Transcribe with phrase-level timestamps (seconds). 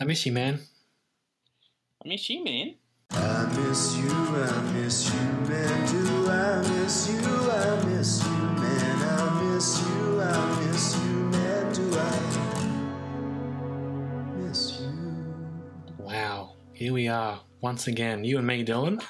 [0.00, 0.58] I miss you, man.
[2.04, 2.74] I miss you, man.
[3.12, 5.86] I miss you, I miss you, man.
[5.88, 7.20] Do I miss you?
[7.20, 9.02] I miss you, man.
[9.02, 11.72] I miss you, I miss you, man.
[11.72, 12.10] Do I
[14.36, 14.90] miss you?
[15.98, 16.56] Wow.
[16.72, 18.24] Here we are once again.
[18.24, 19.00] You and me, Dylan.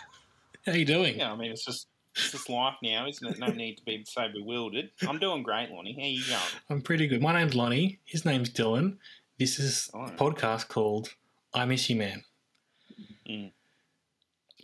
[0.66, 1.16] How you doing?
[1.16, 3.38] Yeah, I mean, it's just it's just life now, isn't it?
[3.38, 4.90] No need to be so bewildered.
[5.08, 5.96] I'm doing great, Lonnie.
[5.98, 6.62] How you going?
[6.68, 7.22] I'm pretty good.
[7.22, 8.00] My name's Lonnie.
[8.04, 8.98] His name's Dylan.
[9.38, 10.04] This is Oh.
[10.04, 11.14] a podcast called
[11.52, 12.24] I Miss You, Man.
[13.28, 13.52] Mm.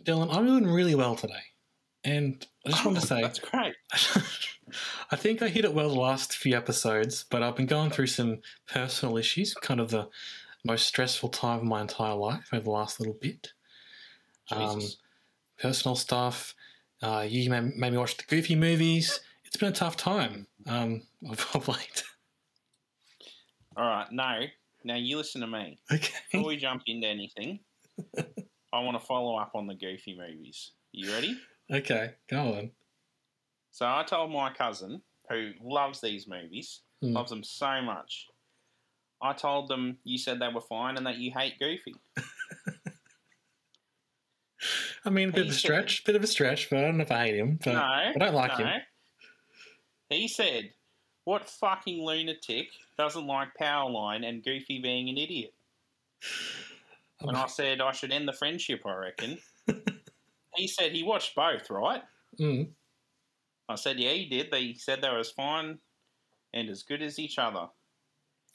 [0.03, 1.43] Dylan, I'm doing really well today.
[2.03, 3.75] And I just want to say, That's great.
[5.11, 8.07] I think I hit it well the last few episodes, but I've been going through
[8.07, 10.07] some personal issues, kind of the
[10.63, 13.51] most stressful time of my entire life over the last little bit.
[14.51, 14.81] Um,
[15.59, 16.55] personal stuff.
[17.01, 19.19] Uh, you made, made me watch the Goofy movies.
[19.45, 22.03] It's been a tough time um, of, of late.
[23.75, 24.41] All right, no.
[24.83, 25.79] Now you listen to me.
[25.91, 26.13] Okay.
[26.31, 27.59] Before we jump into anything,
[28.73, 30.71] I want to follow up on the Goofy movies.
[30.91, 31.37] You ready?
[31.71, 32.71] Okay, go on.
[33.71, 37.13] So I told my cousin, who loves these movies, Hmm.
[37.13, 38.27] loves them so much.
[39.23, 41.95] I told them you said they were fine and that you hate Goofy.
[45.05, 46.81] I mean, a bit of a He said- stretch, bit of a stretch, but I
[46.83, 47.59] don't know if I hate him.
[47.63, 48.65] But no, I don't like no.
[48.65, 48.81] him.
[50.09, 50.71] He said,
[51.31, 55.53] "What fucking lunatic doesn't like Powerline and Goofy being an idiot?"
[57.21, 58.81] And I said I should end the friendship.
[58.85, 59.37] I reckon.
[60.57, 62.03] he said he watched both, right?
[62.37, 62.71] Mm.
[63.69, 65.79] I said, "Yeah, he did." They said they were as fine
[66.53, 67.69] and as good as each other.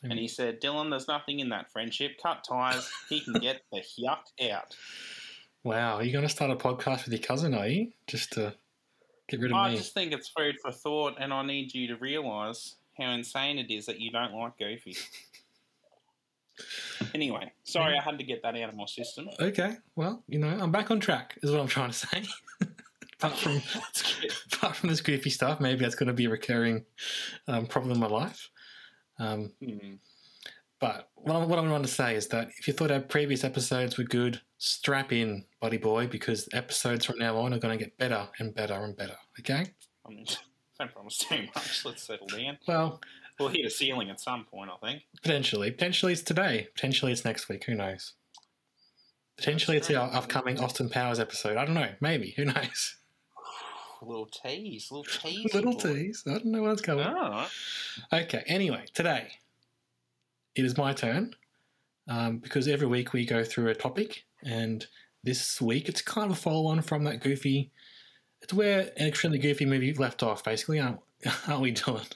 [0.03, 2.19] And he said, "Dylan, there's nothing in that friendship.
[2.23, 2.91] Cut ties.
[3.09, 4.77] He can get the yuck out."
[5.65, 7.91] Wow, are you going to start a podcast with your cousin, are you?
[8.07, 8.55] Just to
[9.29, 9.77] get rid of I me.
[9.77, 13.71] just think it's food for thought, and I need you to realise how insane it
[13.71, 14.97] is that you don't like Goofy.
[17.15, 19.29] anyway, sorry I had to get that out of my system.
[19.41, 22.25] Okay, well, you know, I'm back on track, is what I'm trying to say.
[23.21, 23.63] apart, from,
[24.53, 26.85] apart from this goofy stuff, maybe that's going to be a recurring
[27.49, 28.51] um, problem in my life.
[29.19, 29.95] Um, Hmm.
[30.87, 33.43] But what I, what I want to say is that if you thought our previous
[33.43, 37.85] episodes were good, strap in, buddy boy, because episodes from now on are going to
[37.85, 39.17] get better and better and better.
[39.41, 39.67] Okay?
[40.07, 40.27] I mean,
[40.79, 41.85] don't promise too much.
[41.85, 42.59] Let's settle down.
[42.69, 43.01] Well,
[43.41, 45.03] We'll hit a ceiling at some point, I think.
[45.21, 45.73] potentially.
[45.73, 46.69] Potentially it's today.
[46.73, 47.65] Potentially it's next week.
[47.65, 48.13] Who knows?
[49.37, 51.57] Potentially it's the upcoming Austin Powers episode.
[51.57, 51.91] I don't know.
[52.01, 52.33] Maybe.
[52.37, 52.97] Who knows?
[54.03, 55.53] little tease, little tease.
[55.53, 56.23] Little tease.
[56.29, 57.05] I don't know what's coming.
[57.07, 57.49] All right.
[58.13, 58.45] Okay.
[58.47, 59.33] Anyway, today
[60.57, 61.35] it is my turn
[62.09, 64.87] um, because every week we go through a topic, and
[65.23, 67.71] this week it's kind of a follow-on from that goofy.
[68.43, 71.01] It's where an extremely goofy movie left off, basically, aren't,
[71.49, 72.11] aren't we, Dylan?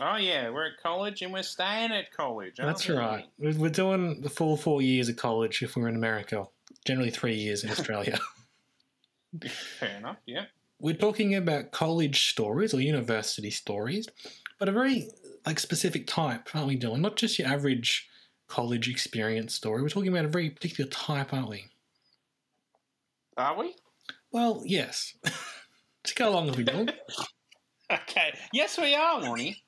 [0.00, 2.54] Oh yeah, we're at college and we're staying at college.
[2.56, 2.96] That's we?
[2.96, 3.26] right.
[3.38, 6.46] We're we're doing the full four years of college if we're in America.
[6.86, 8.18] Generally, three years in Australia.
[9.78, 10.16] Fair enough.
[10.26, 10.46] Yeah.
[10.80, 14.08] we're talking about college stories or university stories,
[14.58, 15.10] but a very
[15.46, 17.00] like specific type, aren't we, Dylan?
[17.00, 18.08] Not just your average
[18.48, 19.82] college experience story.
[19.82, 21.66] We're talking about a very particular type, aren't we?
[23.36, 23.74] Are we?
[24.32, 25.14] Well, yes.
[26.04, 26.92] Just go along with me, Dylan.
[27.92, 28.32] Okay.
[28.52, 29.64] Yes, we are, Lonnie.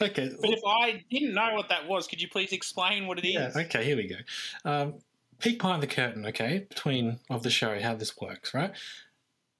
[0.00, 0.30] Okay.
[0.40, 3.34] But if I didn't know what that was, could you please explain what it is?
[3.34, 4.16] Yeah, okay, here we go.
[4.64, 4.94] Um,
[5.38, 8.72] peek behind the curtain, okay, between of the show, how this works, right?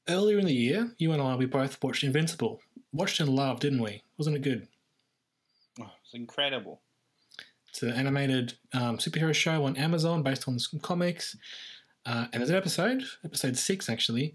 [0.09, 2.63] Earlier in the year, you and I, we both watched Invincible.
[2.95, 4.03] Watched and loved, didn't we?
[4.17, 4.69] Wasn't it good?
[5.81, 6.81] Oh, it's incredible.
[7.69, 11.37] It's an animated um, superhero show on Amazon based on some comics.
[12.05, 14.35] Uh, and there's an episode, episode six actually,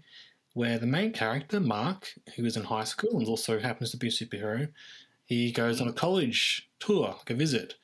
[0.54, 4.08] where the main character, Mark, who is in high school and also happens to be
[4.08, 4.68] a superhero,
[5.24, 7.76] he goes on a college tour, like a visit.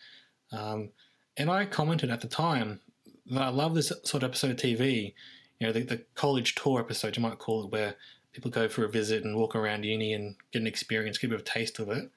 [0.50, 0.90] Um,
[1.36, 2.80] and I commented at the time
[3.26, 5.14] that I love this sort of episode of TV,
[5.60, 7.94] you know, the, the college tour episode, you might call it, where
[8.32, 11.30] people go for a visit and walk around uni and get an experience, get a
[11.30, 12.10] bit of a taste of it.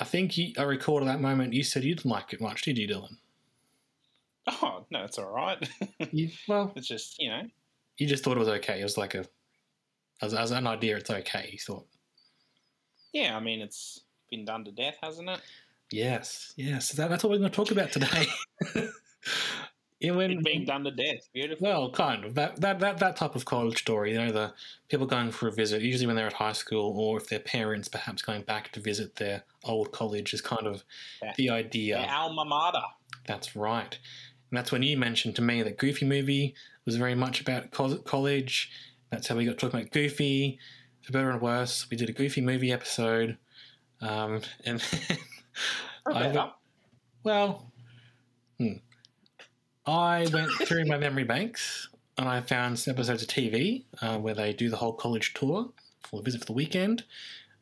[0.00, 2.62] I think you, I recall at that moment you said you didn't like it much,
[2.62, 3.16] did you, Dylan?
[4.46, 5.68] Oh no, it's all right.
[6.12, 7.42] You, well, it's just you know.
[7.98, 8.80] you just thought it was okay.
[8.80, 9.24] It was like a,
[10.22, 11.50] as, as an idea, it's okay.
[11.52, 11.86] You thought,
[13.12, 14.00] Yeah, I mean it's
[14.30, 15.40] been done to death, hasn't it?
[15.92, 16.92] Yes, yes.
[16.92, 18.26] That, that's what we're going to talk about today.
[20.00, 21.28] yeah, when, being done to death.
[21.32, 21.66] Beautiful.
[21.66, 24.12] Well, kind of that, that that that type of college story.
[24.12, 24.54] You know, the
[24.88, 27.88] people going for a visit, usually when they're at high school, or if their parents
[27.88, 30.84] perhaps going back to visit their old college, is kind of
[31.22, 31.34] Yeah.
[31.36, 31.96] the idea.
[31.98, 32.82] Their alma mater.
[33.26, 33.98] That's right,
[34.50, 36.54] and that's when you mentioned to me that Goofy movie
[36.86, 38.70] was very much about college.
[39.10, 40.58] That's how we got talking about Goofy.
[41.02, 43.36] For better and worse, we did a Goofy movie episode,
[44.00, 44.82] um, and
[46.06, 46.50] I-
[47.22, 47.70] well,
[48.58, 48.74] hmm.
[49.86, 51.88] I went through my memory banks
[52.18, 55.70] and I found some episodes of TV uh, where they do the whole college tour
[56.02, 57.04] for a visit for the weekend.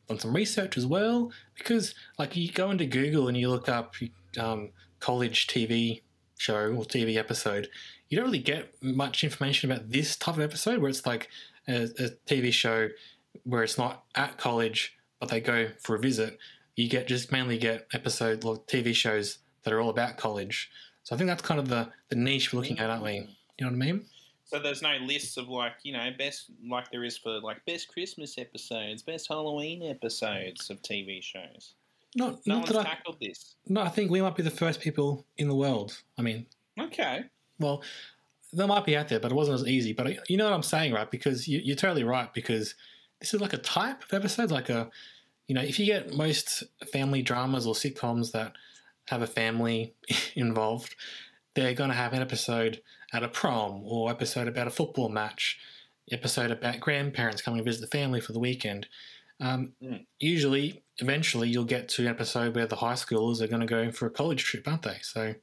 [0.07, 3.95] Done some research as well because, like, you go into Google and you look up
[4.37, 4.69] um,
[4.99, 6.01] college TV
[6.37, 7.69] show or TV episode,
[8.09, 11.29] you don't really get much information about this type of episode where it's like
[11.67, 12.89] a, a TV show
[13.43, 16.37] where it's not at college but they go for a visit.
[16.75, 20.71] You get just mainly get episode or TV shows that are all about college.
[21.09, 23.13] So I think that's kind of the, the niche we're looking at, aren't we?
[23.15, 23.21] You
[23.65, 24.05] know what I mean?
[24.45, 27.87] So there's no lists of like you know best like there is for like best
[27.87, 31.73] Christmas episodes, best Halloween episodes of TV shows.
[32.15, 33.55] Not, No not one's that I, tackled this.
[33.67, 35.99] no, I think we might be the first people in the world.
[36.19, 36.45] I mean,
[36.79, 37.23] Okay.
[37.59, 37.81] well,
[38.53, 39.93] they might be out there, but it wasn't as easy.
[39.93, 41.09] But you know what I'm saying, right?
[41.09, 42.31] Because you, you're totally right.
[42.35, 42.75] Because
[43.19, 44.91] this is like a type of episode, like a,
[45.47, 48.53] you know, if you get most family dramas or sitcoms that
[49.09, 49.93] have a family
[50.35, 50.95] involved,
[51.55, 52.81] they're going to have an episode
[53.13, 55.59] at a prom or episode about a football match,
[56.11, 58.87] episode about grandparents coming to visit the family for the weekend.
[59.41, 60.05] Um, Mm.
[60.19, 63.89] Usually, eventually, you'll get to an episode where the high schoolers are going to go
[63.91, 64.97] for a college trip, aren't they?
[65.01, 65.33] So,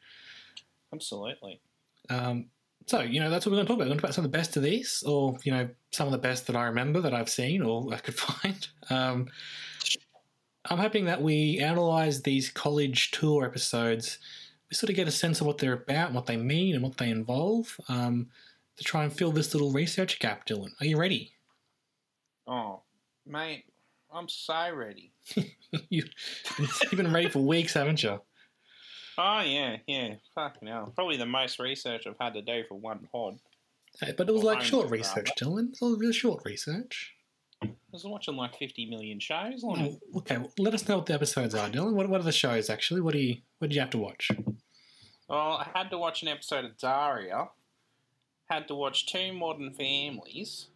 [0.93, 1.61] Absolutely.
[2.11, 2.47] um,
[2.87, 3.85] so you know that's what we're going to talk about.
[3.87, 6.07] We're going to talk about some of the best of these, or you know some
[6.07, 8.69] of the best that I remember that I've seen or I could find.
[8.91, 9.29] Um,
[10.71, 14.19] I'm hoping that we analyze these college tour episodes.
[14.71, 16.97] We sort of get a sense of what they're about, what they mean, and what
[16.97, 17.79] they involve.
[17.89, 18.29] Um,
[18.77, 20.71] to try and fill this little research gap, Dylan.
[20.81, 21.33] Are you ready?
[22.47, 22.83] Oh,
[23.27, 23.65] mate,
[24.13, 25.13] I'm so ready.
[25.89, 26.05] you,
[26.59, 28.21] you've been ready for weeks, haven't you?
[29.19, 30.15] Oh yeah, yeah.
[30.35, 30.93] Fucking hell.
[30.95, 33.39] Probably the most research I've had to do for one pod.
[33.99, 34.97] Hey, But it was like short rather.
[34.97, 35.73] research, Dylan.
[35.73, 37.15] It was real short research.
[37.62, 39.62] I was watching like 50 million shows.
[39.64, 41.94] Oh, okay, well, let us know what the episodes are, Dylan.
[41.94, 43.00] What, what are the shows actually?
[43.00, 44.31] What do you what did you have to watch?
[45.29, 47.49] Well, I had to watch an episode of Daria.
[48.49, 50.67] Had to watch Two Modern Families.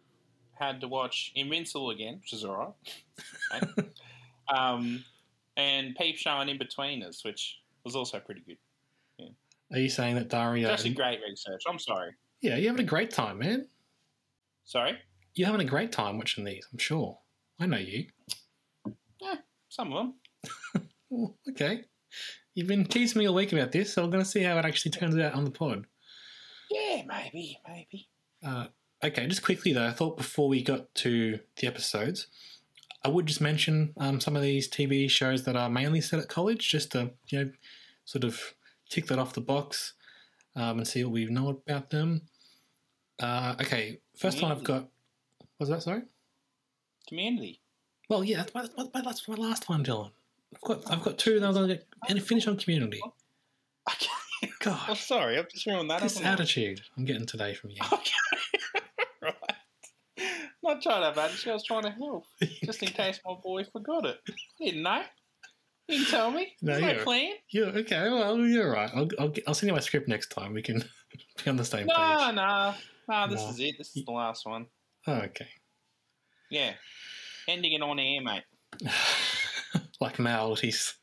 [0.59, 2.73] Had to watch Invincible again, which is alright.
[3.55, 3.87] Okay.
[4.53, 5.03] um,
[5.55, 8.57] and Peep Show and Inbetweeners, which was also pretty good.
[9.71, 10.69] Are you saying that Daria?
[10.69, 11.63] It's actually great research.
[11.67, 12.11] I'm sorry.
[12.41, 13.67] Yeah, you're having a great time, man.
[14.65, 14.97] Sorry?
[15.33, 16.67] You're having a great time watching these.
[16.71, 17.17] I'm sure.
[17.59, 18.05] I know you.
[19.21, 19.35] Yeah,
[19.69, 20.13] some of them.
[21.13, 21.83] Oh, okay.
[22.55, 24.63] You've been teasing me all week about this, so I'm going to see how it
[24.63, 25.85] actually turns out on the pod.
[26.69, 28.07] Yeah, maybe, maybe.
[28.41, 28.67] Uh,
[29.03, 32.27] okay, just quickly though, I thought before we got to the episodes,
[33.03, 36.29] I would just mention um, some of these TV shows that are mainly set at
[36.29, 37.51] college, just to you know,
[38.05, 38.39] sort of
[38.89, 39.93] tick that off the box
[40.55, 42.21] um, and see what we know about them.
[43.19, 44.87] Uh, okay, first one I've got.
[45.61, 46.01] Was that sorry?
[47.07, 47.61] Community.
[48.09, 48.65] Well, yeah, that's my,
[49.03, 50.09] that's my, last one, Dylan.
[50.55, 52.99] I've got I've got two, and I'm going to get and finish on Community.
[53.87, 54.75] Okay.
[54.87, 56.01] I'm sorry, I've just ruined that.
[56.01, 57.77] this attitude I'm getting today from you.
[57.93, 58.11] Okay.
[59.21, 59.35] right.
[60.63, 62.25] Not trying to badge you, I was trying to help.
[62.65, 64.17] Just in case my boy forgot it.
[64.27, 65.03] I didn't know.
[65.87, 66.55] You didn't tell me.
[66.63, 67.33] No, There's no you're- plan.
[67.51, 68.09] Yeah, okay.
[68.09, 68.89] Well, you're right.
[68.95, 70.53] I'll, I'll, I'll send you my script next time.
[70.55, 70.79] We can
[71.43, 72.17] be on the same No, page.
[72.17, 72.73] No, no.
[73.07, 73.49] No, this No.
[73.49, 73.75] is it.
[73.77, 74.65] This is the last one.
[75.05, 75.47] Oh, okay.
[76.51, 76.73] Yeah.
[77.47, 78.43] Ending it on air, mate.
[79.99, 80.93] like Mal, he's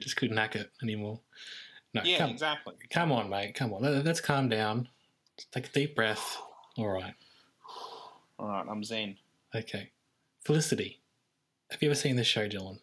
[0.00, 1.20] just couldn't hack it anymore.
[1.94, 2.74] No, Yeah, come, exactly.
[2.90, 3.54] come on, mate.
[3.54, 3.82] Come on.
[3.82, 4.88] Let, let's calm down.
[5.38, 6.38] Just take a deep breath.
[6.76, 7.14] All right.
[8.38, 9.16] All right, I'm zen.
[9.54, 9.90] Okay.
[10.44, 11.00] Felicity.
[11.70, 12.80] Have you ever seen this show, Dylan?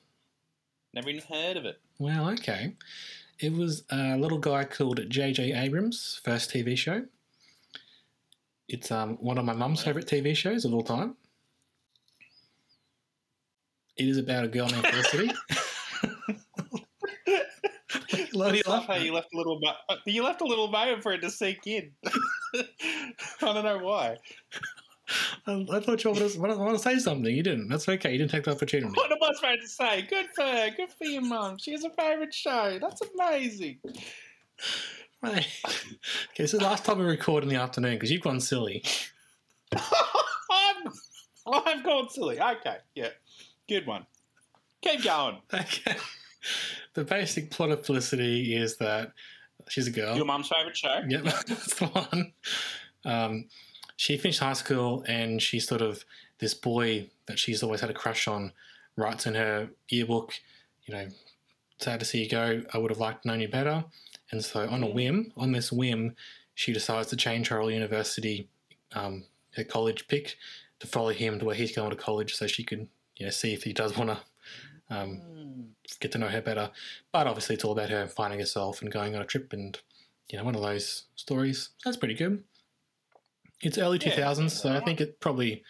[0.94, 1.80] Never even heard of it.
[2.00, 2.76] Well, okay.
[3.40, 5.54] It was a little guy called J.J.
[5.54, 7.06] Abrams' first TV show.
[8.68, 11.16] It's um, one of my mum's favourite TV shows of all time.
[14.00, 15.32] It is about a girl named Felicity.
[18.34, 21.04] What are you love how you left a little mo- you left a little moment
[21.04, 21.92] for it to sink in.
[22.56, 22.64] I
[23.42, 24.18] don't know why.
[25.48, 27.36] I, I thought you wanted to, to, want to say something.
[27.36, 27.68] You didn't.
[27.68, 28.12] That's okay.
[28.12, 28.94] You didn't take the opportunity.
[28.96, 30.02] What am I supposed to say?
[30.04, 30.70] Good for her.
[30.76, 31.58] Good for your mum.
[31.58, 32.78] She has a favourite show.
[32.80, 33.80] That's amazing.
[35.22, 35.48] Right.
[36.32, 38.84] Okay, so the last time we record in the afternoon because you've gone silly.
[39.74, 40.92] I'm,
[41.52, 42.40] I've gone silly.
[42.40, 43.10] Okay, yeah.
[43.70, 44.08] Good one.
[44.82, 45.38] Keep going.
[45.54, 45.96] Okay.
[46.96, 49.12] the basic plot of Felicity is that
[49.68, 50.16] she's a girl.
[50.16, 51.02] Your mum's favourite show?
[51.08, 52.34] Yep, that's the one.
[53.06, 53.46] Um,
[53.96, 56.04] she finished high school and she sort of,
[56.40, 58.52] this boy that she's always had a crush on
[58.96, 60.34] writes in her yearbook,
[60.86, 61.08] you know,
[61.78, 62.64] sad to see you go.
[62.74, 63.84] I would have liked to know you better.
[64.32, 66.16] And so, on a whim, on this whim,
[66.56, 68.48] she decides to change her whole university,
[68.94, 70.38] um, her college pick
[70.80, 72.88] to follow him to where he's going to college so she can,
[73.20, 74.20] you know, see if he does want to
[74.90, 75.22] um,
[76.00, 76.72] get to know her better.
[77.12, 79.78] But obviously, it's all about her finding herself and going on a trip and,
[80.30, 81.70] you know, one of those stories.
[81.86, 82.44] That's pretty good.
[83.62, 85.64] It's early Yeah, 2000s, so I think it probably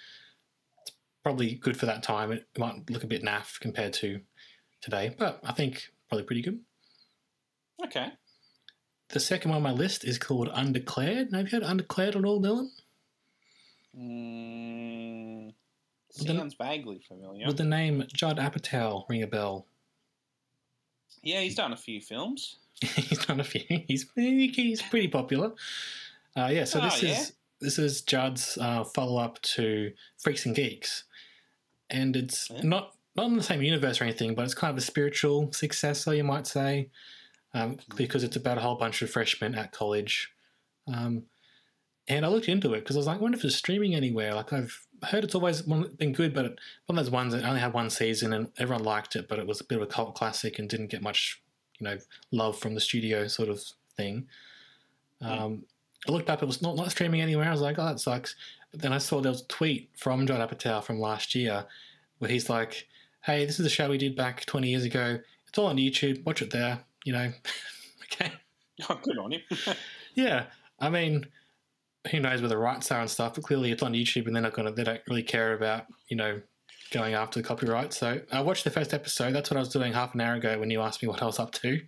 [0.81, 0.91] it's
[1.23, 2.31] probably good for that time.
[2.31, 4.21] It might look a bit naff compared to
[4.79, 6.59] today, but I think probably pretty good.
[7.83, 8.11] Okay.
[9.09, 11.33] The second one on my list is called Undeclared.
[11.33, 12.69] Have you heard Undeclared at all, Dylan?
[13.97, 15.38] Mm,
[16.11, 17.45] Sounds vaguely familiar.
[17.47, 19.67] Would the name Judd Apatow ring a bell?
[21.23, 22.57] yeah, he's done a few films.
[22.81, 23.61] he's done a few.
[23.87, 25.51] He's he's pretty popular.
[26.37, 27.11] Uh, yeah, so Oh, this yeah?
[27.21, 31.03] is this is Judd's uh, follow up to Freaks and Geeks,
[31.89, 32.61] and it's Yeah.
[32.63, 36.13] not not in the same universe or anything, but it's kind of a spiritual successor,
[36.15, 36.89] you might say,
[37.53, 37.97] um, Mm-hmm.
[37.97, 40.31] because it's about a whole bunch of freshmen at college.
[40.87, 41.23] Um,
[42.07, 44.33] and I looked into it because I was like, I wonder if it's streaming anywhere.
[44.35, 47.59] Like I've heard it's always been good, but it, one of those ones that only
[47.59, 50.15] had one season and everyone liked it, but it was a bit of a cult
[50.15, 51.41] classic and didn't get much,
[51.79, 51.97] you know,
[52.31, 53.61] love from the studio sort of
[53.95, 54.27] thing.
[55.21, 55.63] Um,
[56.07, 57.47] I looked up; it was not not streaming anywhere.
[57.47, 58.35] I was like, "Oh, that sucks."
[58.71, 61.65] But then I saw there was a tweet from John Apatow from last year
[62.19, 62.87] where he's like,
[63.23, 65.19] "Hey, this is a show we did back 20 years ago.
[65.47, 66.23] It's all on YouTube.
[66.25, 67.31] Watch it there." You know,
[68.03, 68.31] okay,
[68.89, 69.41] Oh, good on him.
[70.15, 70.45] yeah.
[70.79, 71.25] I mean,
[72.11, 73.35] who knows where the rights are and stuff?
[73.35, 74.71] But clearly, it's on YouTube, and they're not gonna.
[74.71, 76.41] They don't really care about you know
[76.91, 77.93] going after the copyright.
[77.93, 79.33] So I watched the first episode.
[79.33, 81.25] That's what I was doing half an hour ago when you asked me what I
[81.25, 81.81] was up to.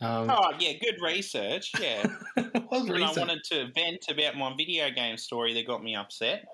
[0.00, 1.72] Um, oh, yeah, good research.
[1.80, 2.04] Yeah.
[2.72, 6.44] was when I wanted to vent about my video game story that got me upset,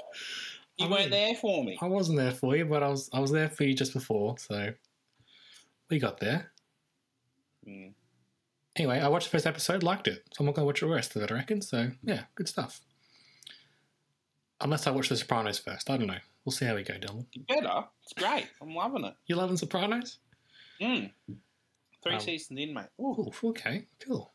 [0.77, 1.79] you I weren't there for me.
[1.81, 4.37] I wasn't there for you, but I was I was there for you just before,
[4.39, 4.73] so
[5.89, 6.53] we got there.
[7.67, 7.93] Mm.
[8.79, 11.17] Anyway, I watched the first episode, liked it, so I'm not gonna watch the rest
[11.17, 11.31] of it.
[11.33, 11.61] I reckon.
[11.61, 12.81] So yeah, good stuff.
[14.61, 16.19] Unless I watch The Sopranos first, I don't know.
[16.45, 17.27] We'll see how we go, Dylan.
[17.33, 17.85] You better.
[18.03, 18.47] It's great.
[18.61, 19.15] I'm loving it.
[19.27, 20.19] You loving Sopranos?
[20.81, 21.13] Mm.
[22.03, 22.87] Three Um, seasons in, mate.
[23.01, 23.31] Ooh.
[23.45, 24.33] Ooh, okay, cool.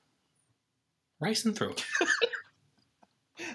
[1.19, 1.85] Racing through it.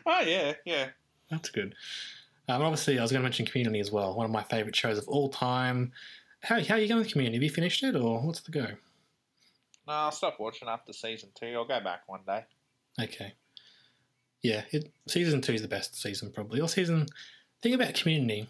[0.05, 0.89] Oh, yeah, yeah.
[1.31, 1.75] That's good.
[2.49, 4.15] Um, obviously, I was going to mention Community as well.
[4.15, 5.93] One of my favourite shows of all time.
[6.43, 7.37] How how are you going with Community?
[7.37, 8.67] Have you finished it, or what's the go?
[9.89, 11.47] No, I'll stop watching after season two.
[11.47, 12.45] I'll go back one day.
[13.01, 13.33] Okay.
[14.43, 16.61] Yeah, it, season two is the best season probably.
[16.61, 17.07] Or season.
[17.63, 18.41] Thing about Community,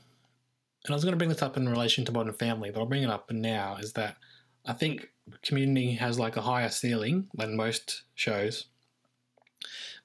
[0.85, 2.87] and I was going to bring this up in relation to Modern Family, but I'll
[2.87, 3.76] bring it up now.
[3.76, 4.16] Is that
[4.66, 5.09] I think
[5.42, 8.66] Community has like a higher ceiling than most shows,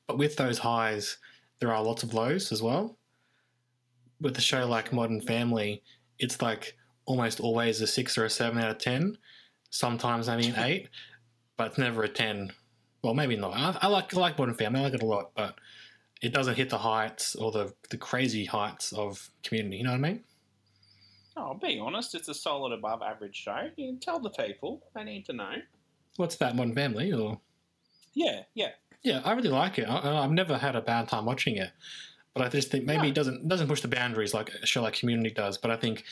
[0.08, 1.18] but with those highs,
[1.60, 2.98] there are lots of lows as well.
[4.22, 5.84] With a show like Modern Family,
[6.20, 9.18] it's like almost always a six or a seven out of ten.
[9.70, 10.90] Sometimes maybe an eight,
[11.58, 12.52] but it's never a ten.
[13.04, 13.54] Well, maybe not.
[13.54, 14.80] I, I like I like Modern Family.
[14.80, 15.56] I like it a lot, but
[16.22, 19.78] it doesn't hit the heights or the the crazy heights of Community.
[19.78, 20.24] You know what I mean?
[21.36, 23.70] Oh, I'll be honest, it's a solid above average show.
[23.76, 24.84] You can tell the people.
[24.96, 25.54] They need to know.
[26.18, 27.12] What's that Modern Family?
[27.12, 27.40] Or
[28.14, 28.70] Yeah, yeah.
[29.02, 29.86] yeah, I really like it.
[29.90, 31.72] I, I've never had a bad time watching it,
[32.34, 34.94] but I just think maybe it doesn't doesn't push the boundaries like a show like
[34.94, 35.58] Community does.
[35.58, 36.04] But I think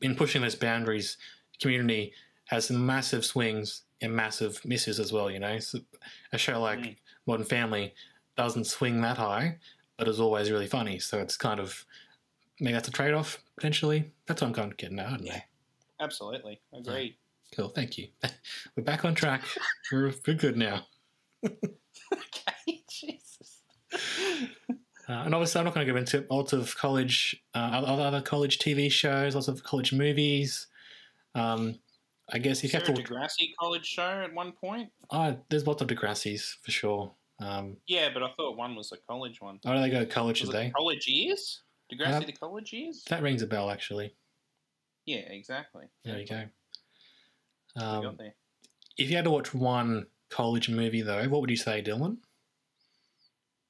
[0.00, 1.16] in pushing those boundaries,
[1.60, 2.12] Community
[2.46, 5.30] has some massive swings massive misses as well.
[5.30, 5.80] You know, so
[6.32, 6.96] a show like Mm.
[7.26, 7.94] Modern Family
[8.36, 9.58] doesn't swing that high,
[9.96, 10.98] but is always really funny.
[10.98, 11.84] So it's kind of
[12.58, 14.10] maybe that's a trade off potentially.
[14.26, 15.06] That's what I'm kind of getting at.
[15.06, 15.32] I don't know.
[15.32, 15.42] Yeah.
[16.00, 16.60] Absolutely.
[17.54, 18.08] Cool, thank you.
[18.76, 19.42] We're back on track.
[19.92, 20.86] we're, we're good now.
[21.44, 23.58] okay, Jesus.
[23.92, 28.22] Uh, and obviously, I'm not going to go into lots of college, uh, other other
[28.22, 30.68] college TV shows, lots of college movies.
[31.34, 31.80] Um,
[32.32, 34.90] I guess if Is you there have a to, Degrassi college show at one point?
[35.10, 37.12] oh, there's lots of Degrassi's for sure.
[37.40, 39.58] Um, Yeah, but I thought one was a college one.
[39.64, 40.66] oh, they go to college Was today?
[40.66, 41.62] it college years?
[41.92, 43.02] Degrassi Uh, the college years?
[43.08, 44.14] That rings a bell, actually.
[45.06, 45.86] Yeah, exactly.
[46.04, 46.44] There you go.
[47.76, 48.18] Um,
[48.98, 52.18] if you had to watch one college movie, though, what would you say, Dylan?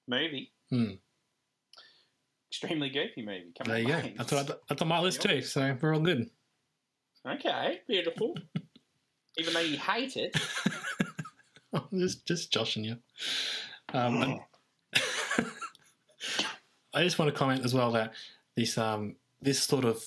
[0.08, 0.52] Movie.
[0.70, 0.92] Hmm.
[2.50, 3.52] Extremely goofy movie.
[3.56, 4.02] Come There you go.
[4.18, 5.40] That's, what I, that's on my list too.
[5.42, 6.28] So we're all good.
[7.28, 8.34] Okay, beautiful.
[9.38, 10.36] Even though you hate it.
[11.92, 12.96] just just joshing you.
[13.92, 14.40] Um,
[16.92, 18.12] I just want to comment as well that
[18.56, 20.02] this um, this sort of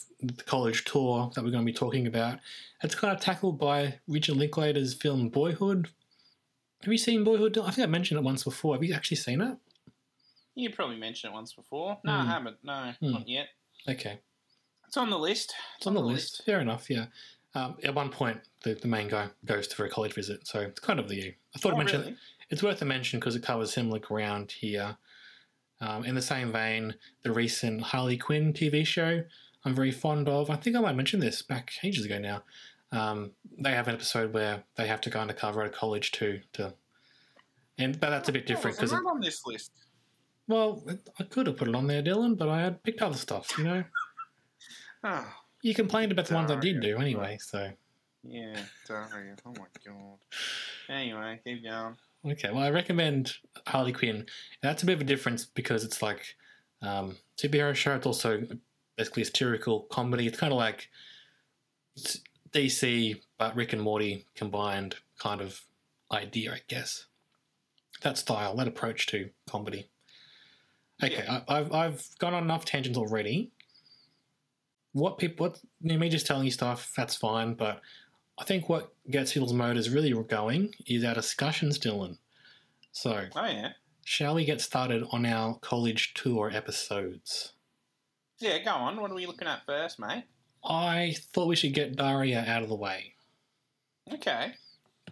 [0.46, 2.40] college tour that we're going to be talking about,
[2.84, 5.90] it's kind of tackled by Richard Linklater's film Boyhood.
[6.84, 7.58] Have you seen Boyhood?
[7.58, 8.76] I think I mentioned it once before.
[8.76, 9.58] Have you actually seen it?
[10.56, 11.98] You probably mentioned it once before.
[12.04, 12.22] No, Hmm.
[12.22, 12.58] I haven't.
[12.64, 13.48] No, not yet.
[13.88, 14.20] Okay.
[14.94, 15.56] It's on the list.
[15.78, 16.44] It's on the list.
[16.46, 17.06] Fair enough, yeah.
[17.56, 20.80] Um, at one point, the, the main guy goes for a college visit, so it's
[20.80, 21.34] kind of the.
[21.56, 22.18] I thought Oh, I mentioned really?
[22.52, 24.96] it's worth a mention because it covers similar ground here.
[25.82, 29.24] Um, in the same vein, the recent Harley Quinn TV show
[29.66, 30.52] I'm very fond of.
[30.52, 32.44] I think I might mention this back ages ago now.
[32.92, 36.42] Um, they have an episode where they have to go undercover at a college too,
[36.54, 36.72] to,
[37.80, 39.72] and but that's a bit different Oh, because it's not on this list.
[40.48, 40.86] well,
[41.20, 43.58] I could have put it on there, Dylan, but I had picked other stuff.
[43.58, 43.84] You know,
[45.04, 45.28] Oh,
[45.62, 47.72] you complained about the ones I did do anyway, so.
[48.24, 48.58] yeah,
[48.88, 49.36] Daria.
[49.46, 50.18] Oh my god.
[50.90, 51.96] Anyway, keep going.
[52.26, 53.34] Okay, well, I recommend
[53.68, 54.26] Harley Quinn.
[54.62, 56.36] That's a bit of a difference because it's like
[56.82, 57.96] um, superhero show.
[57.96, 58.44] It's also
[58.98, 60.28] basically a satirical comedy.
[60.28, 60.90] It's kind of like
[62.52, 65.62] DC but Rick and Morty combined kind of
[66.12, 67.08] idea, I guess.
[68.02, 69.90] That style, that approach to comedy.
[71.04, 73.52] Okay, I, I've I've gone on enough tangents already.
[74.94, 77.56] What people, what me just telling you stuff, that's fine.
[77.56, 77.82] But
[78.40, 82.18] I think what gets people's motors really going is our discussions, Dylan.
[82.92, 83.70] So, Oh yeah.
[84.06, 87.54] shall we get started on our college tour episodes?
[88.40, 89.00] Yeah, go on.
[89.00, 90.26] What are we looking at first, mate?
[90.64, 93.14] I thought we should get Daria out of the way.
[94.12, 94.54] Okay.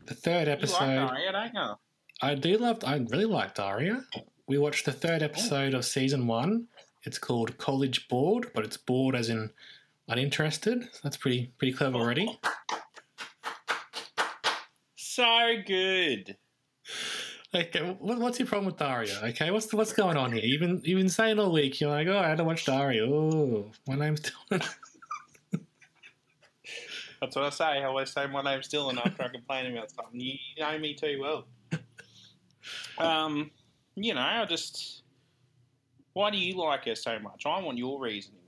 [0.06, 0.94] The third episode.
[0.94, 1.74] You like Daria, don't you?
[2.22, 2.80] I do love.
[2.86, 4.04] I really like Daria.
[4.48, 5.26] We watched the third oh.
[5.26, 6.68] episode of season one.
[7.04, 9.52] It's called College Bored, but it's bored as in
[10.08, 10.84] uninterested.
[10.92, 12.40] So that's pretty pretty clever already.
[14.96, 16.38] So good.
[17.54, 19.20] Okay, what, what's your problem with Daria?
[19.24, 20.44] Okay, what's what's going on here?
[20.44, 21.82] You've been you've been saying all week.
[21.82, 23.06] You're like, oh, I had to watch Daria.
[23.06, 24.68] Oh, my name's Dylan.
[27.22, 27.66] That's what I say.
[27.66, 30.20] I always say my name's Dylan after I complain about something.
[30.20, 31.48] You know me too well.
[32.98, 33.50] Um,
[33.96, 35.02] you know, I just.
[36.14, 37.44] Why do you like her so much?
[37.46, 38.40] I want your reasoning.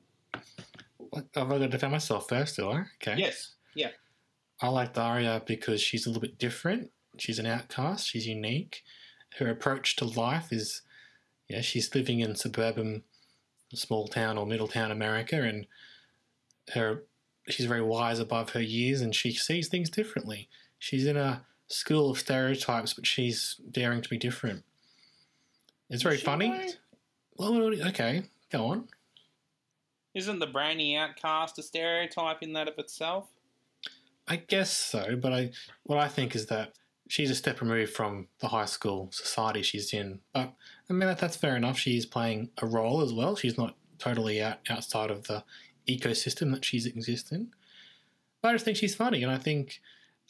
[0.98, 2.86] What- I've got to defend myself first, do I?
[3.02, 3.16] Okay.
[3.18, 3.54] Yes.
[3.76, 3.90] Yeah.
[4.62, 6.92] I like Daria because she's a little bit different.
[7.18, 8.08] She's an outcast.
[8.08, 8.84] She's unique.
[9.38, 10.82] Her approach to life is,
[11.48, 13.04] yeah, she's living in suburban,
[13.74, 15.68] small town or middle town America, and
[16.74, 17.04] her
[17.50, 20.48] she's very wise above her years, and she sees things differently.
[20.80, 24.64] She's in a school of stereotypes, but she's daring to be different.
[25.90, 26.70] It's very funny.
[27.38, 28.88] Well, okay, go on.
[30.14, 33.30] Isn't the brainy outcast a stereotype in that of itself?
[34.28, 35.52] I guess so, but I
[35.84, 36.74] what I think is that
[37.10, 40.20] she's a step removed from the high school society she's in.
[40.34, 40.54] But
[40.90, 41.78] I mean that, that's fair enough.
[41.78, 43.36] She's playing a role as well.
[43.36, 45.44] She's not totally out outside of the
[45.88, 47.50] ecosystem that she's exists in.
[48.42, 49.82] But I just think she's funny, and I think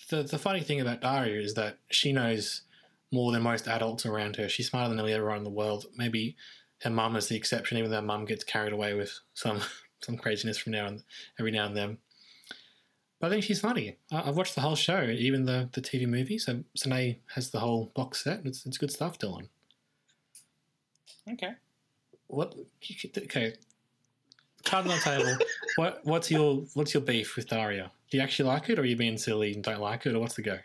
[0.10, 2.62] the the funny thing about Daria is that she knows
[3.12, 4.50] more than most adults around her.
[4.50, 5.86] She's smarter than nearly everyone in the world.
[5.96, 6.36] Maybe
[6.84, 9.62] her mum is the exception, even though mum gets carried away with some
[10.02, 11.04] some craziness from now and
[11.40, 11.98] every now and then.
[13.20, 13.96] But I think she's funny.
[14.12, 16.38] I- I've watched the whole show, even the, the TV movie.
[16.38, 18.42] So Sine has the whole box set.
[18.46, 19.48] It's, it's good stuff, Dylan.
[21.32, 21.54] Okay.
[22.28, 22.54] What?
[23.18, 23.54] Okay.
[24.66, 25.38] Card on the table.
[25.78, 26.02] what?
[26.04, 27.92] What's your What's your beef with Daria?
[28.10, 30.20] Do you actually like it, or are you being silly and don't like it, or
[30.20, 30.60] what's the go?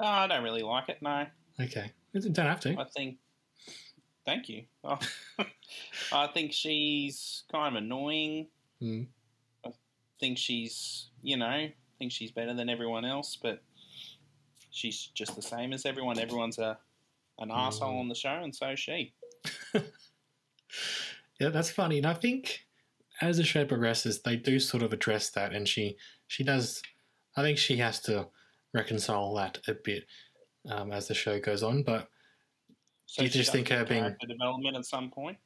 [0.00, 1.26] Oh, I don't really like it, no.
[1.60, 2.78] Okay, you don't have to.
[2.78, 3.18] I think.
[4.24, 4.64] Thank you.
[4.84, 4.98] Oh,
[6.12, 8.46] I think she's kind of annoying.
[8.80, 9.06] Mm.
[9.66, 9.70] I
[10.20, 13.62] think she's, you know, I think she's better than everyone else, but
[14.70, 16.18] she's just the same as everyone.
[16.18, 16.78] Everyone's a
[17.38, 19.14] an asshole on the show, and so is she.
[21.42, 21.98] Yeah, that's funny.
[21.98, 22.66] And I think
[23.20, 25.96] as the show progresses, they do sort of address that, and she
[26.28, 26.80] she does.
[27.36, 28.28] I think she has to
[28.72, 30.04] reconcile that a bit
[30.68, 31.82] um, as the show goes on.
[31.82, 32.08] But
[33.06, 35.38] So Do you just think her being- character development at some point?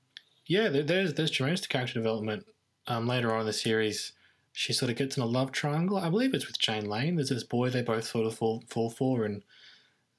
[0.46, 2.46] yeah, there, there's there's tremendous character development
[2.86, 4.12] um, later on in the series.
[4.52, 5.98] She sort of gets in a love triangle.
[5.98, 7.16] I believe it's with Jane Lane.
[7.16, 9.42] There's this boy they both sort of fall fall for, and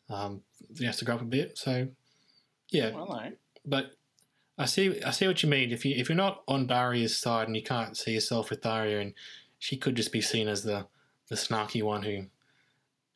[0.10, 0.42] um,
[0.78, 1.58] he has to grow up a bit.
[1.58, 1.88] So
[2.70, 3.32] yeah, Well,
[3.66, 3.92] but
[4.58, 5.72] I see I see what you mean.
[5.72, 9.00] If you if you're not on Daria's side and you can't see yourself with Daria,
[9.00, 9.14] and
[9.60, 10.86] she could just be seen as the
[11.30, 12.26] the snarky one who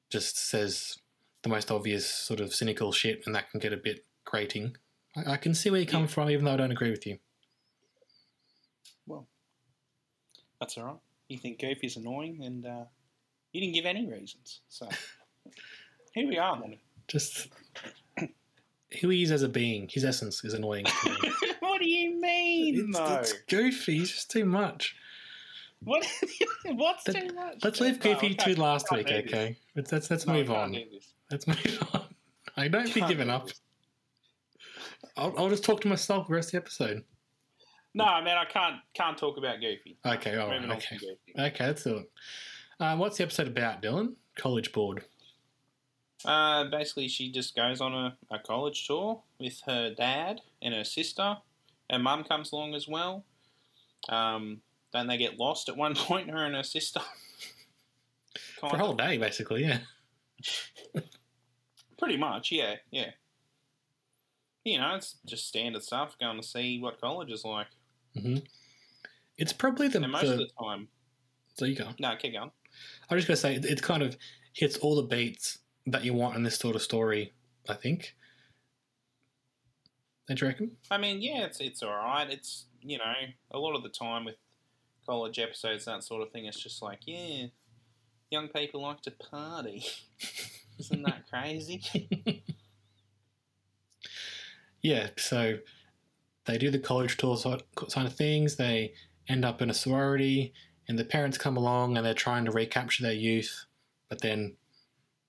[0.09, 0.97] just says
[1.43, 4.75] the most obvious sort of cynical shit, and that can get a bit grating.
[5.15, 7.17] I, I can see where you come from, even though I don't agree with you.
[9.07, 9.27] Well,
[10.59, 10.95] that's all right.
[11.27, 12.83] You think Goofy's annoying, and uh,
[13.53, 14.61] you didn't give any reasons.
[14.69, 14.87] So
[16.13, 16.77] here we are, then.
[17.07, 17.47] Just
[19.01, 20.85] who he is as a being, his essence is annoying.
[20.85, 21.31] to me.
[21.59, 23.15] what do you mean, It's, though?
[23.15, 23.99] it's goofy.
[23.99, 24.95] It's just too much.
[25.83, 26.05] What?
[26.65, 27.55] What's Let- too much?
[27.63, 29.25] Let's leave Goofy I to last week, do this.
[29.33, 29.57] okay?
[29.75, 30.77] Let's let's, let's No, move on.
[31.31, 32.03] Let's move on.
[32.55, 33.47] I don't be Can't giving up.
[33.47, 33.59] this.
[35.17, 37.03] I'll, I'll just talk to myself the rest of the episode.
[37.93, 39.97] No, man, I can't can't talk about Goofy.
[40.05, 40.97] Okay, all right, okay.
[40.97, 41.17] Goofy.
[41.37, 42.09] Okay, that's it.
[42.79, 44.13] Um, what's the episode about, Dylan?
[44.35, 45.03] College Bored.
[46.23, 50.83] Uh, basically, she just goes on a, a college tour with her dad and her
[50.83, 51.37] sister.
[51.91, 53.25] Her mum comes along as well.
[54.07, 54.61] Um,
[54.93, 57.01] don't they get lost at one point, her and her sister?
[58.59, 59.79] For a whole day, basically, yeah.
[61.97, 63.11] Pretty much, yeah, yeah.
[64.63, 67.67] You know, it's just standard stuff, going to see what college is like.
[68.19, 68.37] hmm
[69.37, 70.87] It's probably the, And most the of the time,
[71.57, 71.89] so you go.
[71.99, 72.51] no, keep going.
[73.09, 74.15] I was just gonna say it, it kind of
[74.53, 77.33] hits all the beats that you want in this sort of story.
[77.67, 78.15] I think.
[80.27, 80.71] Don't you reckon?
[80.89, 82.29] I mean, yeah, it's it's all right.
[82.29, 83.13] It's you know,
[83.51, 84.35] a lot of the time with
[85.05, 87.47] college episodes, that sort of thing, it's just like, yeah,
[88.29, 89.85] young people like to party.
[90.79, 91.83] Isn't that crazy?
[94.81, 95.59] Yeah, so
[96.45, 98.55] they do the college tour sort of things.
[98.55, 98.93] They
[99.27, 100.53] end up in a sorority,
[100.87, 103.65] and the parents come along and they're trying to recapture their youth,
[104.09, 104.55] but then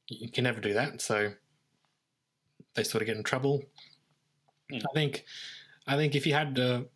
[0.08, 1.00] you can never do that.
[1.00, 1.32] So
[2.74, 3.62] they sort of get in trouble.
[4.70, 4.78] Hmm.
[4.78, 5.24] I think,
[5.86, 6.86] I think if you had to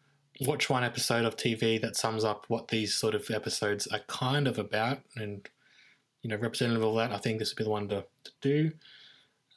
[0.41, 4.49] watch one episode of TV that sums up what these sort of episodes are kind
[4.49, 5.49] of about, and
[6.23, 8.73] you know, representative of that, I think this would be the one to, to do.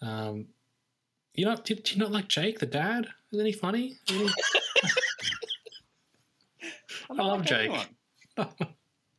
[0.02, 0.48] Um,
[1.34, 3.08] you not did, did you not like Jake, the dad?
[3.32, 3.98] Isn't he funny?
[4.10, 4.34] Isn't he-
[7.10, 7.70] I love Jake.
[7.70, 7.88] anyone.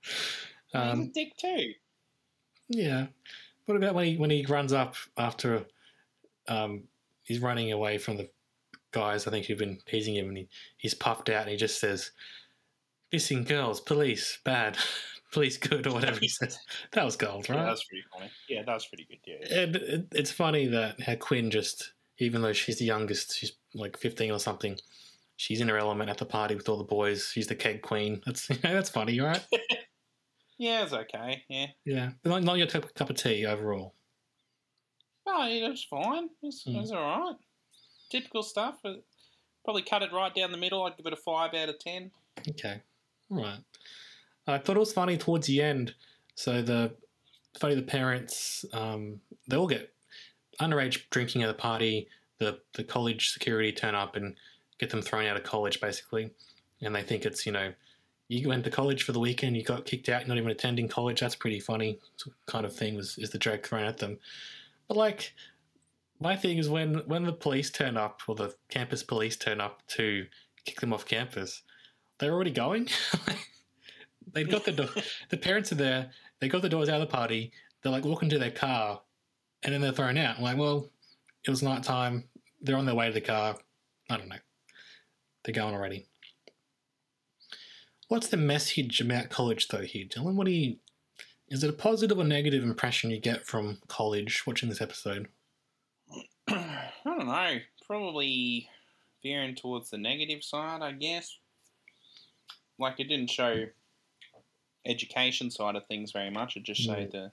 [0.03, 1.73] He's a um, dick too.
[2.69, 3.07] yeah.
[3.67, 5.65] What about when he when he runs up after
[6.49, 6.85] um,
[7.23, 8.29] he's running away from the
[8.93, 9.27] guys?
[9.27, 12.11] I think who've been teasing him, and he, he's puffed out, and he just says,
[13.13, 14.77] "Missing girls, police, bad,
[15.33, 16.59] police, good," or whatever he says.
[16.93, 17.59] That was gold, right?
[17.59, 18.31] Yeah, that's pretty funny.
[18.49, 19.21] Yeah, that's pretty good.
[19.27, 19.59] Yeah.
[19.61, 23.97] And it, it's funny that how Quinn just, even though she's the youngest, she's like
[23.97, 24.77] 15 or something,
[25.37, 27.31] she's in her element at the party with all the boys.
[27.33, 28.21] She's the keg queen.
[28.27, 29.45] That's you know, that's funny, right?
[30.59, 31.43] Yeah, it's okay.
[31.49, 31.67] Yeah.
[31.87, 33.95] yeah, but not, not your type- cup of tea overall.
[35.27, 36.29] Oh, yeah, that's fine.
[36.43, 36.77] It's, Hmm.
[36.77, 37.35] it's all right.
[38.11, 38.77] Typical stuff.
[39.65, 40.83] Probably cut it right down the middle.
[40.85, 42.11] I'd give it a five out of ten.
[42.47, 42.79] Okay,
[43.31, 43.59] all right.
[44.47, 45.95] I thought it was funny towards the end.
[46.35, 46.93] So the
[47.59, 49.91] funny the parents, um, they all get
[50.61, 52.09] underage drinking at the party.
[52.39, 54.37] The the college security turn up and
[54.79, 56.31] get them thrown out of college basically,
[56.81, 57.73] and they think it's you know
[58.29, 61.21] you went to college for the weekend, you got kicked out, not even attending college.
[61.21, 61.99] That's pretty funny.
[62.47, 64.19] Kind of thing was is the joke thrown at them.
[64.87, 65.35] But like
[66.21, 69.83] my thing is when when the police turn up or the campus police turn up
[69.89, 70.27] to
[70.65, 71.63] kick them off campus,
[72.19, 72.89] they're already going.
[74.33, 74.89] They've got the door.
[75.31, 76.11] the parents are there.
[76.39, 77.53] They got the doors out of the party.
[77.83, 79.01] They're like walking to their car,
[79.63, 80.37] and then they're thrown out.
[80.39, 80.91] I'm like, well,
[81.47, 82.25] it was night time.
[82.61, 83.57] They're on their way to the car.
[84.09, 84.37] I don't know.
[85.45, 86.07] They're going already.
[88.09, 90.35] What's the message about college, though, here, Dylan?
[90.35, 90.77] What do you?
[91.49, 95.29] Is it a positive or negative impression you get from college watching this episode?
[96.49, 97.59] I don't know.
[97.87, 98.69] Probably
[99.23, 101.39] veering towards the negative side, I guess.
[102.79, 103.67] Like it didn't show
[104.87, 106.57] education side of things very much.
[106.57, 107.33] It just showed the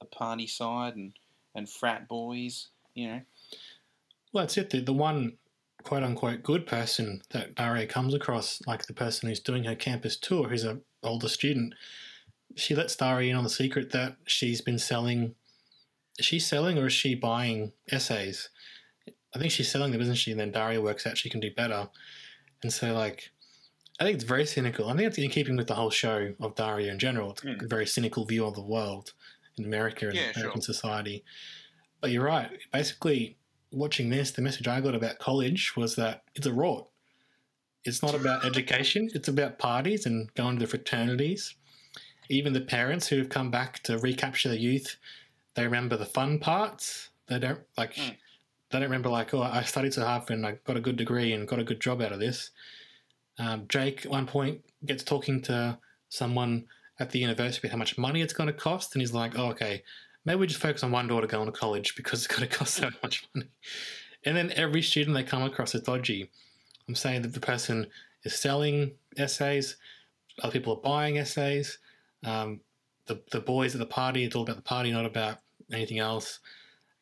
[0.00, 1.12] the party side and
[1.54, 2.68] and frat boys.
[2.94, 3.20] You know.
[4.32, 4.70] Well, that's it.
[4.70, 5.36] The, the one
[5.82, 10.16] quote unquote good person that Daria comes across, like the person who's doing her campus
[10.16, 11.74] tour, who's an older student,
[12.56, 15.34] she lets Daria in on the secret that she's been selling.
[16.18, 18.50] Is she selling or is she buying essays?
[19.34, 20.32] I think she's selling them, isn't she?
[20.32, 21.88] And then Daria works out she can do better.
[22.62, 23.30] And so, like,
[24.00, 24.88] I think it's very cynical.
[24.88, 27.30] I think it's in keeping with the whole show of Daria in general.
[27.30, 27.62] It's Mm.
[27.62, 29.12] a very cynical view of the world
[29.60, 30.42] in America and Yeah, sure.
[30.42, 31.24] American society.
[32.00, 32.50] But you're right.
[32.72, 33.36] Basically,
[33.70, 36.86] watching this, the message I got about college was that it's a rort.
[37.84, 41.54] It's not about education, it's about parties and going to the fraternities.
[42.28, 44.96] Even the parents who have come back to recapture the youth,
[45.54, 47.10] they remember the fun parts.
[47.26, 48.16] They don't like Mm.
[48.70, 51.32] they don't remember like, oh, I studied so hard and I got a good degree
[51.32, 52.50] and got a good job out of this.
[53.38, 56.66] Um, Jake at one point gets talking to someone
[57.00, 59.82] at the university how much money it's going to cost, and he's like, "Oh, okay,
[60.24, 62.74] maybe we just focus on one daughter going to college because it's going to cost
[62.74, 63.48] so much money."
[64.24, 66.30] And then every student they come across is dodgy.
[66.86, 67.86] I'm saying that the person
[68.24, 69.76] is selling essays,
[70.42, 71.78] other people are buying essays.
[72.22, 72.60] Um,
[73.06, 75.38] the the boys at the party, it's all about the party, not about
[75.72, 76.40] anything else.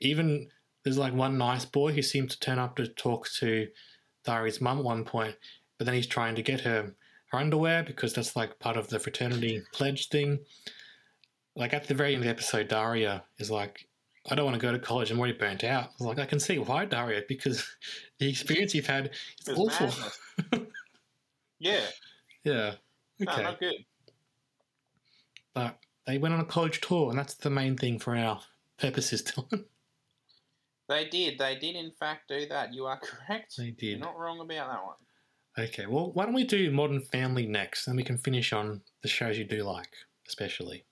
[0.00, 0.48] Even
[0.84, 3.66] there's like one nice boy who seemed to turn up to talk to
[4.24, 5.34] Daria's mum at one point,
[5.76, 6.94] but then he's trying to get her
[7.30, 10.38] her underwear because that's like part of the fraternity pledge thing.
[11.56, 13.88] Like at the very end of the episode, Daria is like,
[14.30, 15.10] I don't want to go to college.
[15.10, 15.84] I'm already burnt out.
[15.84, 17.66] I was like, I can see why, Daria, because
[18.18, 19.92] the experience you've had is It's awful.
[21.58, 21.80] yeah.
[22.44, 22.74] yeah.
[23.18, 23.42] No, Okay.
[23.42, 23.74] not good.
[25.54, 28.40] but they went on a college tour, and that's the main thing for our
[28.78, 29.64] purposes, Dylan.
[30.88, 31.38] They did.
[31.38, 32.72] They did, in fact, do that.
[32.72, 33.58] You are correct.
[33.58, 33.82] They did.
[33.90, 34.96] You're not wrong about that one.
[35.58, 39.08] Okay, well, why don't we do Modern Family next, and we can finish on the
[39.08, 39.92] shows you do like,
[40.26, 40.84] especially.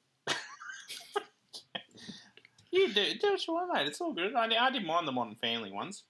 [2.73, 3.87] You do, do what you want, mate.
[3.87, 4.35] It's all good.
[4.35, 6.05] I, I didn't mind the Modern Family ones.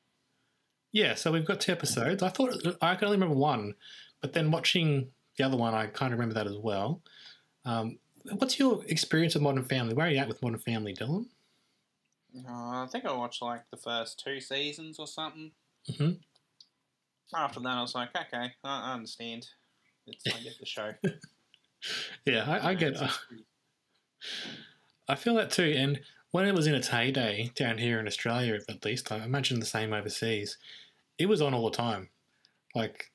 [0.90, 2.22] Yeah, so we've got two episodes.
[2.22, 3.74] I thought I can only remember one,
[4.20, 7.02] but then watching the other one, I kind of remember that as well.
[7.64, 7.98] Um,
[8.38, 9.94] what's your experience of Modern Family?
[9.94, 11.26] Where are you at with Modern Family, Dylan?
[12.36, 15.52] Uh, I think I watched like the first two seasons or something.
[15.90, 16.18] Mhm.
[17.34, 19.46] After that, I was like, okay, I, I understand.
[20.06, 20.92] It's, I get the show.
[22.24, 22.94] Yeah, I, I get.
[22.94, 23.18] It's-
[25.08, 25.74] I feel that too.
[25.76, 26.00] And
[26.32, 29.66] when it was in its heyday down here in Australia, at least, I imagine the
[29.66, 30.58] same overseas.
[31.18, 32.08] It was on all the time.
[32.74, 33.12] Like,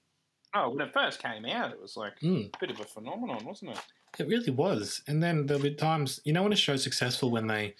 [0.55, 3.43] oh, when it first came out, it was like mm, a bit of a phenomenon,
[3.45, 3.79] wasn't it?
[4.19, 5.01] it really was.
[5.07, 7.75] And then there'll be times, you know, when a show's successful, when they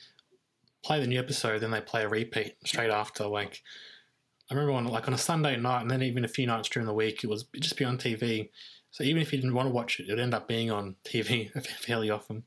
[0.84, 3.26] play the new episode, then they play a repeat straight after.
[3.28, 3.62] Like,
[4.52, 6.86] I remember on like on a Sunday night, and then even a few nights during
[6.86, 8.50] the week, it was it'd just be on TV.
[8.92, 11.50] So even if you didn't want to watch it, it'd end up being on TV
[11.78, 12.44] fairly often.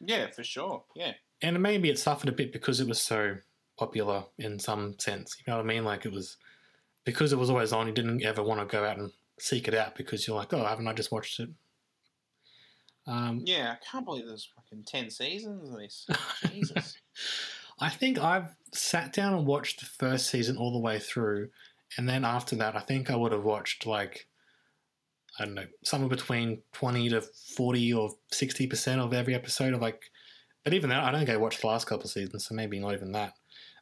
[0.00, 0.84] Yeah, for sure.
[0.96, 1.12] Yeah.
[1.42, 3.36] and maybe it suffered a bit because it was so
[3.78, 5.36] popular in some sense.
[5.38, 5.84] You know what I mean?
[5.84, 6.38] Like it was
[7.04, 7.86] because it was always on.
[7.86, 10.64] You didn't ever want to go out and seek it out because you're like, oh,
[10.64, 11.50] haven't I just watched it?
[13.06, 16.06] Um, Yeah, I can't believe there's fucking 10 seasons of this.
[16.50, 16.96] Jesus.
[17.82, 21.50] I think I've sat down and watched the first season all the way through,
[21.98, 24.26] and then after that, I think I would have watched like
[25.38, 29.80] I don't know, somewhere between twenty to forty or sixty percent of every episode of
[29.82, 30.00] like.
[30.64, 32.94] But even that, I don't go watch the last couple of seasons, so maybe not
[32.94, 33.34] even that.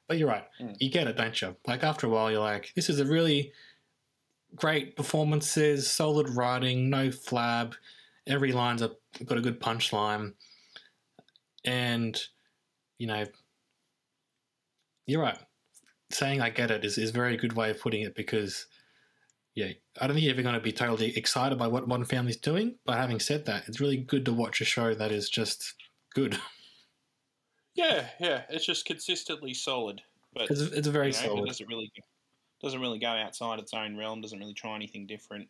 [0.09, 0.77] But you're right, Mm.
[0.81, 1.55] you get it, don't you?
[1.67, 3.53] Like after a while, you're like, this is a really
[4.57, 7.75] great performances, solid writing, no flab.
[8.27, 8.93] Every line's a,
[9.25, 10.33] got a good punchline,
[11.65, 12.21] and
[12.99, 13.25] you know,
[15.11, 15.38] you're right.
[16.11, 18.66] Saying I get it is, is a very good way of putting it because,
[19.55, 19.68] yeah,
[20.01, 22.77] I don't think you're ever going to be totally excited by what Modern Family's doing.
[22.85, 25.75] But having said that, it's really good to watch a show that is just
[26.14, 26.38] good.
[27.75, 28.42] yeah, yeah.
[28.51, 30.01] It's just consistently solid.
[30.33, 31.46] But It's, it's very you know, It solid.
[31.46, 31.92] doesn't really,
[32.62, 35.49] doesn't really go outside its own realm, doesn't really try anything different.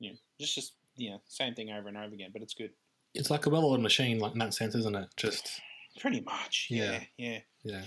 [0.00, 2.70] Yeah, it's just, yeah, same thing over and over again, but it's good.
[3.14, 5.08] It's like a well-oiled machine, like in that sense, isn't it?
[5.16, 5.60] Just
[6.00, 6.66] Pretty much.
[6.70, 7.00] Yeah.
[7.16, 7.38] Yeah, yeah.
[7.62, 7.82] yeah,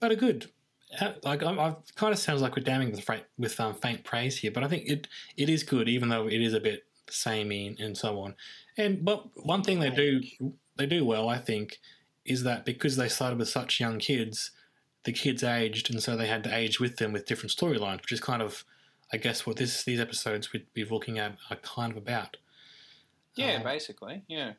[0.00, 0.50] but a good.
[1.22, 4.38] Like I'm, I've kind of sounds like we're damning with faint, with um, faint praise
[4.38, 7.76] here, but I think it it is good, even though it is a bit samey
[7.78, 8.34] and, so on.
[8.76, 10.20] And but one thing they do
[10.76, 11.78] they do well, I think,
[12.24, 14.50] is that because they started with such young kids,
[15.04, 18.12] the kids aged, and so they had to age with them with different storylines, which
[18.12, 18.64] is kind of,
[19.12, 22.36] I guess, what this these episodes we'd be looking at are kind of about.
[23.36, 24.22] Yeah, Um, basically.
[24.26, 24.54] Yeah.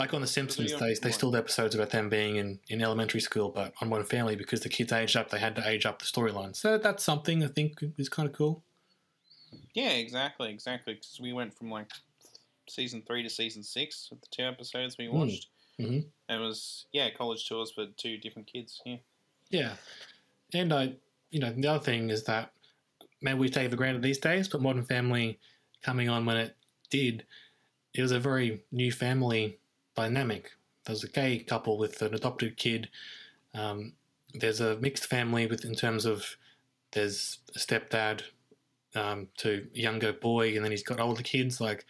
[0.00, 3.50] Like on The Simpsons, they, they do episodes about them being in, in elementary school,
[3.50, 6.06] but on One Family, because the kids aged up, they had to age up the
[6.06, 6.56] storyline.
[6.56, 8.62] So that's something I think is kind of cool.
[9.74, 10.94] Yeah, exactly, exactly.
[10.94, 11.90] Because we went from like
[12.66, 15.48] season three to season six with the two episodes we watched.
[15.78, 16.06] mhm.
[16.30, 18.80] It was yeah, college tours for two different kids.
[18.86, 18.96] Yeah,
[19.50, 19.72] Yeah.
[20.54, 20.94] And I,
[21.30, 22.52] you know, the other thing is that
[23.20, 25.38] maybe we take it for granted these days, but Modern Family
[25.82, 26.56] coming on when it
[26.88, 27.26] did,
[27.92, 29.58] it was a very new family
[29.96, 30.52] dynamic.
[30.86, 32.88] There's a gay couple with an adopted kid.
[33.54, 33.94] Um,
[34.34, 36.36] there's a mixed family with in terms of
[36.92, 38.22] there's a stepdad
[38.94, 41.60] um, to a younger boy, and then he's got older kids.
[41.60, 41.84] Like,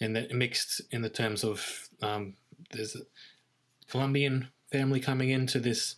[0.00, 2.34] and then mixed in the terms of um,
[2.70, 3.00] there's a
[3.88, 5.96] Colombian family coming into this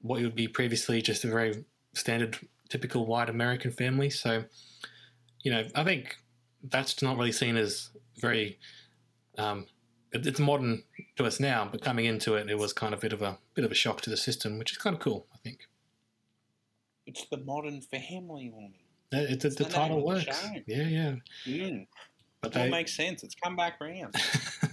[0.00, 2.38] what would be previously just a very standard,
[2.68, 4.10] typical white American family.
[4.10, 4.44] So,
[5.42, 6.16] you know, I think
[6.62, 8.58] that's not really seen as very.
[9.36, 9.66] Um,
[10.12, 10.82] it's modern
[11.16, 13.38] to us now, but coming into it, it was kind of a bit of a
[13.54, 15.26] bit of a shock to the system, which is kind of cool.
[15.34, 15.66] I think
[17.06, 18.74] it's the modern family woman.
[19.12, 20.48] Uh, it, the, the title of the works.
[20.66, 21.14] Yeah, yeah.
[21.46, 21.86] Mm.
[22.42, 23.22] But that they, makes sense.
[23.24, 24.12] It's come back round.
[24.60, 24.70] but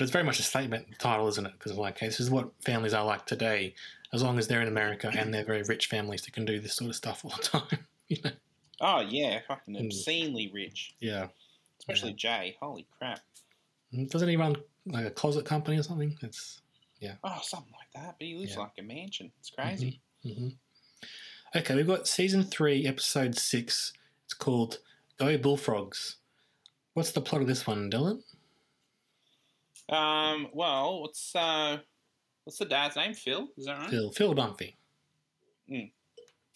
[0.00, 1.52] it's very much a statement title, isn't it?
[1.52, 3.74] Because like, okay, this is what families are like today.
[4.12, 6.74] As long as they're in America and they're very rich families that can do this
[6.74, 7.86] sort of stuff all the time.
[8.08, 8.30] you know?
[8.80, 9.86] oh yeah, fucking Mm.
[9.86, 10.94] obscenely rich.
[11.00, 11.28] Yeah.
[11.78, 12.56] Especially Jay.
[12.60, 13.20] Holy crap.
[14.08, 16.16] Doesn't he run like a closet company or something?
[16.22, 16.62] It's
[17.00, 17.14] yeah.
[17.24, 18.16] Oh, something like that.
[18.18, 18.60] But he lives Yeah.
[18.60, 19.30] like a mansion.
[19.38, 20.00] It's crazy.
[20.22, 20.48] hmm
[21.54, 21.74] okay.
[21.74, 23.92] We've got season three, episode six.
[24.24, 24.78] It's called
[25.18, 26.16] Go Bullfrogs.
[26.94, 28.22] What's the plot of this one, Dylan?
[29.88, 31.78] Um, well, what's uh,
[32.44, 33.14] what's the dad's name?
[33.14, 33.90] Phil, is that right?
[33.90, 34.74] Phil Phil Dunphy.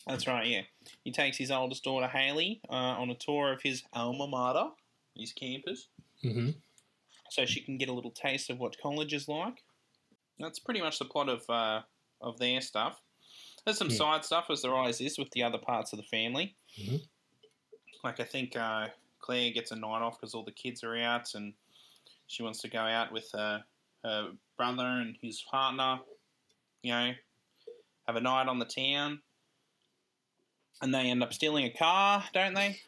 [0.06, 0.46] That's right.
[0.46, 0.62] Yeah,
[1.04, 4.68] he takes his oldest daughter Haley uh, on a tour of his alma mater,
[5.16, 5.88] his campus,
[6.22, 6.50] hmm
[7.30, 9.62] so she can get a little taste of what college is like.
[10.38, 11.82] That's pretty much the plot of uh,
[12.20, 13.00] of their stuff.
[13.64, 13.96] There's some Yeah.
[13.96, 16.54] side stuff, as there always is with the other parts of the family.
[16.78, 17.02] Mhm.
[18.04, 18.88] Like I think uh,
[19.20, 21.52] Claire gets a night off because all the kids are out, and
[22.28, 23.60] she wants to go out with uh,
[24.04, 26.00] her brother and his partner.
[26.82, 27.12] You know,
[28.06, 29.20] have a night on the town,
[30.82, 32.78] and they end up stealing a car, don't they?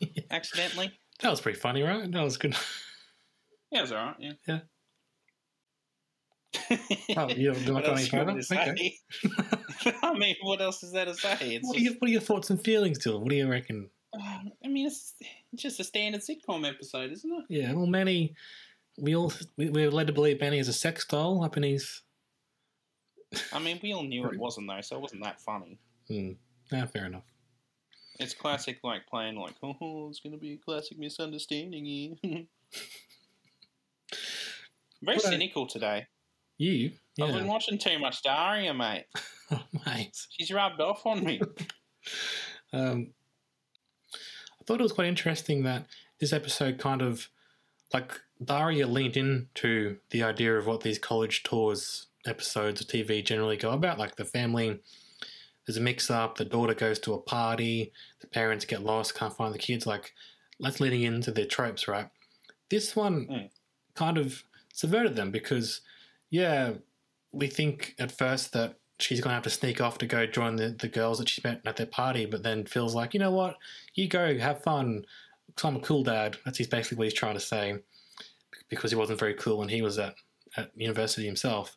[0.30, 0.92] Accidentally.
[1.20, 2.10] That was pretty funny, right?
[2.12, 2.54] That was good.
[3.70, 4.16] Yeah, it was alright.
[4.18, 4.32] Yeah.
[4.46, 4.58] Yeah.
[7.16, 8.34] Oh, you don't What go else any you further?
[8.34, 8.98] to say?
[10.02, 11.36] I mean, what else is there to say?
[11.40, 13.20] It's what, are your, what are your thoughts and feelings, Dylan?
[13.20, 13.88] What do you reckon?
[14.14, 15.14] I mean, it's
[15.54, 17.44] just a standard sitcom episode, isn't it?
[17.48, 18.34] Yeah, well, Manny,
[18.98, 22.02] we all we, we're led to believe Manny is a sex doll up in his.
[23.52, 25.78] I mean, we all knew it wasn't though, so it wasn't that funny.
[26.08, 26.32] Hmm.
[26.72, 27.24] Ah, fair enough.
[28.18, 31.84] It's classic, like playing like, oh, it's going to be a classic misunderstanding
[32.22, 32.42] here.
[35.02, 36.06] Very What I- cynical today.
[36.58, 36.90] You,
[37.22, 39.04] I've been watching too much Daria, mate.
[39.52, 40.16] oh, mate.
[40.30, 41.40] She's rubbed off on me.
[42.72, 43.12] Um,
[44.14, 45.86] I thought it was quite interesting that
[46.20, 47.28] this episode kind of
[47.94, 53.56] like Daria leaned into the idea of what these college tours episodes of TV generally
[53.56, 53.98] go about.
[53.98, 54.78] Like the family,
[55.66, 59.34] there's a mix up, the daughter goes to a party, the parents get lost, can't
[59.36, 59.86] find the kids.
[59.86, 60.12] Like
[60.60, 62.08] that's leading into their tropes, right?
[62.70, 63.50] This one Mm.
[63.94, 64.44] kind of
[64.78, 65.80] subverted them because,
[66.30, 66.74] yeah,
[67.32, 70.54] we think at first that she's going to have to sneak off to go join
[70.54, 73.32] the, the girls that she's met at their party, but then feels like, you know
[73.32, 73.56] what,
[73.94, 75.04] you go, have fun.
[75.64, 76.36] I'm a cool dad.
[76.44, 77.78] That's basically what he's trying to say
[78.68, 80.14] because he wasn't very cool when he was at,
[80.56, 81.76] at university himself.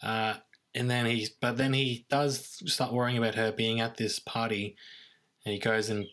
[0.00, 0.34] Uh,
[0.72, 4.76] and then he's, but then he does start worrying about her being at this party
[5.44, 6.06] and he goes and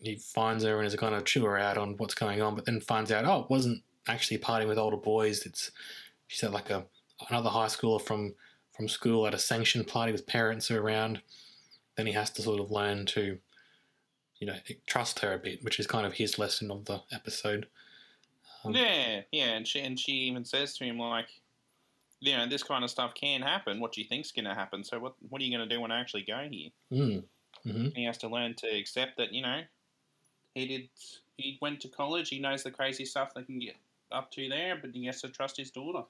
[0.00, 2.64] he finds her and is going to chew her out on what's going on, but
[2.64, 5.46] then finds out, oh, it wasn't actually partying with older boys.
[5.46, 5.70] It's,
[6.26, 6.84] she's at like a,
[7.28, 8.34] another high schooler from
[8.78, 11.20] from school at a sanctioned party with parents around,
[11.96, 13.36] then he has to sort of learn to,
[14.38, 14.54] you know,
[14.86, 17.66] trust her a bit, which is kind of his lesson of the episode.
[18.64, 21.26] Um, yeah, yeah, and she and she even says to him like,
[22.20, 23.80] you know, this kind of stuff can happen.
[23.80, 24.84] What do you think's going to happen?
[24.84, 26.70] So what what are you going to do when I actually go here?
[26.92, 27.24] Mm,
[27.64, 29.62] hmm He has to learn to accept that you know,
[30.54, 30.88] he did.
[31.36, 32.28] He went to college.
[32.28, 33.74] He knows the crazy stuff they can get
[34.12, 36.04] up to there, but he has to trust his daughter.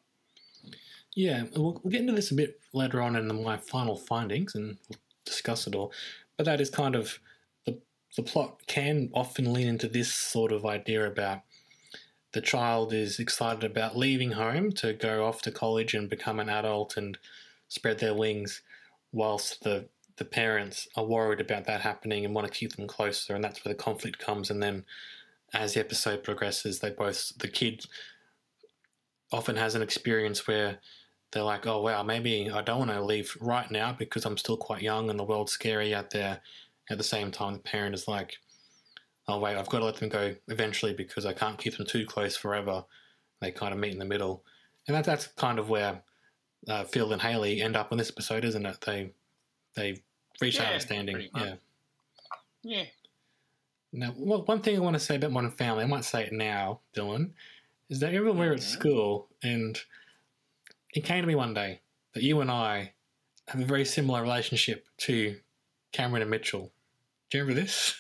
[1.15, 4.79] Yeah, we'll, we'll get into this a bit later on in my final findings and
[4.89, 5.93] we'll discuss it all.
[6.37, 7.19] But that is kind of
[7.67, 7.79] the
[8.17, 11.43] the plot can often lean into this sort of idea about
[12.33, 16.49] the child is excited about leaving home to go off to college and become an
[16.49, 17.19] adult and
[17.69, 18.63] spread their wings,
[19.13, 23.35] whilst the the parents are worried about that happening and want to keep them closer,
[23.35, 24.51] and that's where the conflict comes.
[24.51, 24.85] And then,
[25.55, 27.85] as the episode progresses, they both the kid
[29.33, 30.79] often has an experience where
[31.33, 34.57] they're like, oh wow, maybe I don't want to leave right now because I'm still
[34.57, 36.41] quite young and the world's scary out there.
[36.91, 38.37] At the same time, the parent is like,
[39.27, 42.07] oh wait, I've got to let them go eventually because I can't keep them too
[42.07, 42.85] close forever.
[43.41, 44.43] They kind of meet in the middle,
[44.87, 46.03] and that, that's kind of where
[46.67, 48.81] uh, Phil and Haley end up in this episode, isn't it?
[48.85, 49.13] They
[49.77, 50.03] they
[50.41, 51.29] reach Yeah, understanding.
[51.37, 51.55] Yeah.
[52.65, 52.85] Yeah,
[53.93, 56.33] Now, well, one thing I want to say about Modern Family, I might say it
[56.33, 57.31] now, Dylan,
[57.89, 58.63] is that everyone we were at Mhm.
[58.63, 59.81] school, and
[60.95, 61.81] it came to me one day
[62.13, 62.93] that you and I
[63.49, 65.41] have a very similar relationship to
[65.93, 66.71] Cameron and Mitchell.
[67.31, 67.95] Do you remember this?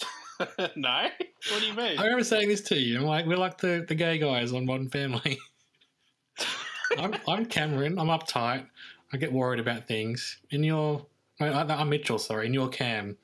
[0.76, 1.08] no.
[1.50, 1.98] What do you mean?
[1.98, 2.98] I remember saying this to you.
[2.98, 5.38] I'm like, we're like the, the gay guys on Modern Family.
[6.98, 7.98] I'm, I'm Cameron.
[7.98, 8.66] I'm uptight.
[9.12, 10.38] I get worried about things.
[10.52, 11.04] And you're,
[11.40, 12.46] I- I- I'm Mitchell, sorry.
[12.46, 13.16] And you're Cam,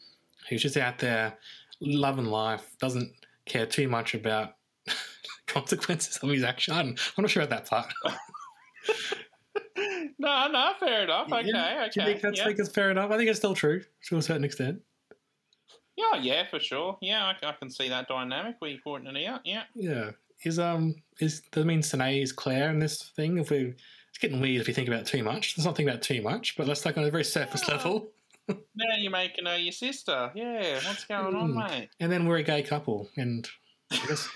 [0.48, 1.36] who's just out there
[1.80, 3.12] loving life, doesn't
[3.46, 4.54] care too much about
[5.46, 6.74] consequences of his action.
[6.74, 7.92] I'm, I'm not sure about that part.
[10.18, 11.30] no, no, fair enough.
[11.32, 11.86] Okay, Yeah.
[11.86, 11.90] okay.
[11.94, 12.44] Do you think that's yeah.
[12.46, 13.10] think it's fair enough?
[13.10, 14.80] I think it's still true to a certain extent.
[15.96, 16.98] yeah, yeah, for sure.
[17.00, 19.40] Yeah, I, I can see that dynamic where you're pointing it out.
[19.44, 19.64] Yeah.
[19.74, 20.10] Yeah.
[20.44, 23.38] Is um is does it mean Sine is Claire in this thing?
[23.38, 23.74] If we
[24.10, 25.54] it's getting weird if you think about it too much.
[25.56, 27.72] Let's not think about it too much, but let's take on a very surface Oh.
[27.72, 28.10] level.
[28.48, 30.30] Now you're making her your sister.
[30.34, 31.68] Yeah, what's going on, Mm.
[31.70, 31.88] mate?
[32.00, 33.48] And then we're a gay couple, and
[33.90, 34.28] I guess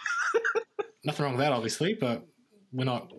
[1.04, 2.26] nothing wrong with that, obviously, but
[2.72, 3.12] we're not.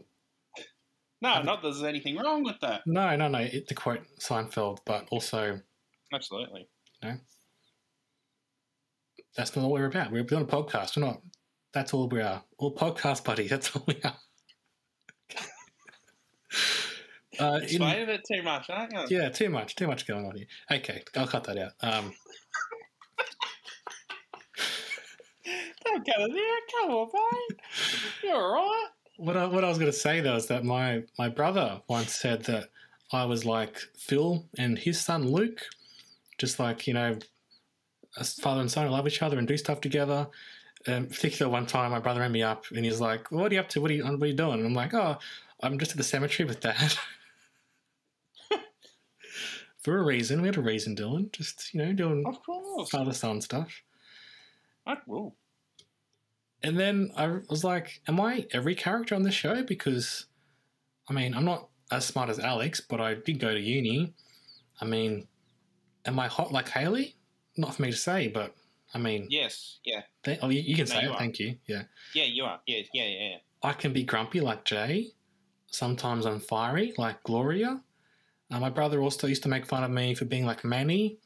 [1.21, 2.81] No, not that there's anything wrong with that.
[2.87, 3.39] No, no, no.
[3.39, 5.59] It, to quote Seinfeld, but also
[6.13, 6.67] Absolutely.
[9.35, 10.11] That's not what we're about.
[10.11, 10.97] We're doing a podcast.
[10.97, 11.21] We're not.
[11.73, 12.43] That's all we are.
[12.57, 13.51] All podcast buddies.
[13.51, 14.17] That's all we are.
[17.39, 19.17] uh, in- Explaining it too much, aren't you?
[19.19, 19.75] yeah, too much.
[19.75, 20.47] Too much going on here.
[20.71, 21.71] Okay, I'll cut that out.
[21.81, 22.13] Um,
[25.85, 26.59] Don't go there.
[26.81, 27.59] Come on, mate.
[28.23, 28.87] You're all right.
[29.17, 32.13] What I, what I was going to say though is that my my brother once
[32.15, 32.69] said that
[33.11, 35.61] I was like Phil and his son Luke,
[36.37, 37.17] just like you know,
[38.41, 40.27] father and son who love each other and do stuff together.
[40.87, 43.59] Um, particular one time, my brother rang me up and he's like, "What are you
[43.59, 43.81] up to?
[43.81, 45.17] What are you what are you doing?" And I'm like, "Oh,
[45.61, 46.93] I'm just at the cemetery with dad."
[49.83, 51.31] For a reason, we had a reason, Dylan.
[51.31, 52.89] Just you know, doing Of course.
[52.89, 53.81] father son stuff.
[54.85, 55.35] I will.
[56.61, 59.63] And then I was like, am I every character on the show?
[59.63, 60.25] Because,
[61.09, 64.13] I mean, I'm not as smart as Alex, but I did go to uni.
[64.81, 65.27] I mean,
[66.05, 67.15] am I hot like Haley?
[67.55, 68.55] Not for me to say, but
[68.93, 69.79] I mean, Yes.
[69.85, 70.01] Yeah.
[70.23, 71.11] th- oh, you, you can No, say you it.
[71.13, 71.17] are.
[71.17, 71.55] Thank you.
[71.67, 71.83] Yeah.
[72.13, 72.59] Yeah, you are.
[72.65, 73.29] Yeah, yeah, yeah.
[73.29, 73.37] yeah.
[73.63, 75.11] I can be grumpy like Jay.
[75.67, 77.81] Sometimes I'm fiery like Gloria.
[78.51, 81.17] Uh, my brother also used to make fun of me for being like Manny.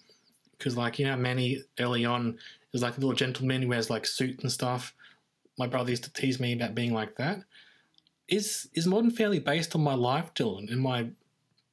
[0.58, 2.38] Because, like, you know, Manny early on
[2.74, 4.94] is like a little gentleman who wears like suit and stuff.
[5.58, 7.40] My brother used to tease me about being like that.
[8.28, 11.10] Is is Modern Family based on my life, Dylan, and my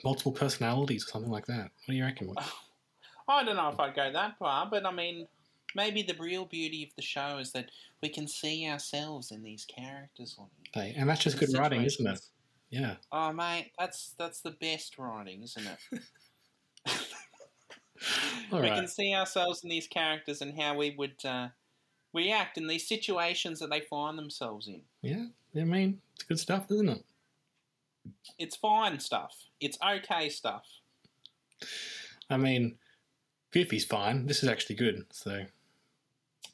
[0.05, 1.70] multiple personalities or something like that?
[1.84, 2.34] What do you reckon?
[3.28, 5.28] I don't know if I'd go that far, but I mean,
[5.76, 7.70] maybe the real beauty of the show is that
[8.03, 10.36] we can see ourselves in these characters.
[10.72, 12.20] Hey, and that's just good writing, isn't it?
[12.70, 12.96] Yeah.
[13.10, 16.98] Oh, mate, that's that's the best writing, isn't it?
[18.52, 18.76] All we right.
[18.76, 21.48] can see ourselves in these characters and how we would uh,
[22.12, 24.82] react in these situations that they find themselves in.
[25.02, 25.26] Yeah.
[25.60, 27.04] I mean, it's good stuff, isn't it?
[28.38, 29.34] It's fine stuff.
[29.60, 30.64] It's okay stuff.
[32.30, 32.76] I mean,
[33.50, 34.26] Goofy's fine.
[34.26, 35.04] This is actually good.
[35.10, 35.44] So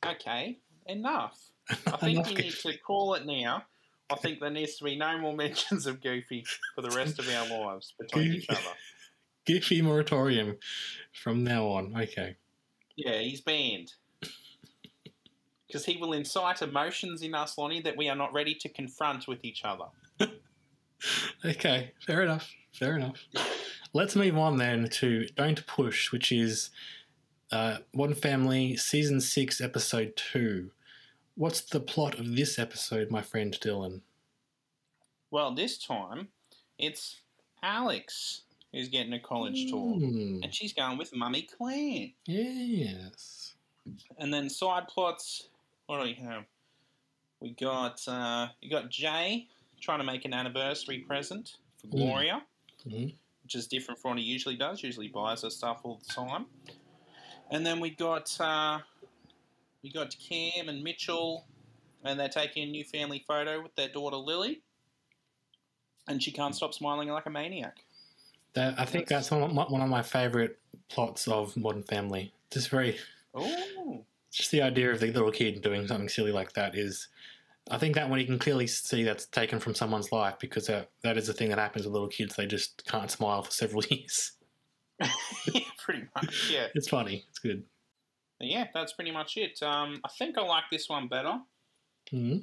[0.04, 1.38] Okay, enough.
[1.70, 2.72] I think Enough we need Goofy.
[2.72, 3.64] to call it now.
[4.10, 6.44] I think there needs to be no more mentions of Goofy
[6.74, 8.60] for the rest of our lives between each other.
[9.46, 10.58] Goofy moratorium
[11.12, 11.94] from now on.
[11.96, 12.36] Okay.
[12.96, 13.92] Yeah, he's banned.
[15.66, 19.28] Because he will incite emotions in us, Lonnie, that we are not ready to confront
[19.28, 19.86] with each other.
[21.44, 21.92] Okay.
[22.06, 22.50] Fair enough.
[22.72, 23.26] Fair enough.
[23.92, 26.70] Let's move on then to Don't Push, which is
[27.52, 30.70] uh, Modern Family Season 6, Episode 2.
[31.36, 34.00] What's the plot of this episode, my friend Dylan?
[35.30, 36.28] Well, this time,
[36.78, 37.20] it's
[37.62, 39.94] Alex who's getting a college tour.
[39.96, 42.08] Hmm, And she's going with Mummy Claire.
[42.26, 43.54] yes.
[44.18, 45.48] And then side plots.
[45.86, 46.44] What do we have?
[47.40, 49.46] We got uh, you got Jay
[49.80, 51.90] trying to make an anniversary present for Mm.
[51.92, 52.46] Gloria,
[52.86, 53.14] Mhm.
[53.44, 54.82] which is different from what he usually does.
[54.82, 56.46] Usually buys her stuff all the time.
[57.50, 58.80] And then we got uh,
[59.86, 61.46] we got Cam and Mitchell,
[62.04, 64.60] and they're taking a new family photo with their daughter Lily.
[66.08, 67.84] And she can't stop smiling like a maniac.
[68.54, 70.56] That, I think that's one of my, one of my favourite
[70.88, 72.32] plots of Modern Family.
[72.50, 72.96] Just very
[73.32, 77.06] Oh, just the idea of the little kid doing something silly like that is
[77.70, 80.90] I think that one you can clearly see that's taken from someone's life because that,
[81.02, 82.34] that is the thing that happens with little kids.
[82.34, 84.32] They just can't smile for several years.
[85.00, 86.50] yeah, pretty much.
[86.52, 86.68] Yeah.
[86.74, 87.24] It's funny.
[87.28, 87.62] It's good.
[88.40, 89.62] Yeah, that's pretty much it.
[89.62, 91.38] Um, I think I like this one better.
[92.10, 92.38] hmm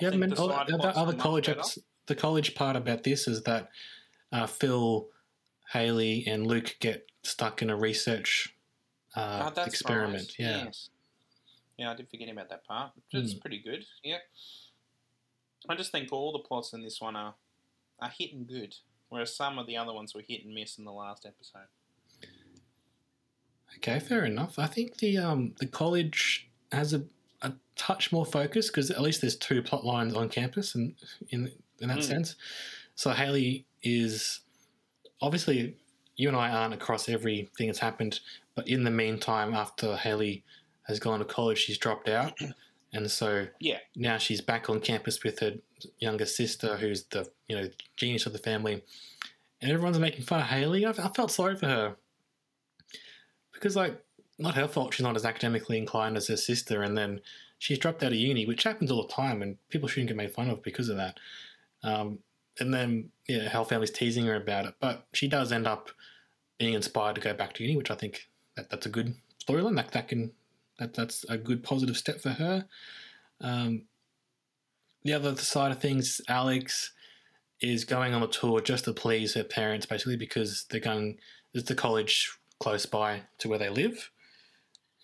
[0.00, 3.26] Yeah, think man, the oh, the, the other college eps- the college part about this
[3.28, 3.68] is that
[4.32, 5.08] uh, Phil,
[5.72, 8.54] Haley, and Luke get stuck in a research
[9.16, 10.28] uh, Oh, experiment.
[10.28, 10.90] right, Yeah, Yes.
[11.76, 12.92] Yeah, I did forget about that part.
[13.12, 13.38] It's Hmm.
[13.38, 13.84] pretty good.
[14.02, 14.18] Yeah.
[15.68, 17.34] I just think all the plots in this one are
[18.00, 18.76] are hitting good,
[19.08, 21.66] whereas some of the other ones were hit and miss in the last episode.
[23.76, 24.58] Okay, fair enough.
[24.58, 27.04] I think the um the college has a,
[27.42, 30.94] a touch more focus because at least there's two plot lines on campus, and
[31.30, 32.02] in in that Mm.
[32.04, 32.36] sense,
[32.96, 34.40] so Haley is
[35.20, 35.76] obviously
[36.16, 38.18] you and I aren't across everything that's happened,
[38.56, 40.42] but in the meantime, after Haley
[40.88, 42.32] has gone to college, she's dropped out,
[42.92, 43.78] and so Yeah.
[43.94, 45.54] now she's back on campus with her
[46.00, 48.82] younger sister, who's the you know genius of the family,
[49.62, 50.84] and everyone's making fun of Haley.
[50.84, 51.96] I, I felt sorry for her
[53.58, 54.02] because like
[54.38, 57.20] not her fault she's not as academically inclined as her sister and then
[57.58, 60.32] she's dropped out of uni which happens all the time and people shouldn't get made
[60.32, 61.18] fun of because of that.
[61.82, 62.20] Um,
[62.60, 65.90] and then yeah her family's teasing her about it but she does end up
[66.58, 68.28] being inspired to go back to uni which i think
[68.58, 69.14] that, that's a good
[69.48, 69.76] storyline.
[69.76, 70.32] That, that can
[70.78, 72.66] that, that's a good positive step for her.
[73.40, 73.82] Um,
[75.04, 76.92] the other side of things alex
[77.60, 81.18] is going on a tour just to please her parents basically because they're going
[81.52, 84.10] there's the college close by to where they live.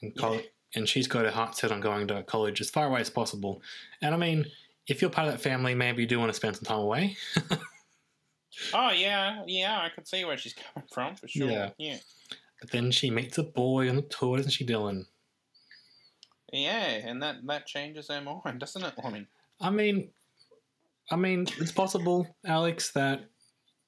[0.03, 0.41] And, col-
[0.75, 3.63] and she's got her heart set on going to college as far away as possible.
[4.03, 4.47] And I mean,
[4.89, 7.17] if you're part of that family, maybe you do want to spend some time away.
[8.73, 11.51] Oh yeah, yeah, I can see where she's coming from for sure.
[11.51, 11.71] Yeah.
[11.77, 11.97] Yeah.
[12.61, 15.07] but then she meets a boy on the tour, doesn't she, Dylan?
[16.53, 19.27] Yeah, and that that changes her mind, doesn't it, Lonnie?
[19.61, 20.11] I mean,
[21.11, 23.25] I mean, it's possible, Alex, that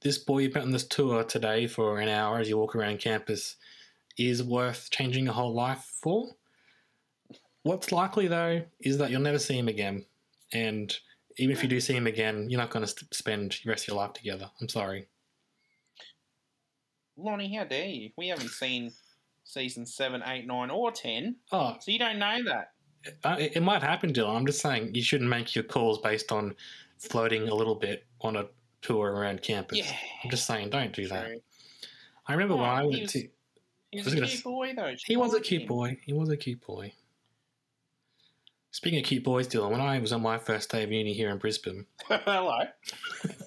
[0.02, 2.98] this boy you've met on this tour today for an hour as you walk around
[2.98, 3.56] campus
[4.18, 6.28] is worth changing your whole life for.
[7.62, 10.04] What's likely though is that you'll never see him again,
[10.52, 10.94] and
[11.38, 13.88] even if you do see him again, you're not going to spend the rest of
[13.88, 14.50] your life together.
[14.60, 15.08] I'm sorry.
[17.16, 18.10] Lonnie, how dare you?
[18.16, 18.92] We haven't seen
[19.44, 21.36] season seven, eight, nine, or 10.
[21.52, 21.76] Oh.
[21.80, 22.72] so you don't know that.
[23.24, 24.36] uh, it, it might happen, Dylan.
[24.36, 26.54] I'm just saying you shouldn't make your calls based on
[26.98, 28.46] floating a little bit on a
[28.86, 29.78] tour around campus.
[29.78, 31.26] Yeah, I'm just saying, don't do that.
[31.26, 31.40] true.
[32.26, 33.28] I remember Oh, when I he went was- to.
[33.92, 34.94] He's was a cute s- boy, though.
[35.06, 35.68] He was a cute him.
[35.68, 35.98] boy.
[36.04, 36.92] He was a cute boy.
[38.72, 41.30] Speaking of cute boys, Dylan, when I was on my first day of uni here
[41.30, 42.58] in Brisbane, Hello.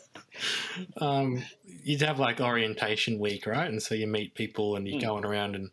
[1.01, 1.43] um,
[1.83, 3.69] you'd have like orientation week, right?
[3.69, 5.05] And so you meet people and you're Hmm.
[5.05, 5.69] going around and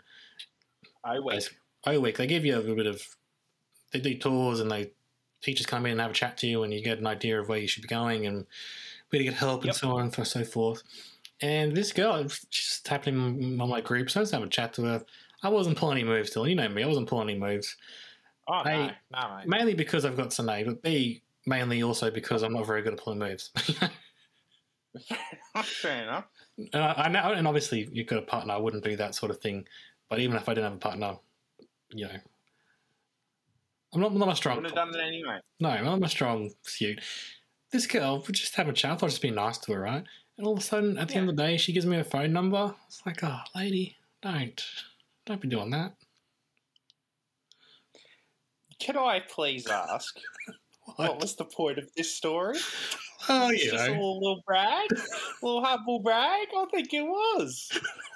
[1.22, 1.38] wait.
[1.38, 1.54] Basi-
[1.86, 3.02] oh week they give you a little bit of
[3.92, 4.90] they do tours and they
[5.40, 7.48] teachers come in and have a chat to you and you get an idea of
[7.48, 8.44] where you should be going and
[9.10, 9.74] where to get help and Yep.
[9.76, 10.82] so on and so forth.
[11.42, 14.72] And this girl, she's just happening on my group, so I was having a chat
[14.74, 15.04] to her.
[15.42, 16.48] I wasn't pulling any moves, still.
[16.48, 17.76] You know me, I wasn't pulling any moves.
[18.48, 19.46] Oh no, no, mate.
[19.46, 22.98] Mainly because I've got Sine, but B, mainly also because I'm not very good at
[23.00, 23.50] pulling moves.
[25.64, 26.24] Fair enough.
[26.56, 29.30] and I, I know, and obviously you've got a partner, I wouldn't do that sort
[29.30, 29.66] of thing.
[30.08, 31.16] But even if I didn't have a partner,
[31.90, 32.16] you know,
[33.92, 34.56] I'm not, I'm not a strong.
[34.56, 35.38] Would have done it anyway.
[35.60, 37.00] No, I'm a strong suit.
[37.72, 38.92] This girl would just have a chat.
[38.92, 40.04] I thought I'd just be nice to her, right?
[40.38, 42.04] And all of a sudden, at the end of the day, she gives me her
[42.04, 42.74] phone number.
[42.86, 44.62] It's like, oh, lady, don't,
[45.24, 45.94] don't be doing that.
[48.78, 50.14] Can I please ask
[50.96, 52.58] what was the point of this story?
[53.28, 54.88] Oh, It's you just a little, little brag,
[55.42, 56.48] little humble brag.
[56.56, 57.68] I think it was.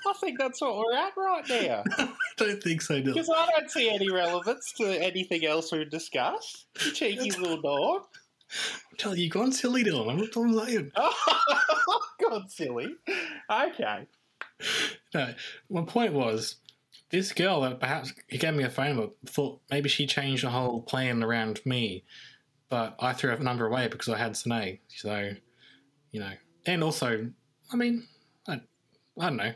[0.07, 1.83] I think that's what we're at right now.
[1.99, 3.01] I don't think so.
[3.03, 6.67] Because I don't see any relevance to anything else we've discussed.
[6.85, 8.03] You cheeky little dog.
[8.91, 10.11] I'm telling you, gone silly, Dylan.
[10.11, 10.93] I'm saying.
[10.97, 12.95] Oh, God, silly.
[13.51, 14.07] Okay.
[15.15, 15.35] No,
[15.71, 16.57] my point was,
[17.11, 20.51] this girl that perhaps he gave me a phone number thought maybe she changed the
[20.51, 22.05] whole plan around me,
[22.69, 24.79] but I threw her number away because I had Sine.
[24.89, 25.33] So,
[26.13, 26.33] you know,
[26.67, 27.31] and also,
[27.73, 28.07] I mean,
[28.47, 28.61] I,
[29.19, 29.53] I don't know.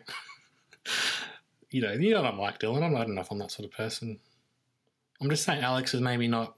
[1.71, 2.83] you know, you know what I'm like, Dylan.
[2.83, 3.29] I'm not enough.
[3.31, 4.19] I'm that sort of person.
[5.21, 6.57] I'm just saying, Alex is maybe not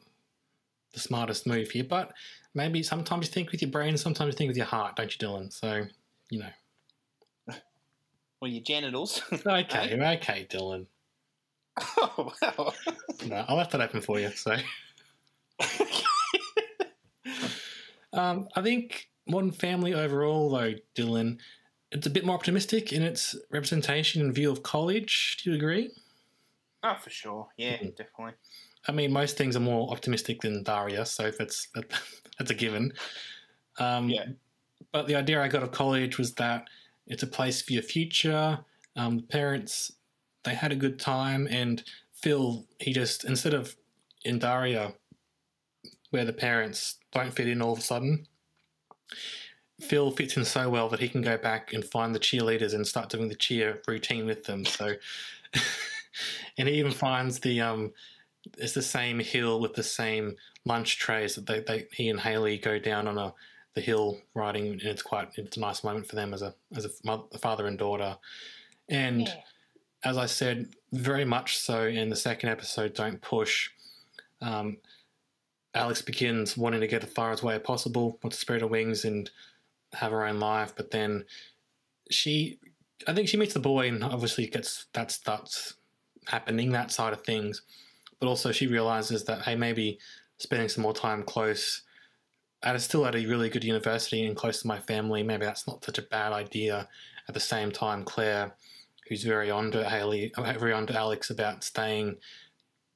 [0.95, 2.13] the smartest move here, but
[2.55, 5.27] maybe sometimes you think with your brain, sometimes you think with your heart, don't you,
[5.29, 5.53] Dylan?
[5.53, 5.85] So,
[6.31, 6.49] you know.
[8.41, 9.23] Well, your genitals.
[9.33, 10.87] Okay, okay, Dylan.
[11.97, 12.73] oh, wow.
[13.27, 14.31] No, I left that open for you.
[14.33, 14.57] So,
[18.13, 21.39] um, I think Modern Family overall, though, Dylan,
[21.93, 25.39] it's a bit more optimistic in its representation and view of college.
[25.43, 25.91] Do you agree?
[26.83, 27.49] Oh, for sure.
[27.57, 27.89] Yeah, Mm-hmm.
[27.97, 28.35] definitely.
[28.89, 31.91] I mean, most things are more optimistic than Daria, so that's that,
[32.39, 32.93] that's a given.
[33.79, 34.27] Um, Yeah.
[34.93, 36.69] But the idea I got of college was that
[37.07, 38.59] it's a place for your future.
[38.95, 39.93] Um, the parents,
[40.45, 41.83] they had a good time, and
[42.15, 43.77] Phil, he just instead of
[44.25, 44.95] in Daria,
[46.11, 48.27] where the parents don't fit in all of a sudden,
[49.81, 52.87] Phil fits in so well that he can go back and find the cheerleaders and
[52.87, 54.65] start doing the cheer routine with them.
[54.65, 54.95] So,
[56.59, 57.93] and he even finds the um,
[58.59, 62.59] it's the same hill with the same lunch trays that they, they he and Haley
[62.59, 63.35] go down on a
[63.75, 66.87] the hill riding, and it's quite it's a nice moment for them as a as
[66.87, 68.17] a, mother, a father and daughter.
[68.89, 69.29] And
[70.03, 73.71] as I said, very much so in the second episode, don't push.
[74.41, 74.79] Um,
[75.75, 78.67] Alex begins wanting to get as far as way as possible, wants to spread her
[78.67, 79.31] wings and
[79.93, 81.25] have her own life, but then
[82.11, 82.59] she,
[83.07, 85.75] I think she meets the boy and obviously gets that starts
[86.27, 87.63] happening that side of things,
[88.21, 89.99] but also she realizes that hey maybe
[90.39, 91.83] spending some more time close
[92.63, 95.67] at a, still at a really good university and close to my family maybe that's
[95.67, 96.89] not such a bad idea.
[97.29, 98.55] At the same time, Claire,
[99.09, 102.19] who's very on to Haley, very on to Alex about staying,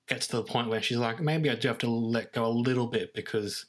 [0.06, 2.48] gets to the point where she's like maybe I do have to let go a
[2.48, 3.66] little bit because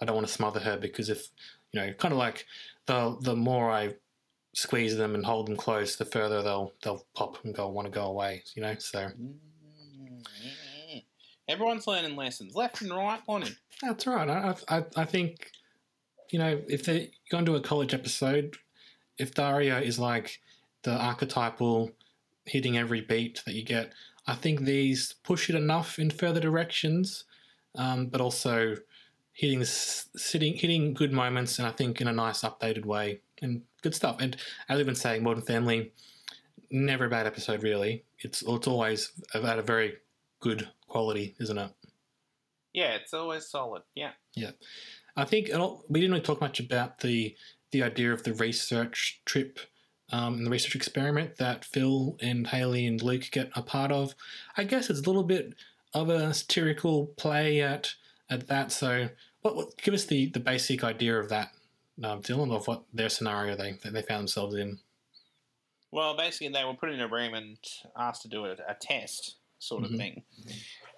[0.00, 1.28] I don't want to smother her because if
[1.72, 2.46] you know kind of like
[2.86, 3.94] the the more I
[4.54, 7.92] squeeze them and hold them close, the further they'll they'll pop and go want to
[7.92, 8.44] go away.
[8.54, 9.10] You know, so
[10.04, 10.24] Mm.
[11.48, 13.54] Everyone's learning lessons left and right, Lonnie.
[13.82, 14.28] that's right.
[14.28, 15.50] I I, I think
[16.30, 18.56] you know if they're going to a college episode,
[19.18, 20.40] if Daria is like
[20.82, 21.92] the archetypal
[22.46, 23.92] hitting every beat that you get,
[24.26, 27.24] I think these push it enough in further directions,
[27.76, 28.76] um, but also
[29.32, 33.94] hitting sitting, hitting good moments, and I think in a nice updated way and good
[33.94, 34.16] stuff.
[34.20, 34.36] And
[34.68, 35.92] as we've been saying, Modern Family,
[36.70, 38.04] never a bad episode really.
[38.20, 39.94] It's it's always at a very
[40.40, 40.68] good
[40.98, 41.70] quality, isn't it?
[42.72, 43.82] Yeah, it's always solid.
[43.96, 44.12] Yeah.
[44.36, 44.52] Yeah,
[45.16, 47.36] I think all- we didn't really talk much about the
[47.72, 49.58] the idea of the research trip
[50.10, 54.14] um, and the research experiment that Phil and Haley and Luke get a part of.
[54.56, 55.54] I guess it's a little bit
[55.92, 57.92] of a satirical play at
[58.30, 58.70] at that.
[58.70, 59.08] So,
[59.42, 61.50] what, what give us the the basic idea of that,
[62.04, 64.78] um, Dylan, of what their scenario they that they found themselves in.
[65.90, 67.56] Well, basically, they were put in a room and
[67.96, 69.96] asked to do a, a test sort of Mhm.
[69.98, 70.22] thing.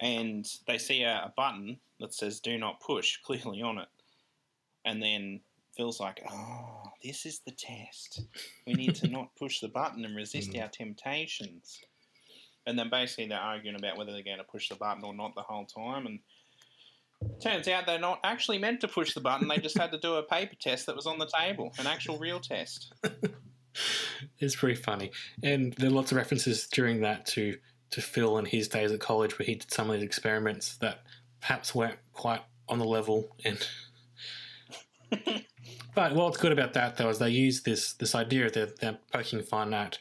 [0.01, 3.87] And they see a, a button that says do not push clearly on it.
[4.85, 5.41] And then
[5.75, 8.21] Phil's like, oh, this is the test.
[8.65, 10.61] We need to not push the button and resist mm.
[10.61, 11.79] our temptations.
[12.65, 15.35] And then basically they're arguing about whether they're going to push the button or not
[15.35, 16.05] the whole time.
[16.05, 16.19] And
[17.41, 19.47] turns out they're not actually meant to push the button.
[19.47, 22.17] They just had to do a paper test that was on the table, an actual
[22.17, 22.93] real test.
[24.39, 25.11] It's pretty funny,
[25.43, 27.57] and there are lots of references during that to
[27.91, 31.03] to Phil and his days at college, where he did some of these experiments that
[31.41, 33.35] perhaps weren't quite on the level.
[33.45, 33.65] And
[35.95, 39.41] but what's good about that though is they use this this idea that they're poking
[39.41, 39.97] fun at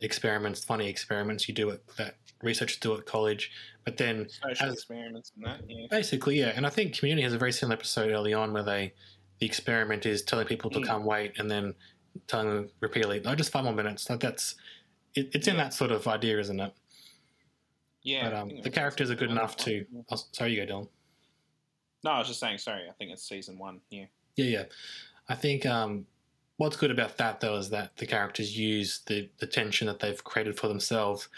[0.00, 3.50] experiments, funny experiments you do at that researchers do at college,
[3.84, 5.86] but then Social as- experiments and that, yeah.
[5.90, 6.52] Basically, yeah.
[6.56, 8.92] And I think Community has a very similar episode early on where they
[9.38, 10.86] the experiment is telling people to Mm.
[10.86, 11.74] come wait and then
[12.28, 14.54] telling them repeatedly, "Oh, just five more minutes." Like that's
[15.14, 16.72] it, it's in that sort of idea, isn't it?
[18.02, 19.84] Yeah, but um, the characters are good enough to.
[20.10, 20.88] Oh, sorry, you go, Dylan.
[22.04, 22.58] No, I was just saying.
[22.58, 23.80] Sorry, I think it's season one.
[23.90, 24.06] Yeah.
[24.36, 24.64] Yeah, yeah.
[25.28, 26.06] I think um,
[26.56, 30.22] what's good about that though is that the characters use the the tension that they've
[30.24, 31.28] created for themselves.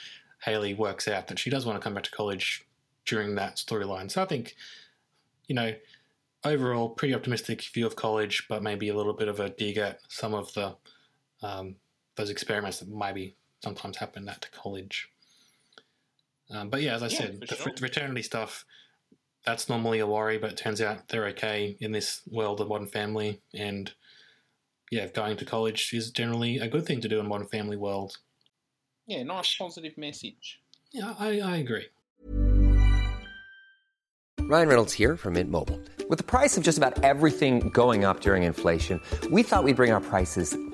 [0.42, 2.66] Haley works out that she does want to come back to college
[3.06, 4.10] during that storyline.
[4.10, 4.56] So I think,
[5.46, 5.72] you know,
[6.44, 10.00] overall pretty optimistic view of college, but maybe a little bit of a dig at
[10.08, 10.76] some of the
[11.42, 11.76] um,
[12.16, 15.10] those experiments that maybe sometimes happen at college.
[16.54, 17.72] Um, but yeah, as I Yeah, said, the sure.
[17.76, 18.64] fraternity stuff
[19.44, 22.86] that's normally a worry, but it turns out they're okay in this world of Modern
[22.86, 23.42] Family.
[23.52, 23.92] And
[24.90, 28.18] yeah, going to college is generally a good thing to do in Modern Family world.
[29.06, 30.60] Yeah, nice positive message.
[30.92, 31.86] Yeah, I, I agree.
[34.40, 35.80] Ryan Reynolds here from Mint Mobile.
[36.08, 39.00] With the price of just about everything going up during inflation,
[39.30, 40.56] we thought we'd bring our prices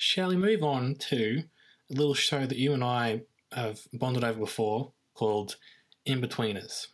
[0.00, 1.42] Shall we move on to
[1.90, 5.56] a little show that you and I have bonded over before called
[6.06, 6.86] Inbetweeners?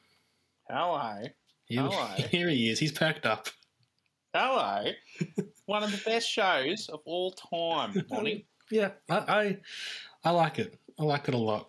[0.71, 1.21] Hello.
[1.69, 1.91] Hello.
[2.31, 2.79] here he is.
[2.79, 3.49] He's packed up.
[4.33, 4.91] Hello.
[5.67, 8.47] One of the best shows of all time, Bonnie.
[8.71, 9.59] Yeah, I, I
[10.25, 10.79] I like it.
[10.99, 11.69] I like it a lot.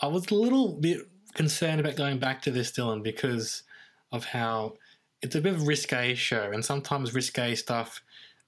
[0.00, 0.98] I was a little bit
[1.34, 3.62] concerned about going back to this, Dylan, because
[4.10, 4.74] of how
[5.22, 8.02] it's a bit of a risque show, and sometimes risque stuff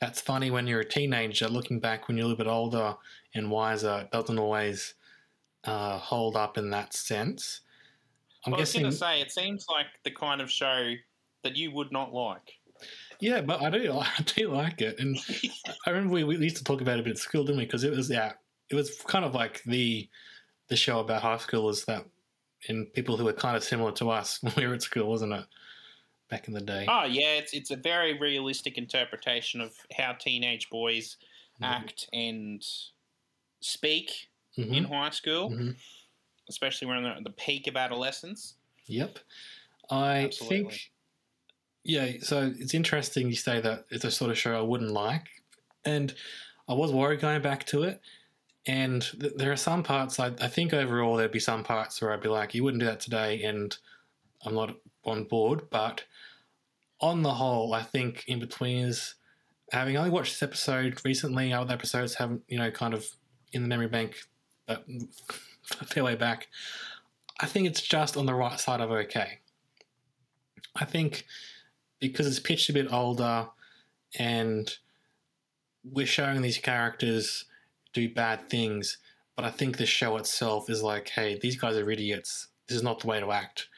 [0.05, 1.48] that's funny when you're a teenager.
[1.48, 2.94] Looking back when you're a little bit older
[3.34, 4.92] and wiser, it doesn't always
[5.64, 7.62] uh, hold up in that sense.
[8.44, 10.92] I'm Well, I was guessing, going to say, it seems like the kind of show
[11.42, 12.52] that you would not like.
[13.18, 15.18] yeah, but I do, I do like it, and
[15.86, 17.64] I remember we, we used to talk about it a bit at school, didn't we?
[17.64, 18.32] Because it was yeah,
[18.68, 20.07] it was kind of like the
[20.68, 22.05] the show about high schoolers that
[22.68, 25.32] and people who were kind of similar to us when we were at school, wasn't
[25.32, 25.46] it?
[26.35, 26.85] Back in the day.
[26.89, 31.16] Oh, yeah, it's, it's a very realistic interpretation of how teenage boys
[31.55, 31.64] Mm-hmm.
[31.64, 32.66] act and
[33.61, 34.28] speak
[34.59, 34.76] Mhm.
[34.76, 35.76] in high school, Mhm.
[36.49, 38.57] especially when they're at the peak of adolescence.
[38.87, 39.20] Yep.
[39.89, 40.57] I Absolutely.
[40.70, 40.93] think,
[41.85, 45.28] yeah, so it's interesting you say that it's a sort of show I wouldn't like.
[45.85, 46.12] And
[46.66, 48.01] I was worried going back to it.
[48.66, 52.12] And th- there are some parts, I, I think overall there'd be some parts where
[52.12, 53.45] I'd be like, you wouldn't do that today.
[53.45, 53.76] And
[54.45, 55.70] I'm not on board.
[55.70, 56.03] But
[57.01, 59.14] on the whole, I think Inbetweeners
[59.70, 63.07] having only watched this episode recently, other episodes haven't, you know, kind of
[63.53, 64.16] in the memory bank,
[64.66, 64.84] but
[65.80, 66.49] a fair way back.
[67.40, 69.40] I think it's just on the right side of okay.
[70.76, 71.24] I think
[72.01, 73.49] because it's pitched a bit older
[74.18, 74.72] and
[75.84, 77.45] we're showing these characters
[77.92, 78.99] do bad things,
[79.36, 82.49] but I think the show itself is like, hey, these guys are idiots.
[82.68, 83.68] This is not the way to act.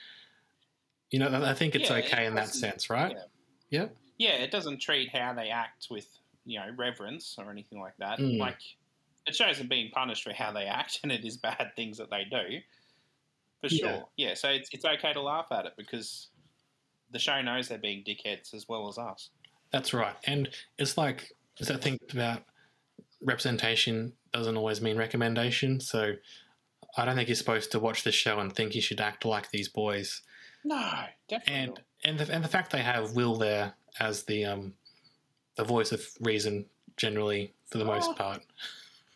[1.10, 3.12] You know, I think it's Yeah, okay it in that sense, right?
[3.12, 3.24] yeah.
[3.70, 3.88] Yeah.
[4.18, 6.08] Yeah, it doesn't treat how they act with,
[6.44, 8.18] you know, reverence or anything like that.
[8.18, 8.38] Mm.
[8.38, 8.58] Like,
[9.26, 12.10] it shows them being punished for how they act, and it is bad things that
[12.10, 12.58] they do.
[13.60, 14.04] For sure.
[14.16, 16.28] Yeah, so it's, it's okay to laugh at it because
[17.10, 19.30] the show knows they're being dickheads as well as us.
[19.72, 20.14] That's right.
[20.24, 20.48] And
[20.78, 22.42] it's like, is that thing about
[23.22, 25.80] representation doesn't always mean recommendation.
[25.80, 26.12] So
[26.96, 29.50] I don't think you're supposed to watch the show and think you should act like
[29.50, 30.22] these boys.
[30.66, 30.92] No,
[31.28, 31.54] definitely.
[31.54, 31.80] And not.
[32.04, 34.74] and the, and the fact they have Will there as the um
[35.56, 38.14] the voice of reason generally for the most Oh.
[38.14, 38.42] part.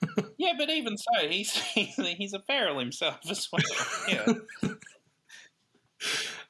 [0.38, 3.62] Yeah, but even so, he's he's, he's a feral himself as well.
[4.08, 4.70] Yeah.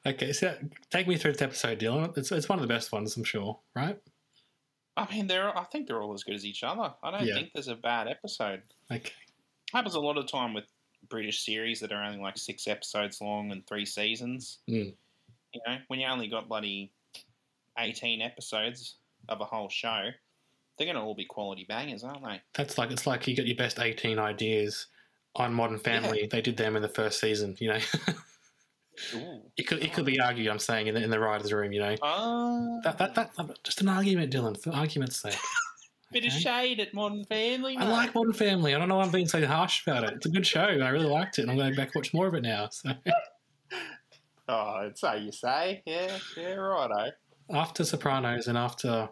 [0.05, 0.55] Okay, so
[0.89, 2.17] take me through this episode, Dylan.
[2.17, 3.99] It's it's one of the best ones, I'm sure, right?
[4.97, 6.93] I mean, they're I think they're all as good as each other.
[7.03, 7.35] I don't Yeah.
[7.35, 8.63] think there's a bad episode.
[8.91, 9.11] Okay.
[9.73, 10.63] Happens a lot of time with
[11.09, 14.59] British series that are only like six episodes long and three seasons.
[14.69, 14.93] Mm.
[15.53, 16.91] You know, when you only got bloody
[17.77, 18.95] eighteen episodes
[19.29, 20.09] of a whole show,
[20.77, 22.41] they're going to all be quality bangers, aren't they?
[22.55, 24.87] That's like it's like you got your best eighteen ideas
[25.35, 26.27] on Modern Family.
[26.29, 27.79] They did them in the first season, you know.
[29.57, 31.79] It could it could be argued, I'm saying, in the, in the writers' room, you
[31.79, 31.95] know.
[32.01, 35.33] Ah, That, that, that, just an argument, Dylan, for argument's sake.
[36.11, 37.77] bit of shade at Modern Family.
[37.77, 38.75] I like Modern Family.
[38.75, 40.13] I don't know why I'm being so harsh about it.
[40.15, 40.61] It's a good show.
[40.61, 42.41] I really liked it, and I'm going to go back and watch more of it
[42.43, 42.69] now.
[42.69, 42.91] So
[44.49, 45.81] Oh, it's so you say?
[45.85, 47.11] Yeah, yeah, righto.
[47.53, 49.07] after Sopranos and after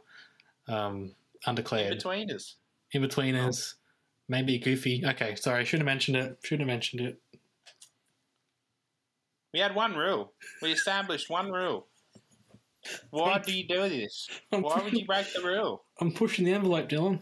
[0.68, 1.14] um, In
[1.48, 2.56] Undeclared, between us.
[2.94, 3.76] Inbetweeners,
[4.28, 5.04] maybe Goofy.
[5.06, 6.38] Okay, sorry, should have mentioned it.
[6.44, 7.22] Shouldn't have mentioned it.
[9.54, 10.34] We had one rule.
[10.62, 11.88] We established one rule.
[13.10, 14.30] Why do you do this?
[14.52, 15.84] I'm Why would you break the rule?
[16.00, 17.20] I'm pushing the envelope, Dylan.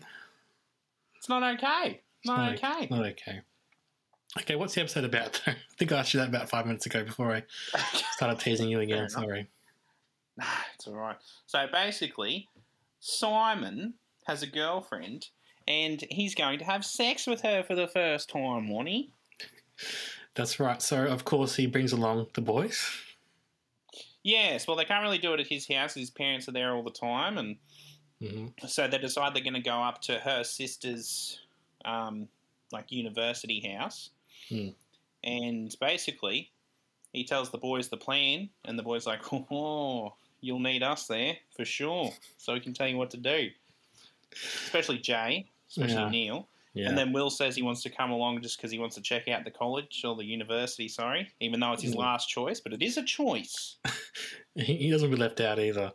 [1.17, 2.01] It's not okay.
[2.25, 2.87] Not It's okay.
[2.89, 3.41] Not okay.
[4.39, 5.41] Okay, what's the episode about?
[5.45, 5.51] though?
[5.53, 7.43] I think I asked you that about five minutes ago before I
[8.11, 9.09] started teasing you again.
[9.09, 9.09] Fair.
[9.09, 9.47] Sorry.
[10.37, 10.45] Nah,
[10.75, 11.17] it's all right.
[11.47, 12.47] So basically,
[12.99, 13.95] Simon
[14.25, 15.27] has a girlfriend,
[15.67, 19.07] and he's going to have sex with her for the first time, won't?
[20.35, 20.81] That's right.
[20.81, 22.87] So of course he brings along the boys.
[24.27, 24.67] Yes.
[24.67, 25.93] Well, they can't really do it at his house.
[25.93, 27.55] His parents are there all the time, and
[28.19, 31.39] hmm so they decide they're going to go up to her sister's,
[31.85, 32.27] um,
[32.73, 34.09] like university house,
[34.49, 34.69] Hmm.
[35.23, 36.51] and basically,
[37.13, 39.21] he tells the boys the plan, and the boys like,
[39.51, 43.51] "Oh, you'll need us there for sure, so we can tell you what to do."
[44.33, 46.09] Especially Jay, especially Yeah.
[46.09, 46.89] Neil, Yeah.
[46.89, 49.27] and then Will says he wants to come along just because he wants to check
[49.27, 50.87] out the college or the university.
[50.87, 51.99] Sorry, even though it's his Hmm.
[51.99, 53.77] last choice, but it is a choice.
[54.55, 55.91] he, he doesn't be left out either.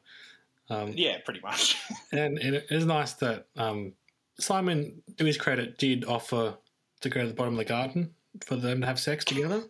[0.70, 1.76] Um, Yeah, pretty much.
[2.12, 3.92] And it is nice that um,
[4.38, 6.56] Simon, to his credit, did offer
[7.00, 8.14] to go to the bottom of the garden
[8.46, 9.64] for them to have sex together,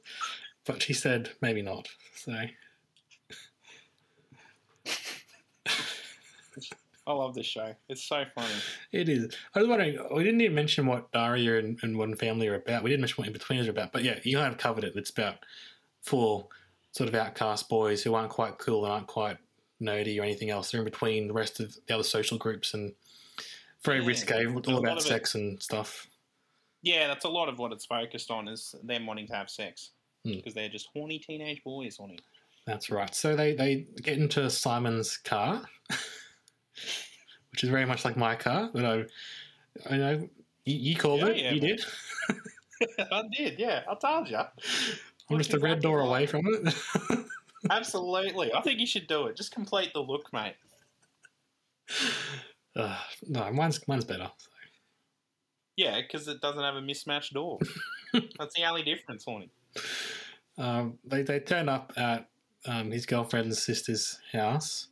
[0.66, 1.88] but she said maybe not.
[2.14, 2.32] So
[7.06, 7.74] I love this show.
[7.88, 8.54] It's so funny.
[8.92, 9.34] it is.
[9.54, 12.82] I was wondering, we didn't even mention what Daria and, and One Family are about.
[12.84, 14.92] We didn't mention what Inbetweeners are about, but yeah, you kind of covered it.
[14.94, 15.36] It's about
[16.02, 16.46] four
[16.92, 19.38] sort of outcast boys who aren't quite cool and aren't quite
[19.80, 20.70] nerdy or anything else.
[20.70, 22.92] They're in between the rest of the other social groups and
[23.84, 26.06] very Yeah, risque, all about of it- sex and stuff.
[26.82, 29.90] Yeah, that's a lot of what it's focused on is them wanting to have sex
[30.24, 30.34] Hmm.
[30.34, 32.20] because they're just horny teenage boys it.
[32.64, 33.12] That's right.
[33.12, 35.62] So they, they get into Simon's car,
[37.50, 40.28] which is very much like my car that I, I know
[40.64, 41.36] you, you called Yeah, it.
[41.36, 41.76] yeah, you man.
[41.76, 41.84] did.
[43.12, 43.82] I did, yeah.
[43.88, 44.38] I told you.
[45.30, 46.74] I'm just a red door away from it.
[47.70, 48.52] Absolutely.
[48.52, 49.36] I think you should do it.
[49.36, 50.56] Just complete the look, mate.
[52.76, 52.98] uh,
[53.28, 54.30] no, mine's mine's better.
[55.76, 57.58] Yeah, because it doesn't have a mismatched door.
[58.38, 59.50] That's the only difference it.
[60.58, 62.28] Um, they they turn up at
[62.66, 64.88] um, his girlfriend's sister's house.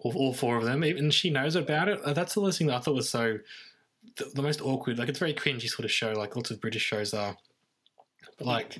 [0.00, 2.00] All, all four of them, even she knows about it.
[2.02, 3.38] Uh, that's the last thing that I thought was so
[4.16, 4.98] the, the most awkward.
[4.98, 7.36] Like it's very cringy sort of show, like lots of British shows are.
[8.36, 8.78] But like,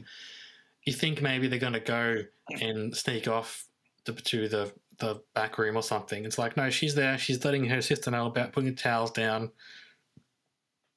[0.84, 2.22] you think maybe they're going to go
[2.60, 3.64] and sneak off
[4.04, 6.24] to, to the the back room or something.
[6.24, 7.18] It's like no, she's there.
[7.18, 9.50] She's letting her sister know about putting the towels down.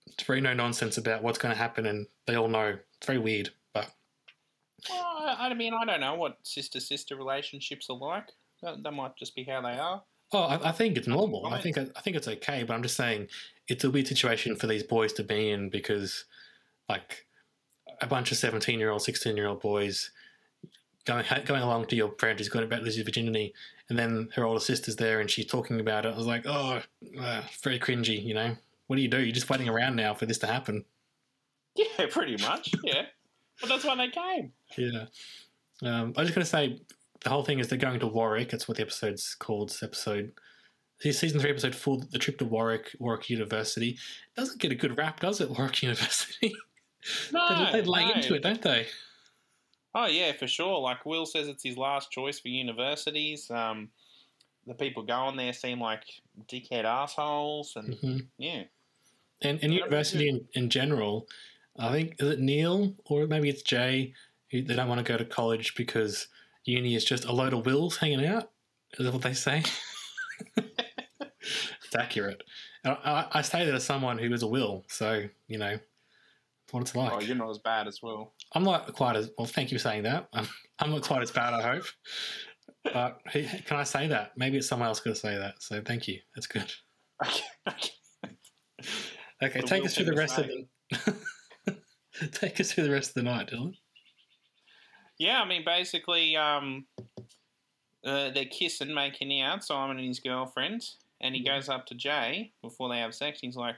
[0.08, 2.78] It's very no nonsense about what's going to happen, and they all know.
[2.98, 3.92] It's very weird, but
[4.90, 8.30] Well, I, I mean, I don't know what sister sister relationships are like.
[8.62, 10.04] That, that might just be how they are.
[10.34, 11.46] Oh, I, I think it's normal.
[11.46, 13.28] I think I think it's okay, but I'm just saying
[13.68, 16.26] it's a weird situation for these boys to be in because,
[16.88, 17.26] like,
[18.02, 20.12] a bunch of 17 year old, 16 year old boys
[21.06, 23.54] going going along to your friend who's going about losing virginity,
[23.90, 26.14] and then her older sister's there and she's talking about it.
[26.14, 26.82] I was like, oh,
[27.20, 28.24] uh, very cringy.
[28.24, 28.56] You know,
[28.88, 29.22] what do you do?
[29.22, 30.86] You're just waiting around now for this to happen.
[31.74, 32.74] Yeah, pretty much.
[32.84, 33.04] Yeah,
[33.62, 34.52] but that's why they came.
[34.78, 35.06] Yeah.
[35.82, 36.82] Um, I was just going to say
[37.24, 38.50] the whole thing is they're going to Warwick.
[38.50, 39.70] That's what the episode's called.
[39.70, 40.32] It's episode
[41.00, 43.90] season three, episode four, the trip to Warwick, Warwick University.
[43.90, 45.50] It doesn't get a good rap, does it?
[45.58, 46.54] Warwick University.
[47.32, 48.14] No, they, they lay no.
[48.14, 48.88] into it, don't they?
[49.94, 50.80] Oh yeah, for sure.
[50.80, 53.50] Like Will says, it's his last choice for universities.
[53.52, 53.90] Um,
[54.68, 56.04] the people going there seem like
[56.48, 58.64] dickhead assholes, and hmm yeah,
[59.42, 61.28] And, and university in, in general,
[61.78, 64.14] I think is it Neil or maybe it's Jay
[64.52, 66.28] who they don't want to go to college because
[66.66, 68.50] uni is just a load of wills hanging out.
[68.98, 69.64] Is that what they say?
[70.58, 72.44] it's accurate.
[72.84, 75.78] And I, I say that as someone who is a will, so you know
[76.66, 77.14] it's what it's oh, like.
[77.14, 78.34] oh, you're not as bad as Will.
[78.54, 79.48] I'm not quite as well.
[79.48, 80.28] Thank you for saying that.
[80.34, 80.48] I'm,
[80.80, 81.54] I'm not quite as bad.
[81.54, 81.86] I hope.
[82.84, 84.32] But can I say that?
[84.36, 85.62] Maybe it's someone else going to say that.
[85.62, 86.20] So thank you.
[86.36, 86.72] That's good.
[89.44, 91.78] Okay, take us through the rest of the.
[92.32, 93.74] take us through the rest of the night, Dylan.
[95.22, 96.88] Yeah, I mean, basically, um,
[98.04, 100.84] uh, they're kissing, making out, Simon and his girlfriend,
[101.22, 103.38] and he goes up to Jay before they have sex.
[103.40, 103.76] He's like,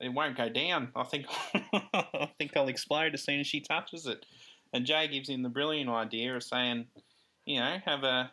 [0.00, 0.90] "It won't go down.
[0.96, 4.24] I think, I think I'll explode as soon as she touches it."
[4.72, 6.86] And Jay gives him the brilliant idea of saying,
[7.44, 8.30] "You know, have a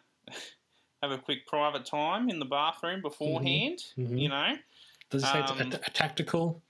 [1.04, 3.80] have a quick private time in the bathroom beforehand.
[3.98, 4.22] mhm.
[4.22, 4.54] You know,
[5.10, 6.62] Does it say it's Um, a, a tactical?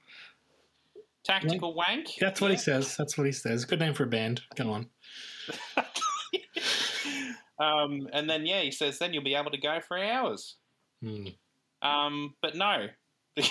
[1.24, 2.97] tactical wank." That's what he says.
[2.97, 3.64] That's what he says.
[3.66, 4.41] Good name for a band.
[4.55, 4.89] Go on.
[7.60, 10.58] um, and then yeah, he says, "Then you'll be able to go for hours."
[11.04, 11.28] Hmm.
[11.82, 12.88] Um, but no.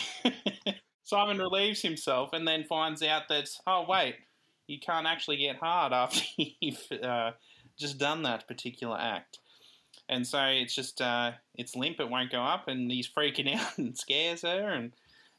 [1.05, 4.17] Simon relieves himself and then finds out that, oh, wait,
[4.67, 6.21] you can't actually get hard after
[6.61, 7.33] you've uh,
[7.79, 9.39] just done that particular act.
[10.09, 13.79] And so it's just, uh, it's limp, it won't go up, and he's freaking out
[13.79, 14.69] and scares her.
[14.69, 14.93] And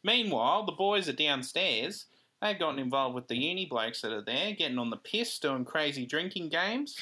[0.04, 2.06] meanwhile, the boys are downstairs.
[2.42, 5.64] They've gotten involved with the uni blokes that are there, getting on the piss, doing
[5.66, 6.98] crazy drinking games.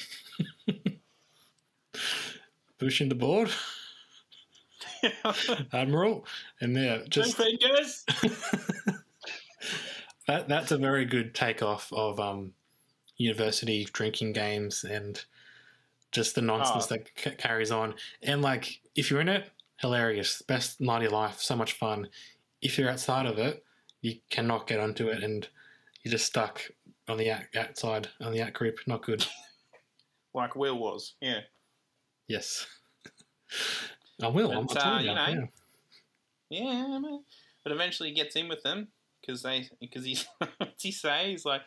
[2.78, 3.50] Pushing the board,
[5.72, 6.24] Admiral,
[6.62, 8.04] and there just Two fingers.
[10.26, 12.54] that that's a very good takeoff of um,
[13.18, 15.22] university drinking games and
[16.10, 16.96] just the nonsense Oh.
[16.96, 17.94] that c- carries on.
[18.22, 22.08] And like, if you're in it, hilarious, best night of your life, so much fun.
[22.62, 23.62] If you're outside of it,
[24.02, 25.48] you cannot get onto it, and
[26.02, 26.62] you're just stuck
[27.08, 28.78] on the out- outside on the out group.
[28.86, 29.26] Not good.
[30.34, 31.40] like Will was, yeah.
[32.28, 32.66] Yes,
[34.22, 34.52] I will.
[34.52, 35.32] I'm But, telling uh, you.
[35.32, 35.48] you know,
[36.48, 36.98] yeah.
[37.00, 37.18] Yeah,
[37.62, 38.88] but eventually he gets in with them
[39.20, 40.26] because they because he's
[40.58, 41.30] what's he say?
[41.30, 41.62] He's like,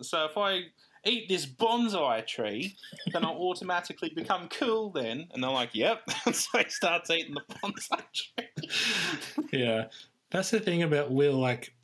[0.00, 0.64] so if I
[1.04, 2.76] eat this bonsai tree,
[3.12, 4.90] then I'll automatically become cool.
[4.90, 6.08] Then, and they're like, yep.
[6.32, 9.48] so he starts eating the bonsai tree.
[9.52, 9.84] Yeah,
[10.32, 11.34] that's the thing about Will.
[11.38, 11.74] Like,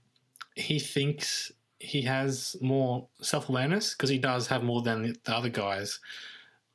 [0.56, 5.48] he thinks he has more self awareness because he does have more than the other
[5.48, 6.00] guys,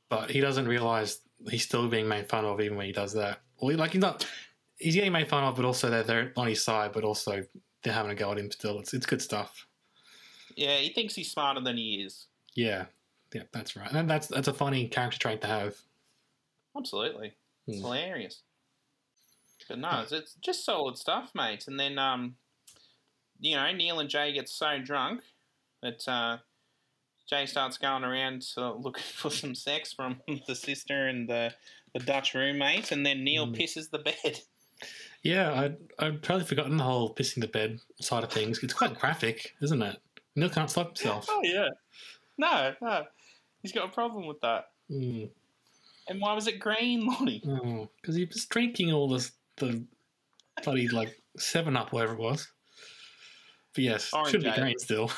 [0.10, 1.20] but he doesn't realize
[1.50, 3.40] he's still being made fun of even when he does that.
[3.58, 4.26] Or he- like he's not,
[4.78, 7.44] he's getting made fun of, but also they're, they're on his side, but also
[7.84, 8.80] they're having a go at him still.
[8.80, 9.68] It's it's good stuff.
[10.56, 12.28] yeah, he thinks he's smarter than he is.
[12.56, 12.86] Yeah,
[13.34, 13.92] yeah, that's right.
[13.92, 15.76] And that's that's a funny character trait to have.
[16.78, 17.34] Absolutely,
[17.68, 17.84] it's Hmm.
[17.84, 18.42] hilarious.
[19.68, 21.66] But no, it's, it's just solid stuff, mate.
[21.68, 22.36] And then, um,
[23.40, 25.22] you know, Neil and Jay get so drunk
[25.82, 26.38] that uh,
[27.30, 31.54] Jay starts going around uh, looking for some sex from the sister and the,
[31.94, 33.54] the Dutch roommate, and then Neil Hmm.
[33.54, 34.40] pisses the bed.
[35.22, 38.62] Yeah, I I'd totally forgotten the whole pissing the bed side of things.
[38.62, 39.98] It's quite graphic, isn't it?
[40.36, 41.28] Neil can't stop himself.
[41.30, 41.70] Oh yeah,
[42.38, 43.06] no, no,
[43.62, 44.72] he's got a problem with that.
[44.92, 45.30] Mm.
[46.10, 47.42] And why was it green, Lonnie?
[47.48, 49.86] Oh, because he was drinking all this the
[50.64, 52.48] bloody like Seven Up, whatever it was.
[53.76, 54.56] But yes, Orange should be ale.
[54.56, 55.12] green still.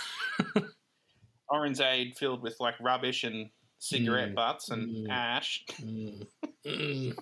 [1.52, 4.36] Orangeade filled with like rubbish and cigarette Mm.
[4.36, 5.10] butts and Mm.
[5.12, 5.64] ash.
[5.82, 6.28] Mm.
[6.66, 7.18] Mm.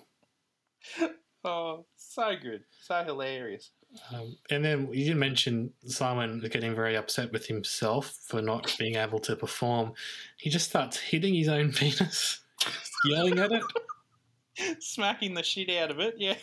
[1.44, 3.72] Oh, so good, so hilarious.
[4.14, 8.96] Um, and then you did mention Simon getting very upset with himself for not being
[8.96, 9.92] able to perform.
[10.38, 12.42] He just starts hitting his own penis,
[13.06, 13.64] yelling at it.
[14.80, 16.16] smacking the shit out of it.
[16.18, 16.36] Yeah.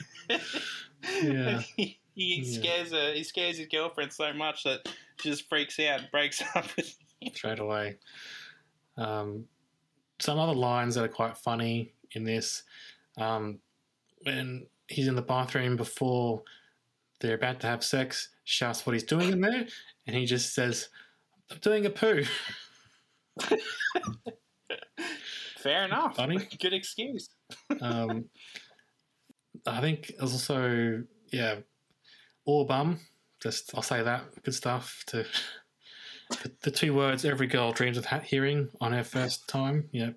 [1.22, 1.60] Yeah.
[1.76, 2.60] he he Yeah.
[2.60, 3.12] scares her.
[3.12, 4.88] He scares his girlfriend so much that
[5.20, 7.32] she just freaks out, and breaks up with him.
[7.34, 7.96] straight away.
[8.96, 9.46] Um,
[10.18, 12.62] some other lines that are quite funny in this.
[13.16, 13.60] Um,
[14.24, 16.42] when he's in the bathroom before
[17.20, 19.66] they're about to have sex, shouts what he's doing in there,
[20.06, 20.88] and he just says,
[21.50, 22.24] I'm doing a poo.
[25.62, 26.16] Fair enough.
[26.16, 26.38] Funny.
[26.60, 27.28] Good excuse.
[27.80, 28.26] Um,
[29.66, 31.02] I think there's also,
[31.32, 31.56] yeah,
[32.44, 32.98] all bum.
[33.42, 34.22] Just, I'll say that.
[34.42, 35.24] Good stuff to.
[36.44, 39.88] The, the two words every girl dreams of hearing on her first time.
[39.90, 40.10] Yeah.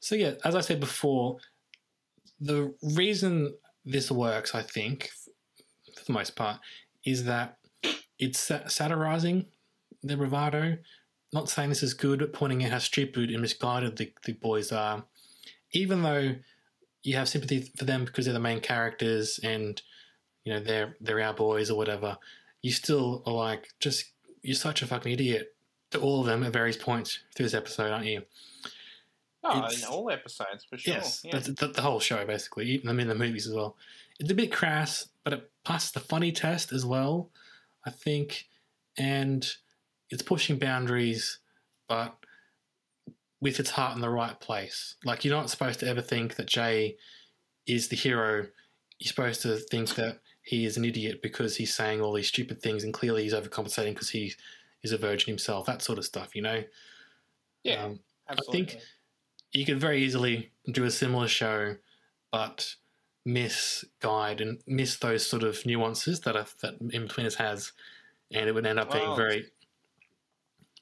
[0.00, 1.38] So, yeah, as I said before,
[2.38, 3.54] the reason
[3.86, 5.08] this works, I think,
[5.96, 6.60] for the most part,
[7.06, 7.56] is that
[8.18, 9.46] it's satirizing
[10.02, 10.76] the bravado.
[11.32, 14.72] Not saying this is good, but pointing out how stupid and misguided the, the boys
[14.72, 15.04] are.
[15.72, 16.34] Even though
[17.02, 19.80] you have sympathy for them because they're the main characters and
[20.44, 22.18] you know they're they're our boys or whatever,
[22.62, 24.06] you still are like just
[24.42, 25.54] you're such a fucking idiot
[25.92, 28.22] to all of them at various points through this episode, aren't you?
[29.42, 30.94] Oh, It's- in all episodes for sure.
[30.94, 31.38] Yes, yeah.
[31.38, 33.76] the, the, the whole show basically, even I mean the movies as well.
[34.18, 37.30] It's a bit crass, but it passes the funny test as well,
[37.86, 38.48] I think,
[38.98, 39.48] and
[40.10, 41.38] it's pushing boundaries,
[41.88, 42.16] but
[43.40, 44.96] with its heart in the right place.
[45.04, 46.96] Like you're not supposed to ever think that Jay
[47.66, 48.46] is the hero.
[48.98, 52.60] You're supposed to think that he is an idiot because he's saying all these stupid
[52.60, 54.32] things, and clearly he's overcompensating because he
[54.82, 55.66] is a virgin himself.
[55.66, 56.64] That sort of stuff, you know.
[57.62, 58.64] yeah, Um, absolutely.
[58.66, 58.82] think-
[59.52, 61.76] you could very easily do a similar show,
[62.30, 62.76] but
[63.24, 67.72] miss guide and miss those sort of nuances that are, that Inbetweeners has,
[68.30, 69.50] and it would end up being very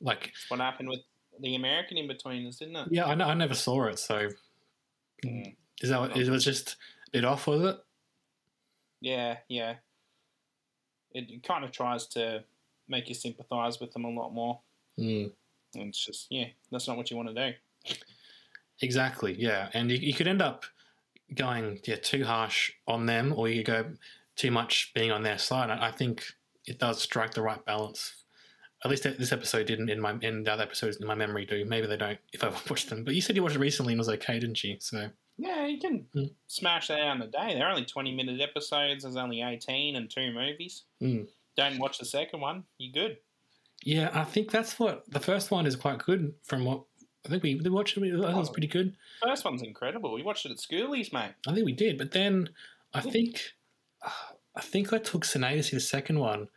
[0.01, 1.01] like That's what happened with
[1.41, 2.89] the American Inbetweeners, didn't it?
[2.91, 3.07] yeah.
[3.07, 4.29] I I never saw it, so
[5.25, 5.57] Mm.
[5.81, 6.77] is that what, it was just
[7.09, 7.77] a bit off, was it?
[9.01, 9.75] Yeah, yeah.
[11.13, 12.45] It kind of tries to
[12.87, 14.61] make you sympathise with them a lot more.
[14.99, 15.33] Mm.
[15.75, 17.95] And it's just, yeah, that's not what you want to do.
[18.81, 19.71] Exactly, yeah.
[19.75, 20.65] And you, you could end up
[21.35, 23.87] going yeah too harsh on them, or you go
[24.37, 25.71] too much being on their side.
[25.71, 26.25] I, I think
[26.67, 28.15] it does strike the right balance.
[28.85, 29.89] At least this episode didn't.
[29.91, 31.65] In my in the other episodes in my memory do.
[31.65, 33.05] Maybe they don't if I've watched them.
[33.05, 34.77] But you said you watched it recently and it was okay, didn't you?
[34.81, 36.31] So Yeah, you can Mm.
[36.47, 37.55] smash that out in a day.
[37.55, 40.85] They're only 20 minute episodes, there's only 18 and two movies.
[41.03, 41.27] Mm.
[41.57, 43.19] Don't watch the second one, you're good.
[43.85, 46.35] yeah, I think that's what the first one is quite good.
[46.45, 46.85] From what
[47.27, 48.03] I think we, we watched it.
[48.03, 48.95] I it was pretty good.
[49.23, 50.15] First one's incredible.
[50.15, 51.33] We watched it at schoolies, mate.
[51.49, 52.49] I think we did, but then
[52.95, 53.43] I think
[54.57, 56.49] I think I took Sinead to see the second one,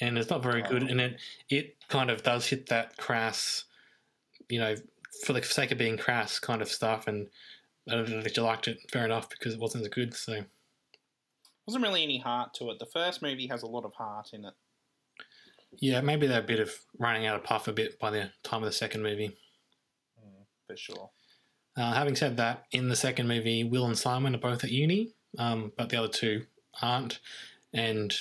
[0.00, 0.82] and it's not very good.
[0.84, 3.64] And it it kind of does hit that crass,
[4.48, 4.74] you know,
[5.24, 7.06] for the sake of being crass kind of stuff.
[7.06, 7.28] And
[7.88, 8.78] I don't know if you liked it.
[8.90, 10.14] Fair enough, because it wasn't as good.
[10.14, 10.44] So
[11.66, 12.78] Wasn't really any heart to it.
[12.78, 14.54] The first movie has a lot of heart in it.
[15.78, 18.62] yeah, maybe they're a bit of running out of puff a bit by the time
[18.62, 19.36] of the second movie.
[20.66, 21.10] For sure.
[21.76, 25.12] Uh, having said that, in the second movie, Will and Simon are both at uni,
[25.38, 26.44] um, but the other two
[26.82, 27.20] aren't,
[27.72, 28.14] and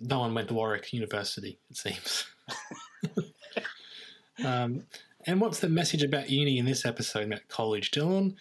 [0.00, 2.26] no one went to Warwick University, it seems.
[4.44, 4.84] um,
[5.26, 8.34] and what's the message about uni in this episode about college, Dylan?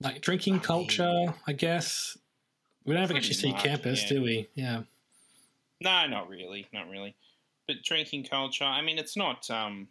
[0.00, 2.16] Like drinking culture, I guess.
[2.84, 4.08] We don't ever actually see much, campus, yeah.
[4.08, 4.48] do we?
[4.54, 4.82] Yeah.
[5.80, 7.16] No, not really, not really.
[7.66, 9.88] But drinking culture, I mean, it's not um,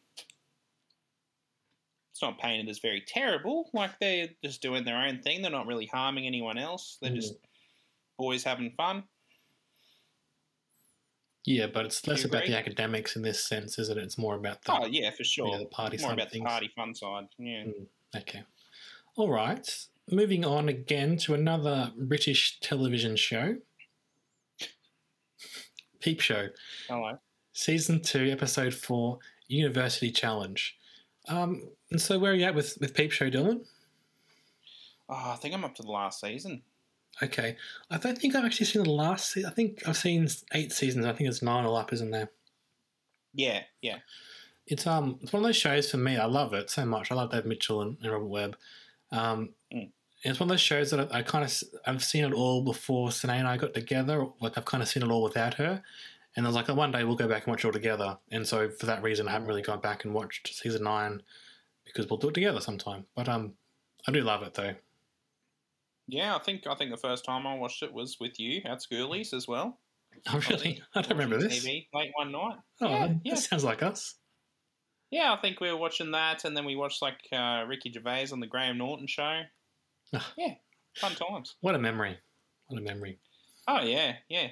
[2.17, 3.69] it's not painted as very terrible.
[3.73, 5.41] Like they're just doing their own thing.
[5.41, 6.97] They're not really harming anyone else.
[6.99, 7.35] They're just
[8.17, 9.03] boys having fun.
[11.47, 12.51] Yeah, but it's less about agree?
[12.51, 14.03] the academics in this sense, isn't it?
[14.03, 14.73] It's more about the.
[14.73, 15.57] Oh yeah, for sure.
[15.57, 17.27] the party More about the party fun side.
[17.39, 17.63] Yeah.
[18.17, 18.43] Okay.
[19.15, 19.65] All right.
[20.11, 23.55] Moving on again to another British television show.
[26.01, 26.49] Peep Show,
[26.89, 27.17] Hello.
[27.53, 30.77] season two, episode four, University Challenge.
[31.29, 33.65] Um, and so where are you at with, with Peep Show, Dylan?
[35.07, 36.61] Oh, I think I'm up to the last season.
[37.21, 37.57] Okay.
[37.89, 39.49] I don't think I've actually seen the last season.
[39.49, 41.05] I think I've seen eight seasons.
[41.05, 42.29] I think it's nine all up, isn't there?
[43.33, 43.99] Yeah, yeah.
[44.65, 46.17] It's um it's one of those shows for me.
[46.17, 47.11] I love it so much.
[47.11, 48.57] I love Dave Mitchell and, and Robert Webb.
[49.11, 49.91] Um, Mm.
[50.23, 53.09] it's one of those shows that I, I kind of I've seen it all before
[53.09, 54.27] Sinead and I got together.
[54.39, 55.81] Like I've kind of seen it all without her,
[56.35, 58.17] and I was like, oh, one day we'll go back and watch it all together.
[58.31, 61.21] And so for that reason, I haven't really gone back and watched season nine
[61.85, 63.05] because we'll do it together sometime.
[63.15, 63.53] But um,
[64.07, 64.75] I do love it though.
[66.07, 68.79] Yeah, I think I think the first time I watched it was with you at
[68.79, 69.79] schoolies as well.
[70.29, 70.81] Oh really?
[70.95, 71.65] I don't remember this.
[71.65, 72.57] TV late one night.
[72.81, 73.35] Oh, yeah, that yeah.
[73.35, 74.15] sounds like us.
[75.11, 78.27] Yeah, I think we were watching that, and then we watched like uh, Ricky Gervais
[78.31, 79.41] on the Graham Norton show.
[80.13, 80.33] Ah.
[80.37, 80.53] yeah,
[80.95, 81.55] fun times.
[81.61, 82.17] What a memory!
[82.67, 83.19] What a memory!
[83.67, 84.47] Oh yeah, yeah.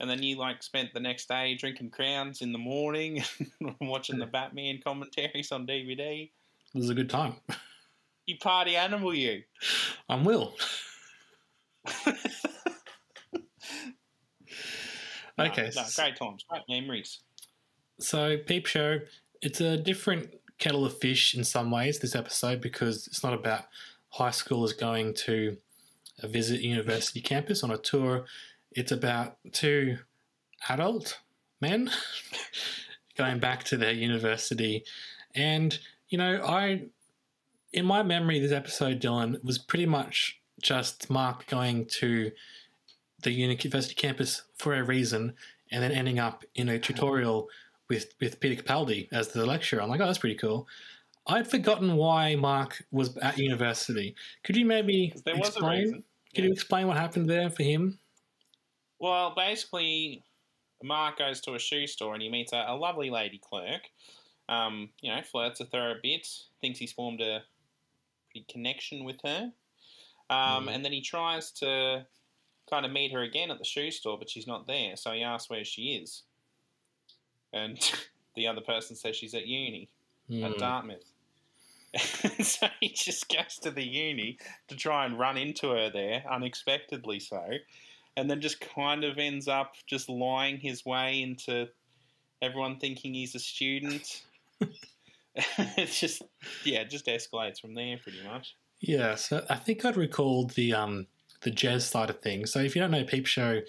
[0.00, 3.22] And then you like spent the next day drinking crowns in the morning,
[3.60, 6.30] and watching the Batman commentaries on DVD.
[6.74, 7.34] It was a good time.
[8.26, 9.42] You party animal, you.
[10.08, 10.54] I'm Will.
[15.38, 17.20] No, okay, no, great times, great memories.
[17.98, 18.98] so Peep Show,
[19.40, 23.64] it's a different kettle of fish in some ways, this episode, because it's not about
[24.10, 25.56] high schoolers going to
[26.22, 28.26] a visit university campus on a tour.
[28.72, 29.98] It's about two
[30.68, 31.18] adult
[31.60, 31.90] men
[33.16, 34.84] going back to their university.
[35.34, 36.84] And, you know, I,
[37.72, 42.30] in my memory, this episode, Dylan, was pretty much just Mark going to
[43.22, 45.34] the university campus for a reason
[45.70, 47.48] and then ending up in a tutorial
[47.88, 49.82] with, with Peter Capaldi as the lecturer.
[49.82, 50.68] I'm like, oh, that's pretty cool.
[51.26, 54.14] I'd forgotten why Mark was at university.
[54.42, 56.02] Could you maybe There was a explain?
[56.34, 57.98] Could you explain what happened there for him?
[58.98, 60.24] Well, basically,
[60.82, 63.82] Mark goes to a shoe store and he meets a, a lovely lady clerk.
[64.48, 66.26] Um, you know, flirts with her a bit,
[66.60, 67.42] thinks he's formed a
[68.40, 69.52] connection with her.
[70.30, 72.06] Um, And then he tries to
[72.70, 74.96] kind of meet her again at the shoe store, but she's not there.
[74.96, 76.22] So he asks where she is.
[77.52, 77.78] And
[78.36, 79.88] the other person says she's at uni
[80.30, 80.58] at Hmm.
[80.58, 81.04] Dartmouth.
[82.42, 87.20] so he just goes to the uni to try and run into her there, unexpectedly
[87.20, 87.46] so,
[88.16, 91.68] and then just kind of ends up just lying his way into
[92.40, 94.22] everyone thinking he's a student.
[95.76, 96.22] it just,
[96.64, 98.54] yeah, it just escalates from there pretty much.
[98.80, 101.06] Yeah, so I think I'd recalled the um
[101.42, 102.52] the Jez side of things.
[102.52, 103.60] So if you don't know Peep Show,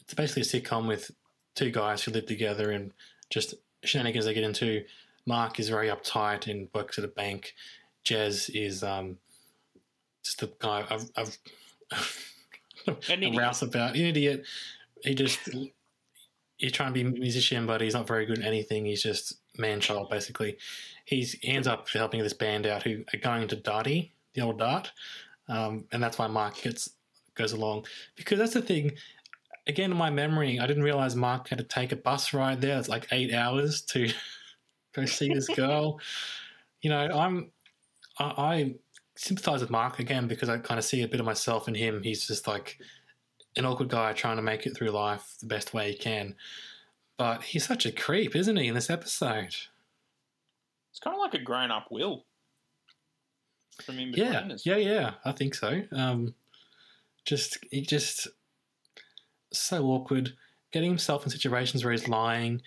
[0.00, 1.10] it's basically a sitcom with
[1.54, 2.92] two guys who live together and
[3.30, 3.54] just
[3.84, 4.84] shenanigans they get into.
[5.26, 7.54] Mark is very uptight and works at a bank.
[8.04, 9.18] Jez is um
[10.24, 11.38] just a guy I've, I've
[13.08, 13.34] An a idiot.
[13.34, 14.44] rouseabout, an idiot.
[15.02, 15.40] He just
[16.56, 18.84] he's trying to be a musician, but he's not very good at anything.
[18.86, 20.56] He's just man child basically.
[21.04, 24.58] He's he ends up helping this band out who are going to Darty, the old
[24.58, 24.90] Dart,
[25.48, 26.90] um, and that's why Mark gets
[27.34, 27.86] goes along
[28.16, 28.92] because that's the thing.
[29.66, 32.78] Again, in my memory, I didn't realize Mark had to take a bus ride there.
[32.78, 34.10] It's like eight hours to
[34.94, 36.00] go see this girl.
[36.82, 37.50] You know, I'm
[38.18, 38.74] I, I
[39.16, 42.02] sympathize with Mark again because I kind of see a bit of myself in him.
[42.02, 42.78] He's just like
[43.56, 46.34] an awkward guy trying to make it through life the best way he can.
[47.16, 49.54] But he's such a creep, isn't he, in this episode?
[50.90, 52.24] It's kind of like a grown up Will
[53.84, 54.64] from in Yeah, betweeners.
[54.66, 55.14] yeah, yeah.
[55.24, 55.82] I think so.
[55.92, 56.34] Um,
[57.24, 58.28] just he just
[59.52, 60.34] so awkward,
[60.72, 62.62] getting himself in situations where he's lying,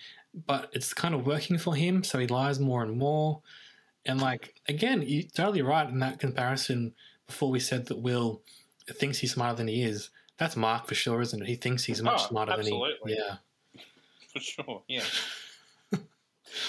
[0.46, 3.40] but it's kind of working for him, so he lies more and more.
[4.06, 6.94] And like again, you're totally right in that comparison.
[7.26, 8.40] Before we said that Will
[8.90, 10.08] thinks he's smarter than he is.
[10.38, 11.46] That's Mark for sure, isn't it?
[11.46, 12.94] He thinks he's much Oh, smarter absolutely.
[13.04, 13.18] than he.
[13.18, 13.36] Yeah.
[14.38, 14.82] For sure.
[14.88, 15.04] Yeah.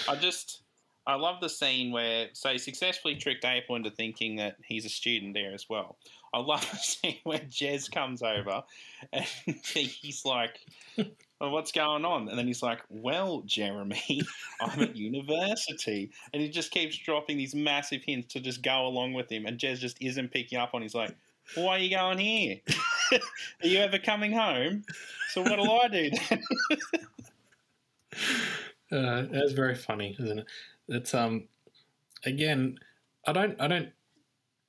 [0.07, 0.61] I just
[1.07, 4.89] I love the scene where so he successfully tricked April into thinking that he's a
[4.89, 5.97] student there as well.
[6.33, 8.63] I love the scene where Jez comes over
[9.11, 9.25] and
[9.65, 10.59] he's like,
[10.97, 14.21] well, "What's going on?" And then he's like, "Well, Jeremy,
[14.61, 19.13] I'm at university," and he just keeps dropping these massive hints to just go along
[19.13, 20.81] with him, and Jez just isn't picking up on.
[20.81, 21.15] He's like.
[21.55, 22.57] Why are you going here?
[23.11, 24.83] are you ever coming home?
[25.29, 26.43] So what'll I do then?
[28.91, 30.45] Uh, that's very funny, isn't it?
[30.87, 31.47] It's um,
[32.25, 32.79] again,
[33.27, 33.89] I don't, I don't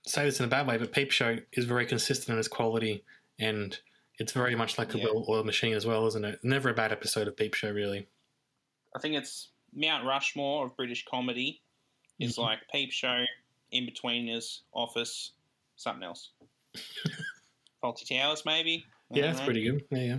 [0.07, 3.03] say this in a bad way, but Peep Show is very consistent in its quality,
[3.39, 3.79] and
[4.19, 5.05] it's very much like a Yeah.
[5.07, 6.39] well-oiled machine as well, isn't it?
[6.43, 8.09] Never a bad episode of Peep Show, really.
[8.95, 11.63] I think it's Mount Rushmore of British comedy
[12.19, 12.43] is Mm-hmm.
[12.43, 13.25] like Peep Show,
[13.73, 15.33] Inbetweeners, Office,
[15.77, 16.33] something else.
[17.83, 18.85] Fawlty Towers, maybe.
[19.11, 19.45] Yeah, that's know.
[19.47, 19.85] pretty good.
[19.91, 20.19] Yeah,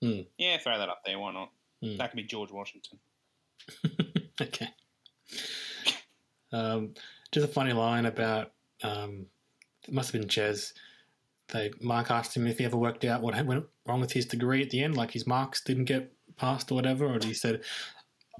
[0.00, 0.22] yeah.
[0.38, 1.18] Yeah, throw that up there.
[1.18, 1.50] Why not?
[1.84, 1.96] Hmm.
[1.98, 2.98] That could be George Washington.
[4.40, 4.68] okay.
[6.50, 6.94] Um,
[7.30, 8.52] just a funny line about
[8.82, 9.26] um,
[9.86, 10.72] it must have been Jez.
[11.48, 14.62] They Mark asked him if he ever worked out what went wrong with his degree
[14.62, 17.62] at the end, like his marks didn't get passed or whatever, or he said,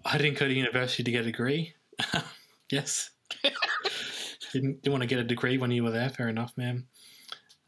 [0.07, 1.75] "I didn't go to university to get a degree."
[2.71, 3.11] yes.
[4.53, 6.09] didn't didn't want to get a degree when you were there.
[6.09, 6.87] Fair enough, ma'am.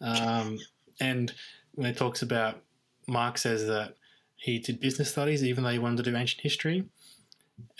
[0.00, 0.58] Um,
[1.00, 1.34] and
[1.74, 2.62] when it talks about
[3.06, 3.96] Mark says that
[4.36, 6.84] he did business studies even though he wanted to do ancient history,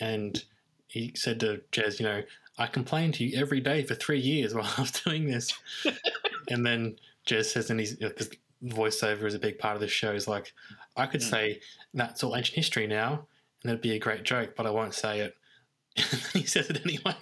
[0.01, 0.45] and
[0.89, 2.23] he said to Jez, you know,
[2.59, 5.53] I complained to you every day for three years while I was doing this.
[6.49, 6.97] and then
[7.27, 8.31] Jez says, and he's because
[8.65, 10.13] voiceover is a big part of the show.
[10.13, 10.53] Is like,
[10.97, 11.31] I could mm.
[11.31, 11.61] say
[11.95, 13.27] that's all ancient history now,
[13.63, 15.37] and it'd be a great joke, but I won't say it.
[16.33, 17.17] He says it anyway.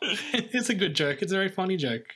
[0.00, 1.20] it's a good joke.
[1.20, 2.14] It's a very funny joke.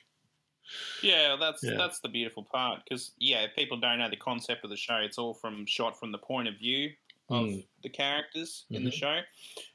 [1.03, 1.75] Yeah, that's Yeah.
[1.77, 4.97] that's the beautiful part because yeah, if people don't know the concept of the show,
[4.97, 6.93] it's all from shot from the point of view
[7.29, 7.67] of Mm.
[7.83, 8.95] the characters in the Mhm.
[8.95, 9.21] show,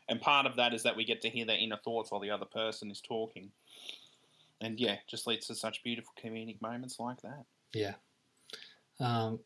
[0.10, 2.30] and part of that is that we get to hear their inner thoughts while the
[2.30, 3.52] other person is talking,
[4.62, 7.46] and yeah, just leads to such beautiful comedic moments like that.
[7.74, 7.96] Yeah.
[9.00, 9.40] Um,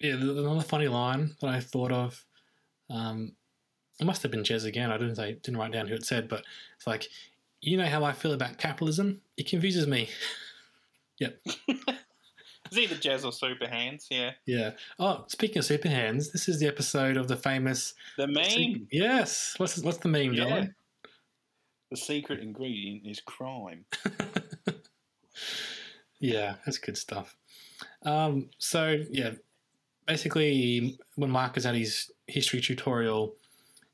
[0.00, 2.24] yeah, another funny line that I thought of.
[2.90, 3.36] Um,
[4.00, 4.90] it must have been Jez again.
[4.90, 6.44] I didn't say, didn't write down who it said, but
[6.76, 7.08] it's like,
[7.62, 9.22] you know how I feel about capitalism.
[9.38, 10.08] It confuses me.
[11.18, 11.40] yep.
[12.66, 14.30] It's either Jez or Super Hans, yeah.
[14.46, 14.70] Yeah.
[14.98, 17.92] Oh, speaking of Super Hans, this is the episode of the famous.
[18.16, 19.52] The meme, Yes.
[19.58, 20.68] What's what's the meme, Yeah.
[21.90, 23.84] The secret ingredient is crime.
[26.22, 27.36] Yeah, that's good stuff.
[28.04, 29.32] Um, so yeah,
[30.06, 33.34] basically, when Mark is at his history tutorial,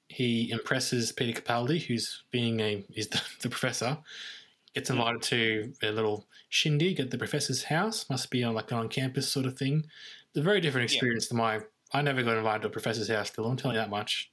[0.08, 3.98] he impresses Peter Capaldi, who's being a is the, the professor,
[4.74, 8.08] gets invited to a little shindig at the professor's house.
[8.10, 9.84] Must be on like an on campus sort of thing.
[10.30, 10.96] It's a very different Yeah.
[10.96, 11.60] experience than my.
[11.92, 13.28] I never got invited to a professor's house.
[13.28, 14.30] Still, I'm telling you that much.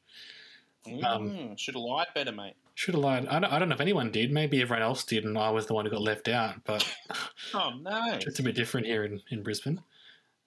[0.88, 2.54] Um, Mm, should have lied better, mate.
[2.76, 3.26] Should have lied.
[3.28, 4.32] I don't, I don't know if anyone did.
[4.32, 6.64] Maybe everyone else did, and I was the one who got left out.
[6.66, 6.88] But
[7.54, 8.14] Oh no!
[8.22, 9.82] it's a bit different here in, in Brisbane.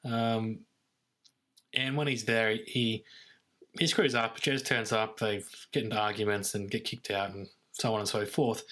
[0.05, 0.61] Um,
[1.75, 3.05] and when he's there, he
[3.79, 4.39] he screws up.
[4.41, 5.19] Jez turns up.
[5.19, 5.43] They
[5.73, 8.65] get into arguments and get kicked out, and so on and so forth.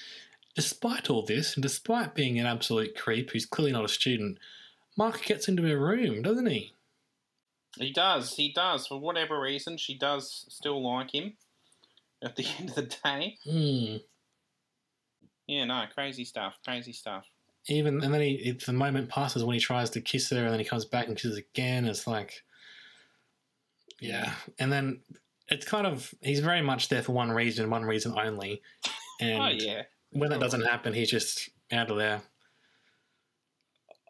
[0.55, 4.39] Despite all this, and despite being an absolute creep who's clearly not a student,
[4.97, 6.73] Mark gets into her room, doesn't he?
[7.79, 8.37] He does.
[8.37, 8.87] He does.
[8.87, 11.35] For whatever reason, she does still like him.
[12.25, 13.97] At the end of the day, Hmm.
[15.47, 16.55] yeah, no, crazy stuff.
[16.65, 17.27] Crazy stuff.
[17.69, 20.59] Even and then he, the moment passes when he tries to kiss her, and then
[20.59, 21.85] he comes back and kisses again.
[21.85, 22.43] It's like,
[24.01, 24.33] yeah.
[24.59, 25.01] And then
[25.49, 28.63] it's kind of he's very much there for one reason, one reason only.
[29.19, 29.85] And oh yeah.
[30.11, 32.21] when that doesn't happen, he's just out of there.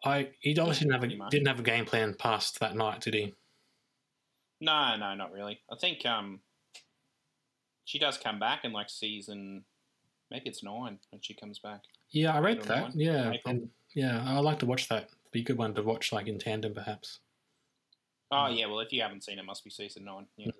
[0.03, 3.13] I he obviously didn't have a didn't have a game plan past that night, did
[3.13, 3.33] he?
[4.59, 5.59] No, no, not really.
[5.71, 6.41] I think um,
[7.85, 9.63] she does come back in like season,
[10.29, 11.81] maybe it's nine when she comes back.
[12.09, 12.89] Yeah, I read that.
[12.89, 12.91] nine?
[12.95, 15.09] Yeah, and yeah, I'd like to watch that.
[15.31, 17.19] Be a good one to watch, like in tandem, perhaps.
[18.31, 20.25] Oh yeah, well if you haven't seen it, it must be season nine.
[20.37, 20.51] Yeah.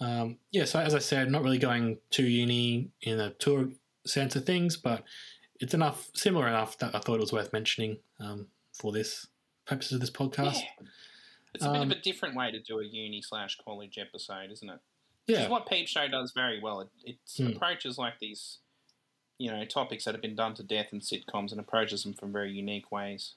[0.00, 3.68] Um, yeah, so as I said, not really going to uni in a tour
[4.06, 5.04] sense of things, but
[5.60, 9.26] it's enough, similar enough that I thought it was worth mentioning um, for this
[9.66, 10.54] purposes of this podcast.
[10.60, 10.86] Yeah.
[11.54, 14.50] It's a bit Um, of a different way to do a uni slash college episode,
[14.52, 14.78] isn't it?
[15.26, 16.80] Yeah, Which is what Peep Show does very well.
[16.80, 17.48] It, it Hmm.
[17.56, 18.58] approaches like these,
[19.36, 22.32] you know, topics that have been done to death in sitcoms and approaches them from
[22.32, 23.34] very unique ways.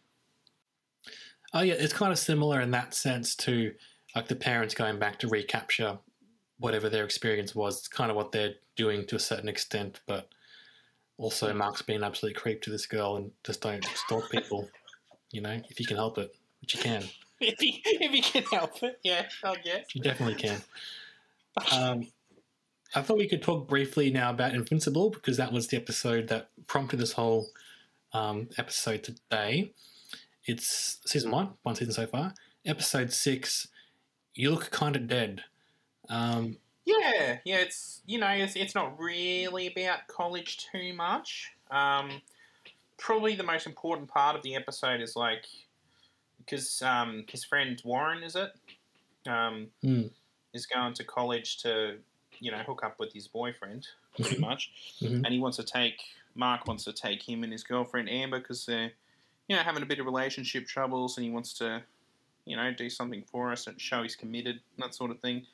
[1.54, 3.74] Oh yeah, it's kind of similar in that sense to
[4.16, 6.00] like the parents going back to recapture
[6.60, 7.80] whatever their experience was.
[7.80, 10.30] It's kind of what they're doing to a certain extent, but
[11.18, 14.70] also Mark's being an absolute creep to this girl and just don't stalk people.
[15.32, 17.04] You know, if you can help it, which you can,
[17.40, 19.86] if you if you can help it, yeah, I guess.
[19.94, 20.62] you definitely can.
[21.72, 22.08] Um,
[22.96, 26.50] I thought we could talk briefly now about Invincible because that was the episode that
[26.66, 27.48] prompted this whole
[28.12, 29.72] um, episode today.
[30.46, 32.34] It's season one, one season so far.
[32.66, 33.68] Episode six,
[34.36, 35.44] you look kind of dead.
[36.10, 37.58] Um, Yeah, yeah.
[37.58, 41.52] It's you know, it's it's not really about college too much.
[41.72, 42.22] Um,
[42.98, 45.46] probably the most important part of the episode is like
[46.40, 48.52] because um, his friend Warren is it
[49.28, 50.08] um, Hmm.
[50.54, 52.00] is going to college to
[52.40, 53.88] you know hook up with his boyfriend
[54.20, 54.72] pretty much,
[55.02, 55.24] Mhm.
[55.26, 56.02] and he wants to take
[56.36, 58.94] Mark wants to take him and his girlfriend Amber because they're
[59.48, 61.82] you know having a bit of relationship troubles, and he wants to
[62.46, 65.46] you know do something for us and show he's committed that sort of thing.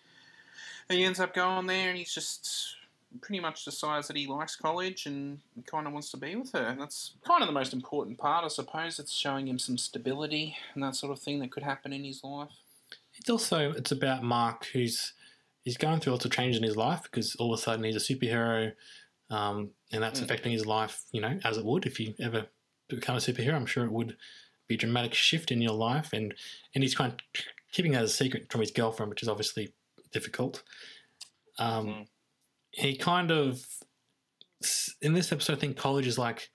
[0.89, 2.75] And he ends up going there, and he's just
[3.21, 6.63] pretty much decides that he likes college and kind of wants to be with her.
[6.65, 8.99] And that's kind of the most important part, I suppose.
[8.99, 12.23] It's showing him some stability and that sort of thing that could happen in his
[12.23, 12.49] life.
[13.17, 15.13] it's also it's about Mark who's
[15.63, 17.95] he's going through lots of change in his life because all of a sudden he's
[17.95, 18.71] a superhero,
[19.31, 20.23] um, and that's Mm.
[20.25, 21.03] affecting his life.
[21.11, 22.45] You know, as it would if you ever
[22.95, 23.53] become a superhero.
[23.55, 24.17] I'm sure it would
[24.67, 26.33] be a dramatic shift in your life, and
[26.73, 27.19] and he's kind of
[27.71, 29.73] keeping that a secret from his girlfriend, which is obviously
[30.11, 30.63] difficult.
[31.57, 32.07] Um, Mm.
[32.71, 33.65] He kind of
[35.01, 36.49] in this episode, I think college is like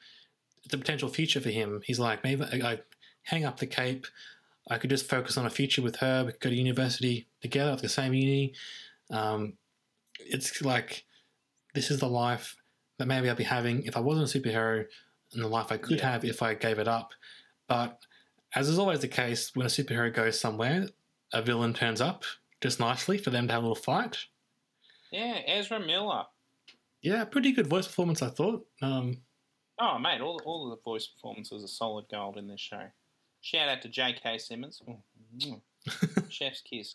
[0.70, 1.82] the potential future for him.
[1.85, 2.81] He's like maybe I, I
[3.24, 4.06] hang up the cape.
[4.70, 6.24] I could just focus on a future with her.
[6.24, 8.55] We could go to university together at the same uni.
[9.11, 9.55] Um,
[10.19, 11.05] it's like
[11.74, 12.56] this is the life
[12.98, 14.86] that maybe I'd be having if I wasn't a superhero,
[15.33, 16.11] and the life I could Yeah.
[16.13, 17.13] have if I gave it up.
[17.69, 17.99] But
[18.55, 20.89] as is always the case, when a superhero goes somewhere,
[21.33, 22.25] a villain turns up
[22.61, 24.19] just nicely for them to have a little fight.
[25.11, 26.25] Yeah, Ezra Miller.
[27.03, 28.67] Yeah, pretty good voice performance, I thought.
[28.83, 29.23] Um,
[29.81, 32.89] Oh, mate, all all of the voice performances are solid gold in this show.
[33.41, 34.39] Shout out to J.K.
[34.39, 34.81] Simmons.
[34.89, 35.03] Oh,
[35.37, 35.61] mm.
[36.31, 36.95] Chef's kiss.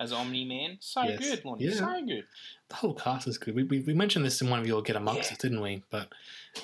[0.00, 0.76] As Omni Man.
[0.80, 1.18] So Yes.
[1.18, 1.64] good, Lonnie.
[1.64, 1.74] Yeah.
[1.74, 2.24] So good.
[2.68, 3.54] The whole cast is good.
[3.54, 5.32] We, we, we mentioned this in one of your Get Amongst Yeah.
[5.32, 5.82] Us, didn't we?
[5.90, 6.08] But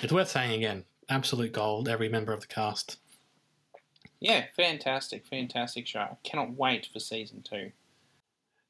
[0.01, 0.85] it's worth saying again.
[1.09, 2.97] Absolute gold, every member of the cast.
[4.19, 5.99] Yeah, fantastic, fantastic show.
[5.99, 7.71] I cannot wait for season two.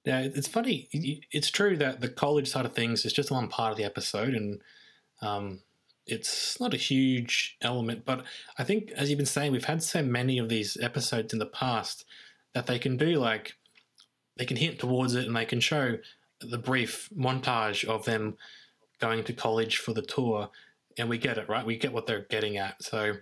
[0.03, 0.89] Yeah, it- it's funny.
[1.31, 4.33] It's true that the college side of things is just one part of the episode,
[4.33, 4.61] and
[5.21, 5.61] um,
[6.05, 8.03] it's not a huge element.
[8.05, 8.25] But
[8.57, 11.45] I think, as you've been saying, we've had so many of these episodes in the
[11.45, 12.05] past
[12.53, 13.55] that they can do like
[14.37, 15.97] they can hint towards it, and they can show
[16.41, 18.37] the brief montage of them
[18.99, 20.49] going to college for the tour,
[20.97, 21.65] and we get it right.
[21.65, 22.81] We get what they're getting at.
[22.83, 23.13] So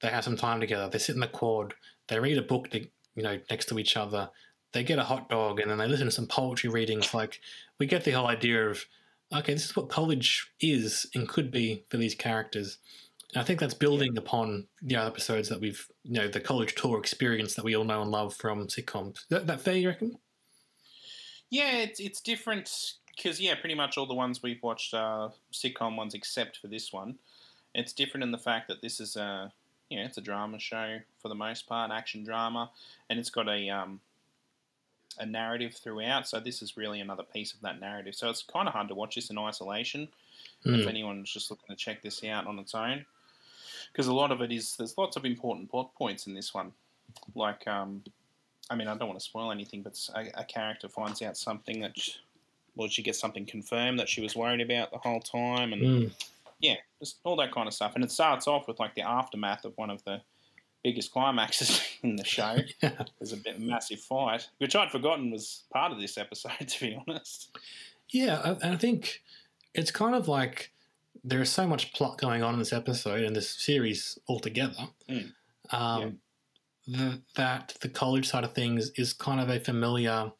[0.00, 0.88] they have some time together.
[0.88, 1.74] They sit in the quad.
[2.08, 2.80] They read a book, to,
[3.14, 4.30] you know, next to each other
[4.72, 7.14] they get a hot dog and then they listen to some poetry readings.
[7.14, 7.40] Like
[7.78, 8.84] we get the whole idea of
[9.32, 12.78] okay, this is what college is and could be for these characters.
[13.34, 16.74] And I think that's building upon the other episodes that we've, you know, the college
[16.74, 19.18] tour experience that we all know and love from sitcoms.
[19.18, 20.18] Is that, that fair, you reckon?
[21.50, 25.96] Yeah, it's it's different because yeah, pretty much all the ones we've watched are sitcom
[25.96, 27.18] ones except for this one.
[27.74, 29.52] It's different in the fact that this is a
[29.88, 32.72] you know it's a drama show for the most part, action drama,
[33.08, 34.00] and it's got a um
[35.18, 36.28] a narrative throughout.
[36.28, 38.14] So this is really another piece of that narrative.
[38.14, 40.08] So it's kind of hard to watch this in isolation.
[40.72, 40.88] If Mm.
[40.88, 43.06] anyone's just looking to check this out on its own,
[43.92, 46.72] because a lot of it is there's lots of important plot points in this one,
[47.34, 48.02] like um,
[48.70, 49.98] I mean I don't want to spoil anything, but
[50.34, 52.18] a character finds out something that, sh
[52.76, 56.12] well, she gets something confirmed that she was worried about the whole time, and Mm.
[56.60, 57.92] yeah, just all that kind of stuff.
[57.96, 60.20] And it starts off with like the aftermath of one of the
[60.84, 62.56] biggest climaxes in the show.
[62.82, 63.02] Yeah.
[63.18, 66.96] There's a bit massive fight, which I'd forgotten was part of this episode, to be
[67.08, 67.56] honest.
[68.10, 69.22] Yeah, and I think
[69.74, 70.70] it's kind of like
[71.24, 75.32] there is so much plot going on in this episode and this series altogether Mm.
[75.70, 76.18] um,
[76.86, 80.32] th- that the college side of things is kind of a familiar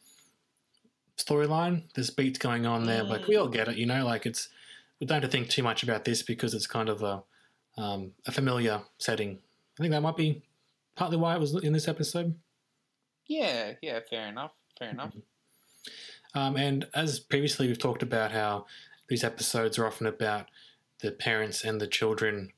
[1.17, 1.83] storyline.
[1.95, 4.05] There's beats going on there, like we all get it, you know.
[4.05, 4.49] Like it's
[5.01, 7.23] we don't have to think too much about this because it's kind of a
[7.77, 9.39] um, a familiar setting.
[9.79, 10.43] I think that might be
[10.97, 12.35] partly why it was in this episode.
[13.27, 15.13] Yeah, yeah, fair enough, fair enough.
[16.35, 18.67] Um, and as previously, we've talked about how
[19.09, 20.47] these episodes are often about
[21.01, 22.53] the parents and the children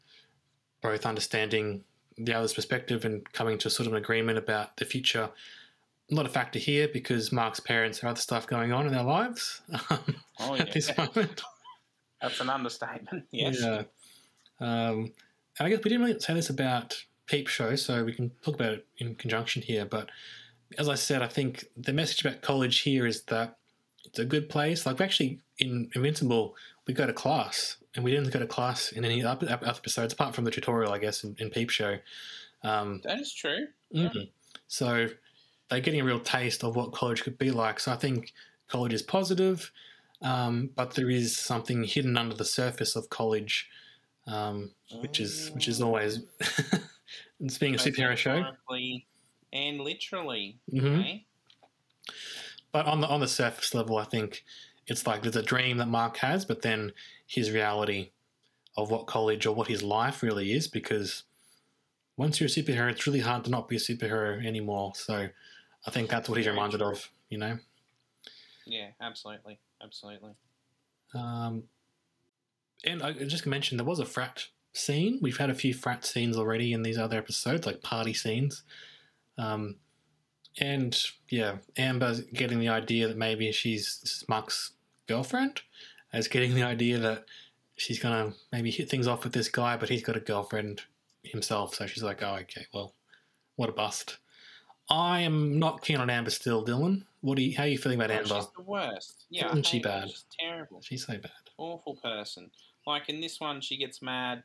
[0.82, 1.84] both understanding
[2.16, 5.30] the other's perspective and coming to a sort of an agreement about the future.
[6.10, 9.60] Not a factor here because Mark's parents have other stuff going on in their lives
[9.90, 11.42] um, Oh, at this moment.
[12.20, 13.24] That's an understatement.
[13.30, 13.60] Yes.
[13.60, 13.82] Yeah.
[14.60, 15.12] Um,
[15.58, 18.56] and I guess we didn't really say this about Peep Show, so we can talk
[18.56, 19.84] about it in conjunction here.
[19.84, 20.10] But
[20.78, 23.56] as I said, I think the message about college here is that
[24.04, 24.84] it's a good place.
[24.84, 26.56] Like, we actually, in Invincible,
[26.90, 30.34] we go to class, and we didn't go to class in any other episodes, apart
[30.34, 31.98] from the tutorial, I guess, in, in Peep Show.
[32.62, 33.68] Um, That is true.
[33.94, 34.30] Mhm.
[34.66, 35.08] So
[35.68, 37.80] they're getting a real taste of what college could be like.
[37.80, 38.32] So I think
[38.68, 39.70] college is positive,
[40.22, 43.68] um, but there is something hidden under the surface of college,
[44.26, 46.20] um, which is which is always
[47.40, 48.44] it's being a superhero show.
[49.52, 50.58] And literally.
[50.72, 51.04] Mhm.
[51.04, 51.18] eh?
[52.72, 54.44] But on the on the surface level, I think
[54.90, 56.92] it's like there's a dream that Mark has, but then
[57.24, 58.10] his reality
[58.76, 61.22] of what college or what his life really is, because
[62.16, 64.92] once you're a superhero, it's really hard to not be a superhero anymore.
[64.96, 65.28] So
[65.86, 67.58] I think that's what he's reminded of, you know.
[68.66, 69.60] Yeah, absolutely.
[69.80, 70.32] Absolutely.
[71.14, 71.62] Um,
[72.84, 75.20] and I just mentioned there was a frat scene.
[75.22, 78.64] We've had a few frat scenes already in these other episodes, like party scenes.
[79.38, 79.76] Um,
[80.58, 84.72] and yeah, Amber's getting the idea that maybe she's Mark's
[85.14, 85.60] girlfriend,
[86.12, 87.24] as getting the idea that
[87.76, 90.82] she's gonna maybe hit things off with this guy, but he's got a girlfriend
[91.22, 91.74] himself.
[91.74, 92.94] So she's like, oh, okay, well,
[93.56, 94.18] what a bust.
[94.88, 97.04] I am not keen on Amber still, Dylan.
[97.20, 98.34] What do you, how are you feeling about Oh, Amber?
[98.36, 99.24] She's the worst.
[99.30, 99.82] Yeah, Isn't she her.
[99.84, 100.08] bad?
[100.10, 100.80] She's terrible.
[100.82, 101.30] She's so bad.
[101.58, 102.50] Awful person.
[102.86, 104.42] Like in this one, she gets mad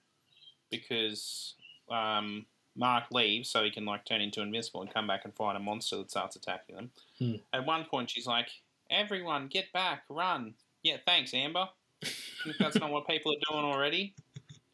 [0.69, 1.55] because
[1.89, 5.55] um, Mark leaves so he can like turn into invincible and come back and fight
[5.55, 6.91] a monster that starts attacking them.
[7.17, 7.35] Hmm.
[7.53, 8.49] At one point, she's like,
[8.89, 10.53] "Everyone, get back, run!"
[10.83, 11.69] Yeah, thanks, Amber.
[12.01, 14.13] if that's not what people are doing already,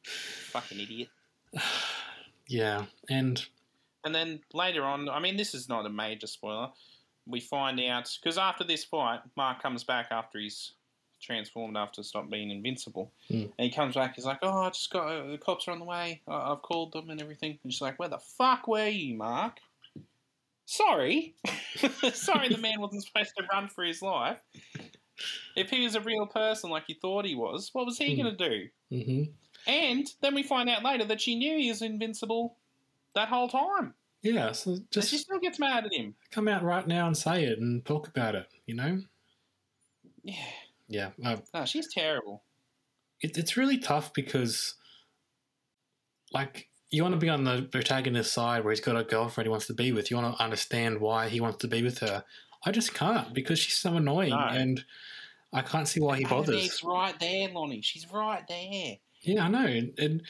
[0.04, 1.10] fucking idiot.
[2.48, 3.46] Yeah, and
[4.04, 6.70] And then later on, I mean, this is not a major spoiler.
[7.28, 10.74] We find out because after this fight, Mark comes back after he's
[11.22, 13.44] transformed after stop being invincible, Hmm.
[13.44, 14.16] and he comes back.
[14.16, 16.22] He's like, "Oh, I just got uh, the cops are on the way.
[16.28, 19.62] I- I've called them and everything." And she's like, "Where the fuck were you, Mark?"
[20.66, 21.36] Sorry,
[22.14, 24.40] sorry, the man wasn't supposed to run for his life.
[25.56, 28.22] If he was a real person like you thought he was, what was he Hmm.
[28.22, 28.70] going to do?
[28.90, 29.24] hmm
[29.68, 32.58] And then we find out later that she knew he was invincible
[33.16, 33.96] that whole time.
[34.22, 36.16] Yeah, so And just she still gets mad at him.
[36.32, 38.48] come out right now and say it and talk about it.
[38.66, 39.02] You know?
[40.24, 40.46] Yeah.
[40.88, 42.44] Yeah, uh, No, she's terrible.
[43.22, 44.76] it, it's really tough because,
[46.32, 49.50] like, you want to be on the protagonist's side where he's got a girlfriend he
[49.50, 50.12] wants to be with.
[50.12, 52.24] You want to understand why he wants to be with her.
[52.66, 54.40] I just can't because she's so annoying No.
[54.40, 54.84] and
[55.54, 56.66] I can't see why he bothers.
[56.66, 57.82] It's right there, Lonnie.
[57.82, 58.98] She's right there.
[59.22, 60.22] Yeah, I know, and, and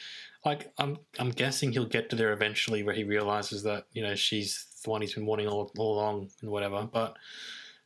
[0.44, 4.14] like I'm, I'm guessing he'll get to there eventually where he realizes that you know
[4.14, 6.88] she's the one he's been wanting all, all along and whatever.
[6.92, 7.16] But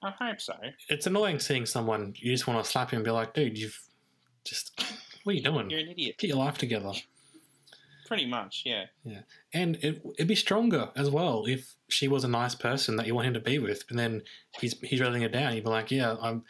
[0.02, 0.54] I hope so.
[0.88, 3.80] it's annoying seeing someone you just want to slap him and be like, dude, you've
[4.44, 4.72] just
[5.24, 5.70] what are you doing?
[5.70, 6.16] You're an idiot.
[6.18, 6.92] Get your life together.
[8.06, 8.84] Pretty much, yeah.
[9.04, 9.20] Yeah,
[9.52, 13.14] and it, it'd be stronger as well if she was a nice person that you
[13.14, 14.22] want him to be with, and then
[14.60, 15.54] he's he's letting her down.
[15.54, 16.44] You'd be like, yeah, I'm.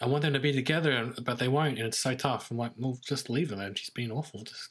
[0.00, 2.50] I want them to be together, but they won't, and it's so tough.
[2.50, 3.76] I'm like, well, just leave her, man.
[3.76, 4.42] She's being awful.
[4.42, 4.70] Just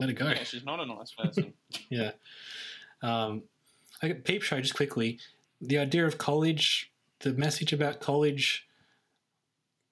[0.00, 0.28] let her go.
[0.28, 1.52] Yeah, she's not a nice person.
[1.88, 2.10] Yeah.
[3.02, 3.44] Um,
[4.02, 5.18] I Peep Show, just quickly,
[5.60, 8.66] the idea of college, the message about college,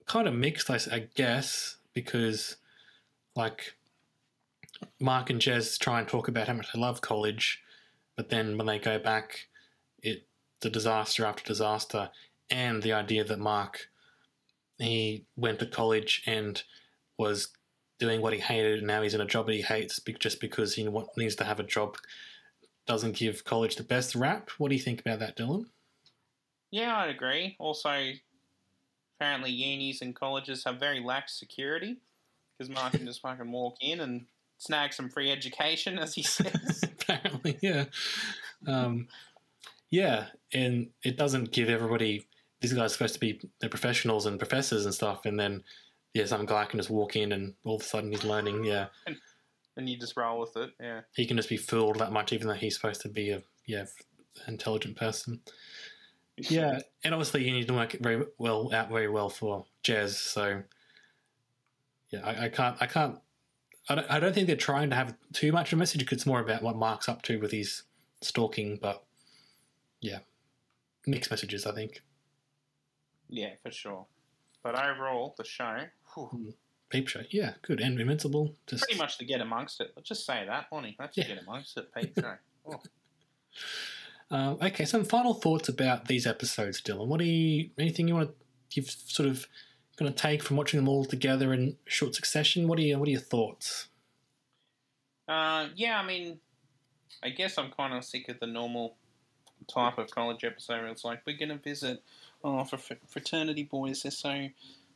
[0.07, 2.57] kind of mixed, I guess, because
[3.37, 3.75] like
[5.01, 7.63] Mark and Jez try and talk about how much they love college,
[8.17, 9.49] but then when they go back,
[10.03, 10.23] it's
[10.65, 12.11] a disaster after disaster,
[12.51, 13.89] and the idea that Mark
[14.79, 16.63] he went to college and
[17.19, 17.49] was
[17.99, 20.75] doing what he hated, and now he's in a job that he hates just because
[20.75, 21.97] he needs to have a job.
[22.87, 24.51] Doesn't give college the best rap.
[24.57, 25.67] What do you think about that, Dylan?
[26.71, 27.57] yeah, I'd agree.
[27.59, 28.13] Also,
[29.17, 31.99] apparently unis and colleges have very lax security
[32.57, 34.27] because Mark can just fucking walk in and
[34.61, 36.85] snag some free education, as he says.
[36.85, 37.87] Apparently, yeah,
[38.69, 39.09] um,
[39.91, 42.27] yeah, and it doesn't give everybody.
[42.61, 45.65] These guys are supposed to be they're professionals and professors and stuff, and then
[46.15, 48.65] yeah, some guy can just walk in and all of a sudden he's learning.
[48.65, 48.87] Yeah,
[49.77, 51.01] and you just roll with it, yeah.
[51.15, 53.87] he can just be fooled that much, even though he's supposed to be a yeah
[54.47, 55.41] intelligent person.
[56.37, 60.11] Yeah, and obviously you need to work very well out very well for Jez.
[60.11, 60.63] So
[62.11, 63.17] yeah, I, I can't, I can't,
[63.91, 66.11] I don't, I don't think they're trying to have too much of a message.
[66.13, 67.83] It's more about what Mark's up to with his
[68.23, 69.03] stalking, but
[70.01, 70.21] yeah,
[71.07, 71.67] mixed messages.
[71.67, 72.03] I think.
[73.29, 74.07] Yeah, for sure.
[74.63, 75.85] But overall, the show,
[76.15, 76.55] whew,
[76.89, 78.55] Peep show, yeah, good and invincible.
[78.67, 79.93] Just pretty much to get amongst it.
[79.97, 80.97] Let's just say that, Lonnie.
[80.99, 81.25] Let's Yeah.
[81.29, 82.13] get amongst it, Pete.
[82.19, 82.35] Show.
[82.67, 82.79] Oh.
[84.31, 87.07] Um, okay, some final thoughts about these episodes, Dylan.
[87.09, 87.71] What do you?
[87.79, 88.35] Anything you want to?
[88.73, 89.49] You've sort of
[90.01, 92.67] going to take from watching them all together in short succession.
[92.67, 92.99] What are you?
[92.99, 93.89] What are your thoughts?
[95.29, 96.41] Uh, yeah, I mean,
[97.23, 98.97] I guess I'm kind of sick of the normal
[99.69, 102.03] type of college episode where it's like, we're going to visit,
[102.43, 104.49] oh, for fraternity boys, they're so,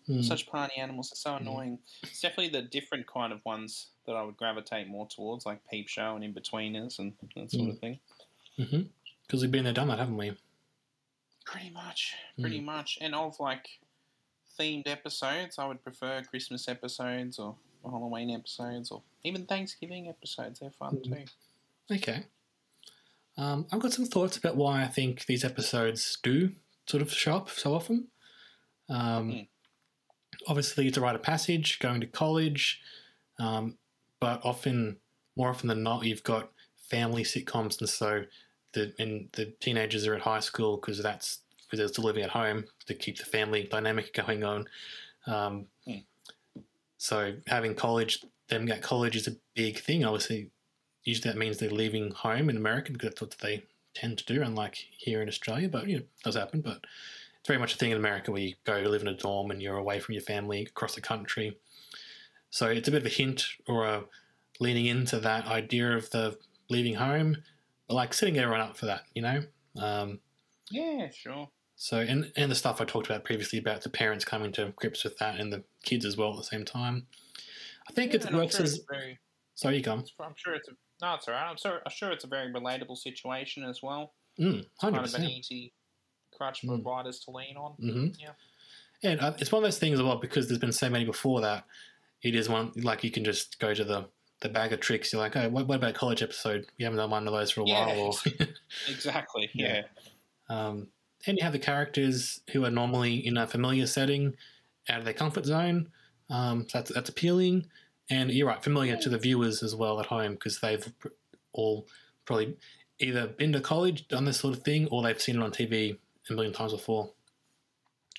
[0.06, 0.20] Hmm.
[0.20, 1.78] such party animals, they're so annoying.
[2.02, 5.88] It's definitely the different kind of ones that I would gravitate more towards, like Peep
[5.88, 7.98] Show and Inbetweeners and that sort of thing.
[8.58, 8.82] Mm-hmm.
[9.26, 10.36] Because we've been there, done that, haven't we?
[11.46, 12.98] Pretty much, pretty much.
[13.00, 13.66] And of like
[14.58, 20.60] themed episodes, I would prefer Christmas episodes or Halloween episodes or even Thanksgiving episodes.
[20.60, 21.24] They're fun too.
[21.90, 22.24] Okay.
[23.36, 26.52] Um, I've got some thoughts about why I think these episodes do
[26.86, 28.08] sort of show up so often.
[28.88, 29.40] Um, Hmm.
[30.48, 32.80] Obviously, it's a rite of passage, going to college,
[33.38, 33.78] um,
[34.20, 34.96] but often,
[35.36, 36.50] more often than not, you've got
[36.90, 38.24] family sitcoms, and so
[38.72, 42.30] the and the teenagers are at high school because that's because they're still living at
[42.30, 44.66] home to keep the family dynamic going on.
[45.26, 45.98] Um, Hmm.
[46.96, 50.04] So having college, them at college is a big thing.
[50.04, 50.50] Obviously,
[51.04, 53.64] usually that means they're leaving home in America because that's what they
[53.94, 55.68] tend to do, unlike here in Australia.
[55.68, 56.60] But you know, it does happen.
[56.60, 56.84] But
[57.40, 59.60] it's very much a thing in America where you go live in a dorm and
[59.60, 61.58] you're away from your family across the country.
[62.50, 64.04] So it's a bit of a hint or a
[64.60, 66.38] leaning into that idea of the
[66.70, 67.36] leaving home,
[67.88, 69.42] but like setting everyone up for that, you know.
[69.76, 70.20] Um,
[70.70, 71.48] Yeah, sure.
[71.76, 75.04] so and and the stuff I talked about previously about the parents coming to grips
[75.04, 77.06] with that and the kids as well at the same time.
[77.88, 79.18] I think Yeah, it works sure as very,
[79.54, 80.04] sorry you come.
[80.20, 80.72] I'm sure it's a,
[81.02, 81.50] no, it's alright.
[81.50, 84.14] I'm sure, I'm sure it's a very relatable situation as well.
[84.38, 84.96] Mm, Kind 100%.
[84.96, 85.74] kind of an easy
[86.32, 86.84] crutch for Mm.
[86.84, 87.72] writers to lean on.
[87.74, 88.32] hmm Yeah.
[89.02, 91.40] And uh, it's one of those things as well because there's been so many before
[91.42, 91.66] that.
[92.22, 94.08] It is one like you can just go to the
[94.40, 95.12] the bag of tricks.
[95.12, 96.66] You're like, oh, what, what about college episode?
[96.78, 97.86] You haven't done one of those for a Yeah.
[97.86, 97.98] while.
[98.00, 98.12] Or,
[98.88, 99.50] Exactly.
[99.54, 99.74] Yeah.
[99.76, 99.82] Yeah.
[100.48, 100.88] Um,
[101.26, 104.36] and you have the characters who are normally in a familiar setting,
[104.88, 105.88] out of their comfort zone.
[106.28, 107.66] Um, so that's that's appealing.
[108.10, 110.86] And you're right, familiar to the viewers as well at home because they've
[111.52, 111.88] all
[112.26, 112.56] probably
[112.98, 115.96] either been to college, done this sort of thing, or they've seen it on TV
[116.28, 117.10] a million times before.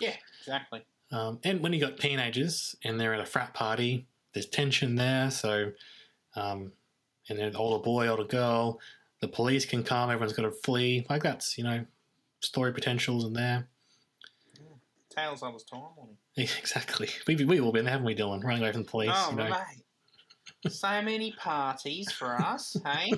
[0.02, 0.16] Yeah.
[0.40, 0.86] Exactly.
[1.12, 5.32] Um, and when you got teenagers and they're at a frat party, there's tension there.
[5.32, 5.72] So,
[6.36, 6.72] um,
[7.30, 8.80] and then older boy, older girl,
[9.22, 11.06] the police can come, everyone's got to flee.
[11.10, 11.86] Like that's you know,
[12.46, 13.68] story potentials in there.
[15.16, 16.10] Tales of his time on.
[16.36, 17.10] Exactly.
[17.28, 18.44] We we've all been there, haven't we, Dylan?
[18.44, 19.12] Running away from the police.
[19.14, 19.50] Oh, you know.
[19.50, 20.72] mate.
[20.72, 23.14] So many parties for us, hey?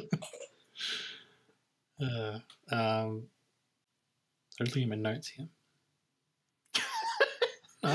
[2.00, 2.40] Uh,
[2.72, 3.24] um,
[4.60, 5.48] I'm looking at my notes here.
[7.84, 7.92] No,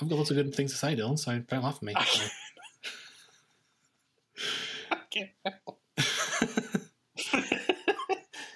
[0.00, 1.18] I've got lots of good things to say, Dylan.
[1.18, 1.94] So don't laugh at me.
[1.94, 2.24] So.
[4.92, 5.32] Okay.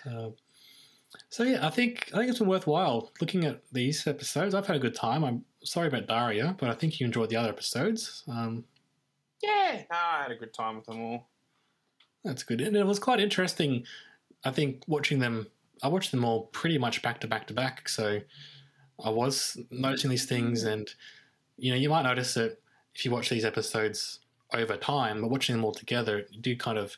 [0.06, 0.34] Um,
[1.30, 4.54] so yeah, I think I think it's been worthwhile looking at these episodes.
[4.54, 5.24] I've had a good time.
[5.24, 8.24] I'm sorry about Daria, but I think you enjoyed the other episodes.
[8.28, 8.64] Um,
[9.42, 11.28] Yeah, no, I had a good time with them all.
[12.24, 13.84] that's good, and it was quite interesting.
[14.44, 15.46] I think watching them,
[15.82, 17.88] I watched them all pretty much back to back to back.
[17.88, 18.20] So
[19.04, 20.92] I was noticing these things, and
[21.58, 22.58] you know, you might notice that
[22.94, 24.20] if you watch these episodes
[24.52, 26.96] over time, but watching them all together, you do kind of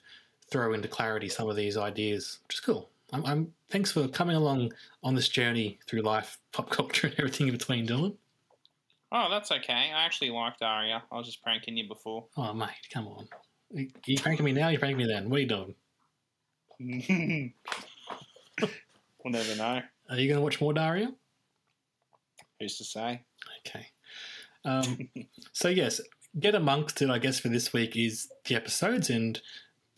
[0.50, 2.88] throw into clarity some of these ideas, which is cool.
[3.12, 4.72] I'm, I'm thanks for coming along
[5.02, 8.16] on this journey through life, pop culture, and everything in between, Dylan.
[9.14, 9.90] Oh, that's okay.
[9.94, 11.02] I actually liked Daria.
[11.12, 12.24] I was just pranking you before.
[12.36, 13.28] Oh mate, come on.
[13.76, 14.68] Are you pranking me now?
[14.68, 15.28] You're pranking me then.
[15.28, 15.74] What are you doing?
[19.24, 19.82] we'll never know.
[20.10, 21.12] Are you going to watch more Daria?
[22.58, 23.22] Who's to say?
[23.66, 23.86] Okay.
[24.64, 25.08] Um,
[25.52, 26.00] so yes,
[26.38, 27.10] get amongst it.
[27.10, 29.40] I guess for this week is the episodes and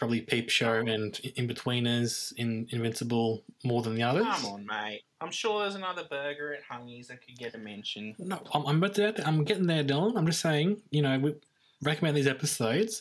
[0.04, 4.26] probably Peep Show and Inbetweeners, in Invincible more than the others.
[4.26, 5.00] Come on, mate.
[5.22, 8.14] I'm sure there's another burger at Hungies that could get a mention.
[8.18, 10.14] No, I'm, I'm, I'm getting there, Dylan.
[10.14, 11.34] I'm just saying, you know, we
[11.82, 13.00] recommend these episodes.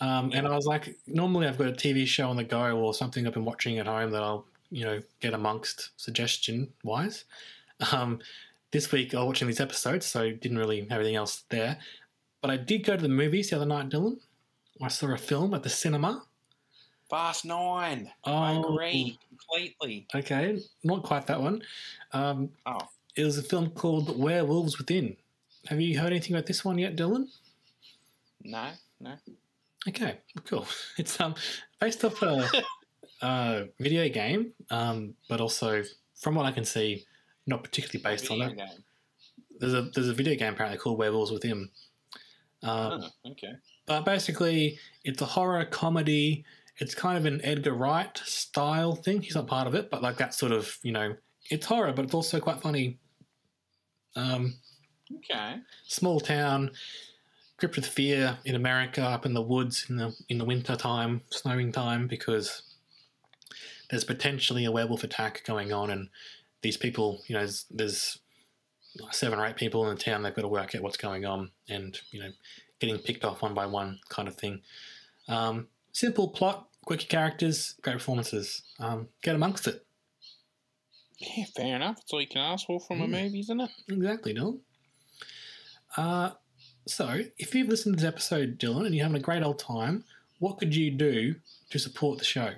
[0.00, 2.92] Um, and I was like, normally I've got a TV show on the go or
[2.92, 7.24] something I've been watching at home that I'll, you know, get amongst suggestion wise.
[7.92, 8.18] Um,
[8.72, 11.78] this week I was watching these episodes, so didn't really have anything else there.
[12.40, 14.18] But I did go to the movies the other night, Dylan.
[14.80, 16.24] I saw a film at the cinema.
[17.12, 18.10] Fast Nine.
[18.24, 18.72] I Oh.
[18.72, 20.06] agree completely.
[20.14, 21.62] Okay, not quite that one.
[22.12, 25.18] Um, Oh, it was a film called Werewolves Within.
[25.66, 27.26] Have you heard anything about this one yet, Dylan?
[28.44, 29.14] no, no.
[29.86, 30.66] Okay, cool.
[30.96, 31.34] It's um
[31.78, 32.48] based off a,
[33.22, 35.82] a video game, um, but also
[36.16, 37.04] from what I can see,
[37.46, 38.56] not particularly based on Video that.
[38.70, 38.84] game.
[39.60, 41.68] There's a there's a video game apparently called Werewolves Within.
[42.62, 43.52] Um, Oh, okay.
[43.84, 46.44] But basically, it's a horror comedy.
[46.78, 49.22] It's kind of an Edgar Wright style thing.
[49.22, 51.14] He's not part of it, but like that sort of you know,
[51.50, 52.98] it's horror, but it's also quite funny.
[54.16, 54.54] Um,
[55.16, 55.56] Okay.
[55.86, 56.70] small town,
[57.58, 61.22] gripped with fear in America, up in the woods in the in the winter time,
[61.30, 62.62] snowing time, because
[63.90, 66.08] there's potentially a werewolf attack going on, and
[66.62, 68.18] these people, you know, there's, there's
[69.10, 70.22] seven or eight people in the town.
[70.22, 72.30] They've got to work out what's going on, and you know,
[72.80, 74.62] getting picked off one by one, kind of thing.
[75.28, 78.62] Um, simple plot, quirky characters, great performances.
[78.78, 79.84] Um, get amongst it.
[81.18, 81.96] Yeah, fair enough.
[81.96, 83.10] That's all you can ask for from a Mm.
[83.22, 83.70] movie, isn't it?
[83.88, 84.58] Exactly, Dylan.
[85.96, 86.32] Uh,
[86.86, 90.04] so, if you've listened to this episode, Dylan, and you're having a great old time,
[90.40, 91.36] what could you do
[91.70, 92.54] to support the show?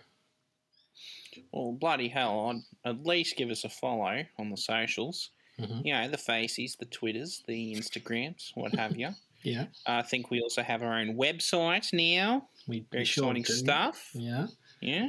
[1.53, 5.31] Well, bloody hell, I'd at least give us a follow on the socials.
[5.59, 5.85] Mhm.
[5.85, 9.15] You know, the Faces, the Twitters, the Instagrams, what have you.
[9.45, 12.49] Yeah, I think we also have our own website now.
[12.67, 13.53] we Very sure exciting do.
[13.53, 14.11] stuff.
[14.15, 14.47] Yeah,
[14.81, 15.09] Yeah.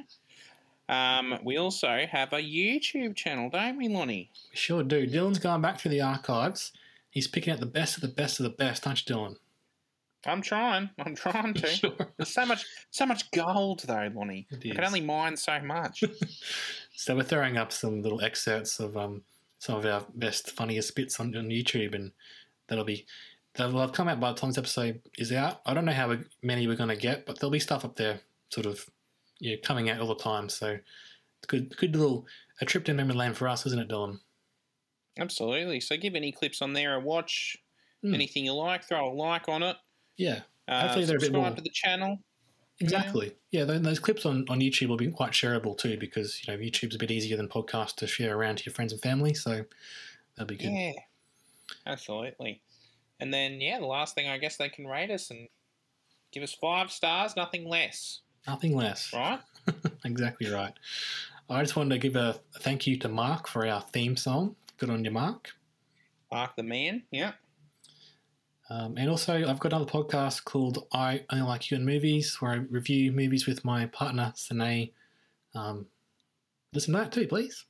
[0.88, 4.30] Um, we also have a YouTube channel, don't we, Lonnie?
[4.52, 5.08] we sure do.
[5.08, 6.74] Dylan's going back through the archives.
[7.10, 9.36] He's picking out the best of the best of the best, aren't you, Dylan?
[10.28, 10.90] I'm trying.
[11.00, 11.68] I'm trying to.
[11.68, 11.94] Sure.
[12.18, 14.48] There's so much, so much gold though, Lonnie.
[14.52, 16.04] It I can only mine so much.
[16.98, 19.22] So we're throwing up some little excerpts of um,
[19.60, 22.12] some of our best, funniest bits on, on YouTube, and
[22.68, 23.06] that'll be
[23.58, 25.62] that'll have come out by the time this episode is out.
[25.66, 28.20] I don't know how many we're going to get, but there'll be stuff up there,
[28.50, 28.86] sort of,
[29.40, 30.50] yeah, coming out all the time.
[30.50, 30.68] So
[31.38, 32.26] it's good, good little
[32.62, 34.20] a trip to memory lane for us, isn't it, Dylan?
[35.18, 35.80] Absolutely.
[35.80, 37.58] So give any clips on there a watch.
[38.04, 38.14] Hmm.
[38.14, 39.78] Anything you like, throw a like on it.
[40.18, 42.20] Yeah, Uh, Hopefully they're a bit subscribe more- to the channel.
[42.80, 43.34] exactly.
[43.52, 46.60] Yeah, tho- those clips on, on YouTube will be quite shareable too, because you know
[46.60, 49.34] YouTube's a bit easier than podcast to share around to your friends and family.
[49.34, 49.64] So
[50.36, 50.72] that'll be good.
[50.72, 50.92] Yeah,
[51.86, 52.62] absolutely.
[53.20, 55.48] And then, yeah, the last thing I guess they can rate us and
[56.32, 59.12] give us five stars, nothing less, Nothing less.
[59.14, 59.40] right?
[60.06, 60.74] exactly right.
[61.50, 64.56] I just wanted to give a, thank you to Mark for our theme song.
[64.78, 65.50] Good on you, Mark.
[66.32, 67.34] Mark the man, yeah.
[68.70, 72.52] Um, and also, I've got another podcast called I Only Like You in Movies, where
[72.52, 74.90] I review movies with my partner, Sine.
[75.54, 75.86] Um,
[76.74, 77.66] listen to that too, please.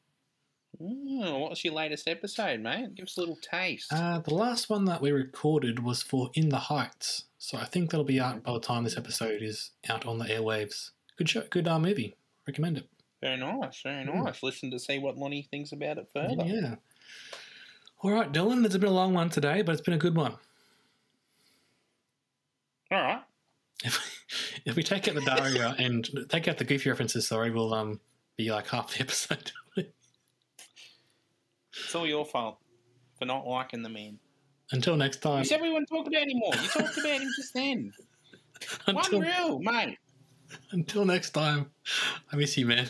[0.81, 2.95] Oh, what was your latest episode, mate?
[2.95, 3.91] Give us a little taste.
[3.93, 7.25] Uh, the last one that we recorded was for In the Heights.
[7.37, 10.25] So I think that'll be out by the time this episode is out on the
[10.25, 10.91] airwaves.
[11.17, 12.15] Good show, good uh, movie.
[12.47, 12.89] Recommend it.
[13.21, 14.23] Very nice, very Mm.
[14.25, 14.43] nice.
[14.43, 16.43] Listen to see what Lonnie thinks about it further.
[16.45, 16.75] Yeah.
[18.01, 18.65] All right, Dylan.
[18.65, 20.35] It's been a long one today, but it's been a good one.
[22.91, 23.21] All right.
[23.83, 23.99] If,
[24.65, 27.99] if we take out the Daria and take out the goofy references, sorry, we'll um
[28.37, 29.51] be like half the episode.
[31.83, 32.57] It's all your fault
[33.17, 34.19] for not liking the man.
[34.71, 35.39] Until next time.
[35.39, 36.53] You said we wouldn't talk about him more.
[36.55, 37.93] You talked about him just then.
[38.87, 39.97] Until, Unreal, mate.
[40.71, 41.71] until next time.
[42.31, 42.87] I miss you, man.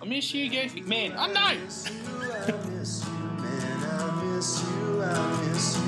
[0.00, 0.82] I miss you, Goofy.
[0.82, 1.60] Man, oh, I know.
[1.60, 3.12] miss you, I miss you,
[3.42, 3.84] man.
[3.84, 5.87] I miss you, I miss you,